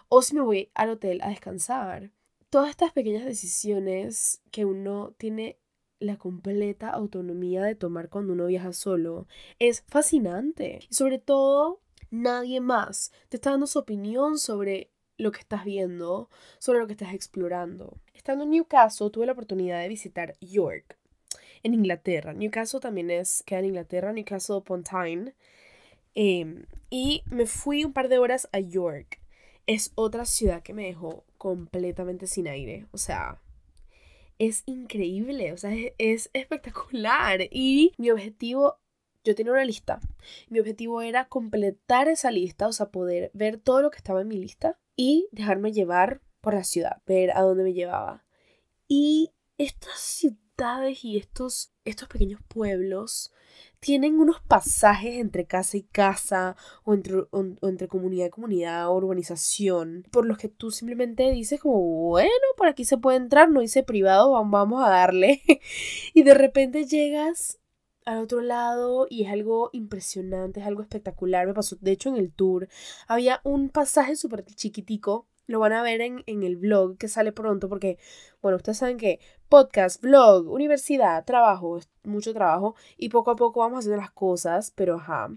o 0.10 0.21
si 0.21 0.36
me 0.36 0.41
voy 0.41 0.69
al 0.73 0.89
hotel 0.89 1.21
a 1.21 1.29
descansar. 1.29 2.12
Todas 2.49 2.69
estas 2.69 2.91
pequeñas 2.93 3.25
decisiones 3.25 4.41
que 4.51 4.65
uno 4.65 5.13
tiene 5.17 5.60
la 5.99 6.17
completa 6.17 6.89
autonomía 6.89 7.63
de 7.63 7.75
tomar 7.75 8.10
cuando 8.10 8.34
uno 8.34 8.45
viaja 8.47 8.73
solo 8.73 9.27
es 9.60 9.84
fascinante. 9.88 10.79
Sobre 10.89 11.19
todo, 11.19 11.81
nadie 12.12 12.62
más 12.62 13.12
te 13.29 13.38
está 13.38 13.51
dando 13.51 13.67
su 13.67 13.79
opinión 13.79 14.38
sobre 14.38 14.91
lo 15.17 15.31
que 15.31 15.39
estás 15.39 15.63
viendo, 15.63 16.29
sobre 16.60 16.79
lo 16.79 16.88
que 16.88 16.93
estás 16.93 17.13
explorando. 17.13 17.99
Estando 18.13 18.43
en 18.43 18.51
Newcastle, 18.51 19.10
tuve 19.10 19.25
la 19.25 19.31
oportunidad 19.31 19.81
de 19.81 19.88
visitar 19.88 20.36
York, 20.41 20.97
en 21.65 21.73
Inglaterra. 21.73 22.34
Newcastle 22.34 22.80
también 22.80 23.10
es, 23.10 23.41
queda 23.43 23.60
en 23.60 23.65
Inglaterra, 23.65 24.13
Newcastle 24.13 24.58
upon 24.58 24.84
Tyne. 24.84 25.34
Em, 26.13 26.67
y 26.91 27.23
me 27.25 27.47
fui 27.47 27.84
un 27.84 27.91
par 27.91 28.08
de 28.08 28.19
horas 28.19 28.47
a 28.51 28.60
York. 28.60 29.19
Es 29.65 29.91
otra 29.95 30.25
ciudad 30.25 30.62
que 30.62 30.75
me 30.75 30.86
dejó 30.86 31.25
completamente 31.39 32.28
sin 32.28 32.47
aire. 32.47 32.86
O 32.91 32.99
sea, 32.99 33.41
es 34.38 34.62
increíble, 34.67 35.54
o 35.54 35.58
sea, 35.58 35.73
es, 35.73 35.93
es 35.97 36.30
espectacular. 36.34 37.41
Y 37.49 37.93
mi 37.97 38.12
objetivo 38.12 38.78
yo 39.23 39.34
tenía 39.34 39.51
una 39.51 39.65
lista. 39.65 39.99
Mi 40.49 40.60
objetivo 40.60 41.01
era 41.01 41.25
completar 41.25 42.08
esa 42.08 42.30
lista, 42.30 42.67
o 42.67 42.73
sea, 42.73 42.91
poder 42.91 43.32
ver 43.34 43.58
todo 43.58 43.82
lo 43.82 43.89
que 43.89 43.97
estaba 43.97 44.21
en 44.21 44.28
mi 44.28 44.38
lista 44.38 44.78
y 44.95 45.28
dejarme 45.32 45.73
llevar 45.73 46.21
por 46.41 46.54
la 46.54 46.63
ciudad, 46.63 47.01
ver 47.08 47.32
a 47.32 47.41
dónde 47.41 47.63
me 47.63 47.73
llevaba. 47.73 48.23
Y 48.88 49.32
esta 49.58 49.89
ciudad 49.95 50.44
y 51.04 51.18
estos, 51.18 51.74
estos 51.84 52.08
pequeños 52.08 52.39
pueblos 52.48 53.34
tienen 53.82 54.20
unos 54.20 54.39
pasajes 54.39 55.18
entre 55.18 55.46
casa 55.46 55.76
y 55.76 55.84
casa 55.84 56.56
o 56.86 56.94
entre, 56.94 57.26
entre 57.62 57.89
comunidad 57.89 58.28
y 58.28 58.30
comunidad 58.30 58.88
o 58.88 58.96
urbanización 58.96 60.06
por 60.12 60.26
los 60.26 60.38
que 60.38 60.48
tú 60.48 60.72
simplemente 60.72 61.30
dices 61.32 61.60
como 61.60 61.82
bueno, 62.08 62.30
por 62.56 62.68
aquí 62.68 62.86
se 62.86 62.98
puede 62.98 63.18
entrar, 63.18 63.50
no 63.50 63.60
dice 63.60 63.84
privado, 63.84 64.32
vamos 64.32 64.82
a 64.84 64.89
darle 64.89 65.41
y 66.13 66.24
de 66.24 66.34
repente 66.34 66.86
llegas 66.86 67.60
al 68.06 68.20
otro 68.20 68.39
lado 68.39 69.08
y 69.10 69.24
es 69.26 69.32
algo 69.32 69.70
impresionante, 69.74 70.62
es 70.62 70.65
algo 70.65 70.84
espectacular, 70.84 71.48
me 71.48 71.54
pasó 71.54 71.76
de 71.82 71.91
hecho 71.91 72.08
en 72.08 72.15
el 72.15 72.32
tour 72.32 72.70
había 73.10 73.41
un 73.44 73.70
pasaje 73.70 74.15
súper 74.15 74.46
chiquitico 74.46 75.28
lo 75.48 75.60
van 75.60 75.74
a 75.74 75.84
ver 75.84 76.02
en, 76.02 76.24
en, 76.26 76.44
el 76.44 76.56
blog 76.58 76.98
que 76.98 77.08
sale 77.08 77.32
pronto 77.32 77.70
porque, 77.70 77.98
bueno, 78.41 78.58
ustedes 78.58 78.78
saben 78.80 78.98
que 78.98 79.20
podcast, 79.56 80.02
blog, 80.02 80.50
universidad, 80.50 81.24
trabajo, 81.24 81.80
mucho 82.04 82.34
trabajo 82.34 82.76
y 82.98 83.08
poco 83.08 83.32
a 83.32 83.38
poco 83.38 83.62
vamos 83.62 83.80
haciendo 83.80 84.02
las 84.02 84.12
cosas, 84.12 84.74
pero 84.76 84.96
ajá. 84.96 85.30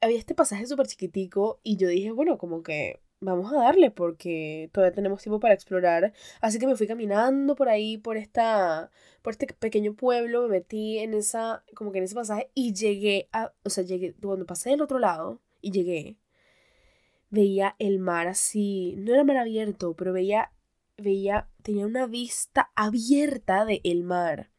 Había 0.00 0.18
este 0.18 0.34
pasaje 0.34 0.66
súper 0.66 0.86
chiquitico 0.86 1.60
y 1.62 1.76
yo 1.76 1.88
dije, 1.88 2.12
bueno, 2.12 2.38
como 2.38 2.62
que 2.62 3.02
vamos 3.20 3.52
a 3.52 3.56
darle 3.56 3.90
porque 3.90 4.70
todavía 4.72 4.94
tenemos 4.94 5.20
tiempo 5.20 5.38
para 5.38 5.52
explorar. 5.52 6.14
Así 6.40 6.58
que 6.58 6.66
me 6.66 6.76
fui 6.76 6.86
caminando 6.86 7.56
por 7.56 7.68
ahí, 7.68 7.98
por 7.98 8.16
esta, 8.16 8.90
por 9.20 9.32
este 9.34 9.48
pequeño 9.48 9.94
pueblo, 9.94 10.44
me 10.44 10.48
metí 10.48 10.96
en 10.98 11.12
esa, 11.12 11.62
como 11.74 11.92
que 11.92 11.98
en 11.98 12.04
ese 12.04 12.14
pasaje 12.14 12.50
y 12.54 12.72
llegué 12.72 13.28
a, 13.32 13.52
o 13.64 13.68
sea, 13.68 13.84
llegué, 13.84 14.14
cuando 14.14 14.46
pasé 14.46 14.70
del 14.70 14.80
otro 14.80 14.98
lado 14.98 15.42
y 15.60 15.72
llegué, 15.72 16.16
veía 17.28 17.76
el 17.78 17.98
mar 17.98 18.28
así, 18.28 18.94
no 18.96 19.12
era 19.12 19.24
mar 19.24 19.36
abierto, 19.36 19.94
pero 19.94 20.14
veía, 20.14 20.52
veía, 21.00 21.48
tenía 21.62 21.86
una 21.86 22.06
vista 22.06 22.70
abierta 22.74 23.64
del 23.64 23.80
el 23.84 24.04
mar, 24.04 24.50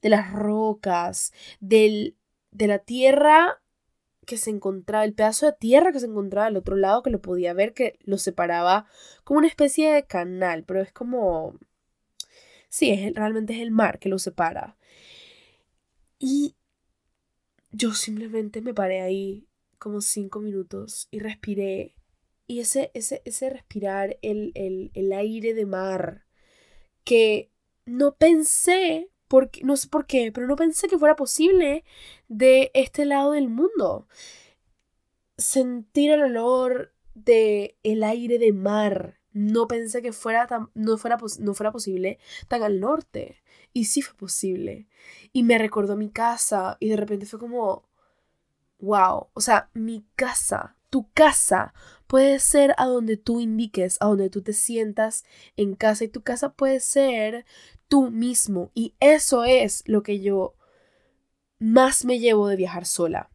de 0.00 0.08
las 0.08 0.32
rocas, 0.32 1.32
del, 1.60 2.16
de 2.50 2.66
la 2.66 2.78
tierra 2.78 3.62
que 4.26 4.36
se 4.36 4.50
encontraba, 4.50 5.04
el 5.04 5.14
pedazo 5.14 5.46
de 5.46 5.52
tierra 5.52 5.92
que 5.92 6.00
se 6.00 6.06
encontraba 6.06 6.46
al 6.46 6.56
otro 6.56 6.76
lado, 6.76 7.02
que 7.02 7.10
lo 7.10 7.20
podía 7.20 7.52
ver, 7.54 7.74
que 7.74 7.98
lo 8.04 8.18
separaba 8.18 8.86
como 9.24 9.38
una 9.38 9.48
especie 9.48 9.92
de 9.92 10.06
canal, 10.06 10.64
pero 10.64 10.80
es 10.80 10.92
como... 10.92 11.58
Sí, 12.68 12.90
es, 12.90 13.14
realmente 13.14 13.54
es 13.54 13.60
el 13.60 13.70
mar 13.70 13.98
que 13.98 14.08
lo 14.08 14.18
separa. 14.18 14.76
Y 16.18 16.54
yo 17.72 17.92
simplemente 17.94 18.62
me 18.62 18.74
paré 18.74 19.00
ahí 19.00 19.48
como 19.78 20.00
cinco 20.00 20.40
minutos 20.40 21.08
y 21.10 21.18
respiré. 21.18 21.96
Y 22.46 22.60
ese, 22.60 22.90
ese, 22.94 23.22
ese 23.24 23.50
respirar 23.50 24.18
el, 24.22 24.52
el, 24.54 24.90
el 24.94 25.12
aire 25.12 25.54
de 25.54 25.66
mar 25.66 26.26
que 27.04 27.50
no 27.86 28.14
pensé 28.16 29.10
porque, 29.28 29.62
no 29.64 29.78
sé 29.78 29.88
por 29.88 30.06
qué, 30.06 30.30
pero 30.30 30.46
no 30.46 30.56
pensé 30.56 30.88
que 30.88 30.98
fuera 30.98 31.16
posible 31.16 31.84
de 32.28 32.70
este 32.74 33.06
lado 33.06 33.32
del 33.32 33.48
mundo. 33.48 34.06
Sentir 35.38 36.10
el 36.10 36.22
olor 36.22 36.92
de 37.14 37.78
el 37.82 38.04
aire 38.04 38.38
de 38.38 38.52
mar. 38.52 39.18
No 39.32 39.66
pensé 39.66 40.02
que 40.02 40.12
fuera 40.12 40.46
tan, 40.46 40.68
no, 40.74 40.98
fuera, 40.98 41.16
no 41.38 41.54
fuera 41.54 41.72
posible 41.72 42.18
tan 42.48 42.62
al 42.62 42.78
norte. 42.78 43.42
Y 43.72 43.86
sí 43.86 44.02
fue 44.02 44.14
posible. 44.14 44.86
Y 45.32 45.44
me 45.44 45.56
recordó 45.56 45.96
mi 45.96 46.10
casa 46.10 46.76
y 46.78 46.90
de 46.90 46.96
repente 46.96 47.24
fue 47.24 47.38
como, 47.38 47.88
wow, 48.80 49.28
o 49.32 49.40
sea, 49.40 49.70
mi 49.72 50.04
casa, 50.14 50.76
tu 50.90 51.10
casa 51.12 51.72
puede 52.12 52.40
ser 52.40 52.74
a 52.76 52.84
donde 52.84 53.16
tú 53.16 53.40
indiques, 53.40 53.96
a 54.00 54.04
donde 54.04 54.28
tú 54.28 54.42
te 54.42 54.52
sientas 54.52 55.24
en 55.56 55.74
casa 55.74 56.04
y 56.04 56.08
tu 56.08 56.20
casa 56.20 56.52
puede 56.52 56.78
ser 56.80 57.46
tú 57.88 58.10
mismo. 58.10 58.70
Y 58.74 58.92
eso 59.00 59.44
es 59.44 59.82
lo 59.86 60.02
que 60.02 60.20
yo 60.20 60.54
más 61.58 62.04
me 62.04 62.18
llevo 62.18 62.48
de 62.48 62.56
viajar 62.56 62.84
sola. 62.84 63.30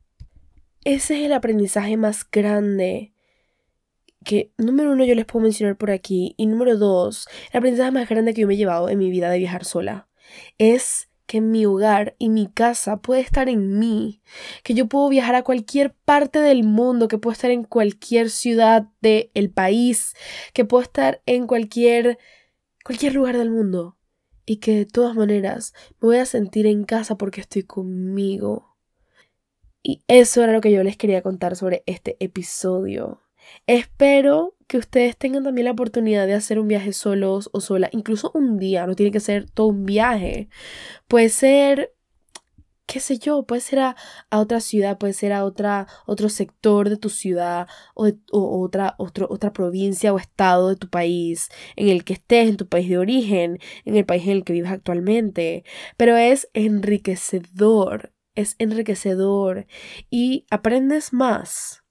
Ese 0.83 1.17
es 1.17 1.25
el 1.25 1.33
aprendizaje 1.33 1.97
más 1.97 2.29
grande 2.29 3.15
que, 4.23 4.51
número 4.59 4.91
uno, 4.91 5.05
yo 5.05 5.15
les 5.15 5.25
puedo 5.25 5.41
mencionar 5.41 5.75
por 5.75 5.89
aquí. 5.89 6.35
Y 6.37 6.45
número 6.45 6.77
dos, 6.77 7.27
el 7.51 7.57
aprendizaje 7.57 7.89
más 7.89 8.07
grande 8.07 8.35
que 8.35 8.41
yo 8.41 8.47
me 8.47 8.53
he 8.53 8.57
llevado 8.57 8.89
en 8.89 8.99
mi 8.99 9.09
vida 9.09 9.31
de 9.31 9.39
viajar 9.39 9.65
sola 9.65 10.07
es 10.59 11.06
que 11.27 11.41
mi 11.41 11.65
hogar 11.65 12.15
y 12.17 12.29
mi 12.29 12.47
casa 12.47 12.97
puede 12.97 13.21
estar 13.21 13.49
en 13.49 13.77
mí, 13.77 14.21
que 14.63 14.73
yo 14.73 14.87
puedo 14.87 15.09
viajar 15.09 15.35
a 15.35 15.43
cualquier 15.43 15.93
parte 15.93 16.39
del 16.39 16.63
mundo, 16.63 17.07
que 17.07 17.17
puedo 17.17 17.33
estar 17.33 17.51
en 17.51 17.63
cualquier 17.63 18.29
ciudad 18.31 18.87
del 19.01 19.51
país, 19.51 20.15
que 20.53 20.65
puedo 20.65 20.81
estar 20.81 21.21
en 21.25 21.45
cualquier 21.45 22.17
cualquier 22.83 23.15
lugar 23.15 23.37
del 23.37 23.51
mundo 23.51 23.97
y 24.45 24.57
que 24.57 24.73
de 24.73 24.85
todas 24.85 25.13
maneras 25.13 25.73
me 25.99 26.07
voy 26.07 26.17
a 26.17 26.25
sentir 26.25 26.65
en 26.65 26.85
casa 26.85 27.17
porque 27.17 27.41
estoy 27.41 27.63
conmigo. 27.63 28.77
Y 29.83 30.03
eso 30.07 30.41
era 30.41 30.53
lo 30.53 30.61
que 30.61 30.71
yo 30.71 30.83
les 30.83 30.95
quería 30.95 31.21
contar 31.21 31.57
sobre 31.57 31.83
este 31.85 32.15
episodio. 32.21 33.26
Espero 33.67 34.55
que 34.67 34.77
ustedes 34.77 35.17
tengan 35.17 35.43
también 35.43 35.65
la 35.65 35.71
oportunidad 35.71 36.27
de 36.27 36.33
hacer 36.33 36.59
un 36.59 36.67
viaje 36.67 36.93
solos 36.93 37.49
o 37.53 37.61
sola, 37.61 37.89
incluso 37.91 38.31
un 38.33 38.57
día, 38.59 38.85
no 38.87 38.95
tiene 38.95 39.11
que 39.11 39.19
ser 39.19 39.49
todo 39.49 39.67
un 39.67 39.85
viaje. 39.85 40.49
Puede 41.07 41.29
ser 41.29 41.93
qué 42.87 42.99
sé 43.01 43.19
yo, 43.19 43.43
puede 43.43 43.61
ser 43.61 43.79
a, 43.79 43.95
otra 44.31 44.61
ciudad, 44.61 44.97
puede 44.97 45.13
ser 45.13 45.33
a 45.33 45.43
otra, 45.45 45.87
otro 46.07 46.29
sector 46.29 46.89
de 46.89 46.97
tu 46.97 47.09
ciudad 47.09 47.67
o, 47.93 48.11
otra, 48.31 48.95
otra 48.97 49.53
provincia 49.53 50.13
o 50.13 50.17
estado 50.17 50.69
de 50.69 50.77
tu 50.77 50.89
país, 50.89 51.49
en 51.75 51.89
el 51.89 52.03
que 52.05 52.13
estés, 52.13 52.49
en 52.49 52.57
tu 52.57 52.67
país 52.67 52.89
de 52.89 52.97
origen, 52.97 53.59
en 53.85 53.95
el 53.97 54.05
país 54.05 54.23
en 54.23 54.31
el 54.31 54.43
que 54.45 54.53
vives 54.53 54.71
actualmente. 54.71 55.65
Pero 55.97 56.15
es 56.17 56.49
enriquecedor, 56.53 58.13
es 58.35 58.55
enriquecedor 58.57 59.67
y 60.09 60.45
aprendes 60.49 61.13
más. 61.13 61.83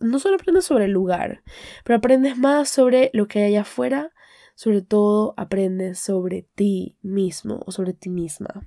No 0.00 0.18
solo 0.18 0.36
aprendes 0.36 0.64
sobre 0.64 0.86
el 0.86 0.92
lugar, 0.92 1.42
pero 1.84 1.98
aprendes 1.98 2.36
más 2.36 2.68
sobre 2.68 3.10
lo 3.12 3.28
que 3.28 3.40
hay 3.40 3.44
allá 3.46 3.62
afuera, 3.62 4.12
sobre 4.54 4.82
todo 4.82 5.34
aprendes 5.36 5.98
sobre 5.98 6.46
ti 6.54 6.96
mismo 7.02 7.60
o 7.66 7.72
sobre 7.72 7.92
ti 7.92 8.08
misma. 8.08 8.66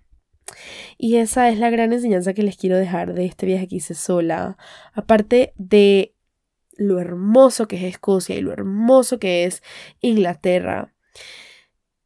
Y 0.97 1.17
esa 1.17 1.49
es 1.49 1.59
la 1.59 1.69
gran 1.69 1.93
enseñanza 1.93 2.33
que 2.33 2.43
les 2.43 2.57
quiero 2.57 2.77
dejar 2.77 3.13
de 3.13 3.25
este 3.25 3.45
viaje 3.45 3.67
que 3.67 3.77
hice 3.77 3.95
sola. 3.95 4.57
Aparte 4.93 5.53
de 5.57 6.15
lo 6.77 6.99
hermoso 6.99 7.67
que 7.67 7.75
es 7.75 7.83
Escocia 7.83 8.35
y 8.35 8.41
lo 8.41 8.53
hermoso 8.53 9.19
que 9.19 9.45
es 9.45 9.61
Inglaterra. 10.01 10.93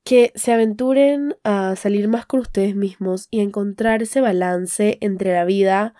Que 0.03 0.33
se 0.35 0.51
aventuren 0.51 1.35
a 1.43 1.75
salir 1.75 2.07
más 2.09 2.25
con 2.25 2.41
ustedes 2.41 2.75
mismos 2.75 3.27
y 3.31 3.39
a 3.39 3.43
encontrar 3.43 4.03
ese 4.03 4.19
balance 4.19 4.97
entre 5.01 5.33
la 5.33 5.45
vida 5.45 5.93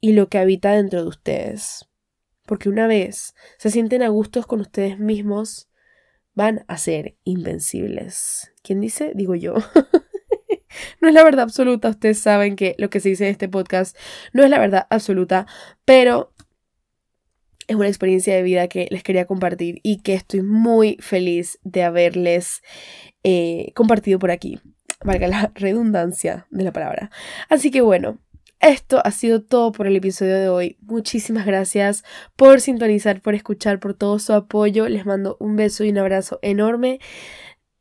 y 0.00 0.12
lo 0.12 0.28
que 0.28 0.38
habita 0.38 0.72
dentro 0.72 1.02
de 1.02 1.08
ustedes. 1.08 1.91
Porque 2.46 2.68
una 2.68 2.86
vez 2.86 3.34
se 3.58 3.70
sienten 3.70 4.02
a 4.02 4.08
gustos 4.08 4.46
con 4.46 4.60
ustedes 4.60 4.98
mismos, 4.98 5.68
van 6.34 6.64
a 6.68 6.78
ser 6.78 7.16
invencibles. 7.24 8.52
¿Quién 8.62 8.80
dice? 8.80 9.12
Digo 9.14 9.34
yo. 9.34 9.54
No 11.00 11.08
es 11.08 11.14
la 11.14 11.24
verdad 11.24 11.42
absoluta, 11.42 11.90
ustedes 11.90 12.18
saben 12.18 12.56
que 12.56 12.74
lo 12.78 12.90
que 12.90 13.00
se 13.00 13.10
dice 13.10 13.24
en 13.24 13.32
este 13.32 13.48
podcast 13.48 13.96
no 14.32 14.42
es 14.42 14.50
la 14.50 14.58
verdad 14.58 14.86
absoluta, 14.90 15.46
pero 15.84 16.32
es 17.66 17.76
una 17.76 17.88
experiencia 17.88 18.34
de 18.34 18.42
vida 18.42 18.68
que 18.68 18.88
les 18.90 19.02
quería 19.02 19.26
compartir 19.26 19.80
y 19.82 20.00
que 20.02 20.14
estoy 20.14 20.42
muy 20.42 20.96
feliz 21.00 21.58
de 21.62 21.84
haberles 21.84 22.62
eh, 23.22 23.72
compartido 23.74 24.18
por 24.18 24.30
aquí. 24.30 24.60
Valga 25.04 25.26
la 25.26 25.52
redundancia 25.54 26.46
de 26.50 26.64
la 26.64 26.72
palabra. 26.72 27.10
Así 27.48 27.70
que 27.70 27.80
bueno, 27.80 28.18
esto 28.62 29.00
ha 29.04 29.10
sido 29.10 29.42
todo 29.42 29.72
por 29.72 29.86
el 29.86 29.96
episodio 29.96 30.36
de 30.38 30.48
hoy. 30.48 30.76
Muchísimas 30.80 31.44
gracias 31.44 32.04
por 32.36 32.60
sintonizar, 32.60 33.20
por 33.20 33.34
escuchar, 33.34 33.80
por 33.80 33.94
todo 33.94 34.18
su 34.18 34.32
apoyo. 34.32 34.88
Les 34.88 35.04
mando 35.04 35.36
un 35.40 35.56
beso 35.56 35.84
y 35.84 35.90
un 35.90 35.98
abrazo 35.98 36.38
enorme. 36.42 37.00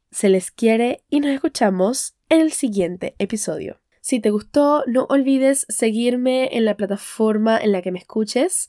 Se 0.10 0.28
les 0.28 0.52
quiere 0.52 1.04
y 1.10 1.20
nos 1.20 1.32
escuchamos 1.32 2.16
en 2.30 2.42
el 2.42 2.52
siguiente 2.52 3.16
episodio. 3.20 3.80
Si 4.02 4.20
te 4.20 4.32
gustó, 4.32 4.84
no 4.88 5.06
olvides 5.10 5.68
seguirme 5.70 6.50
en 6.58 6.66
la 6.66 6.76
plataforma 6.76 7.60
en 7.60 7.72
la 7.72 7.84
que 7.84 7.92
me 7.92 8.00
escuches. 8.00 8.68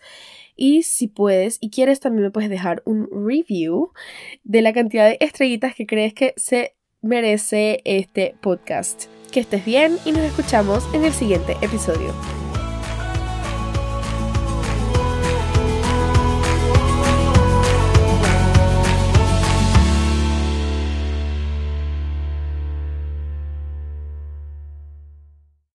Y 0.55 0.83
si 0.83 1.09
puedes 1.09 1.57
y 1.63 1.71
quieres, 1.71 2.01
también 2.01 2.25
me 2.25 2.31
puedes 2.31 2.51
dejar 2.51 2.83
un 2.85 3.09
review 3.11 3.93
de 4.45 4.61
la 4.61 4.75
cantidad 4.75 5.09
de 5.09 5.17
estrellitas 5.21 5.75
que 5.75 5.87
crees 5.87 6.13
que 6.13 6.35
se 6.37 6.77
merece 7.03 7.83
este 7.85 8.35
podcast. 8.41 9.05
Que 9.31 9.41
estés 9.41 9.65
bien 9.65 9.99
y 10.05 10.13
nos 10.13 10.23
escuchamos 10.23 10.85
en 10.95 11.05
el 11.05 11.13
siguiente 11.13 11.57
episodio. 11.61 12.13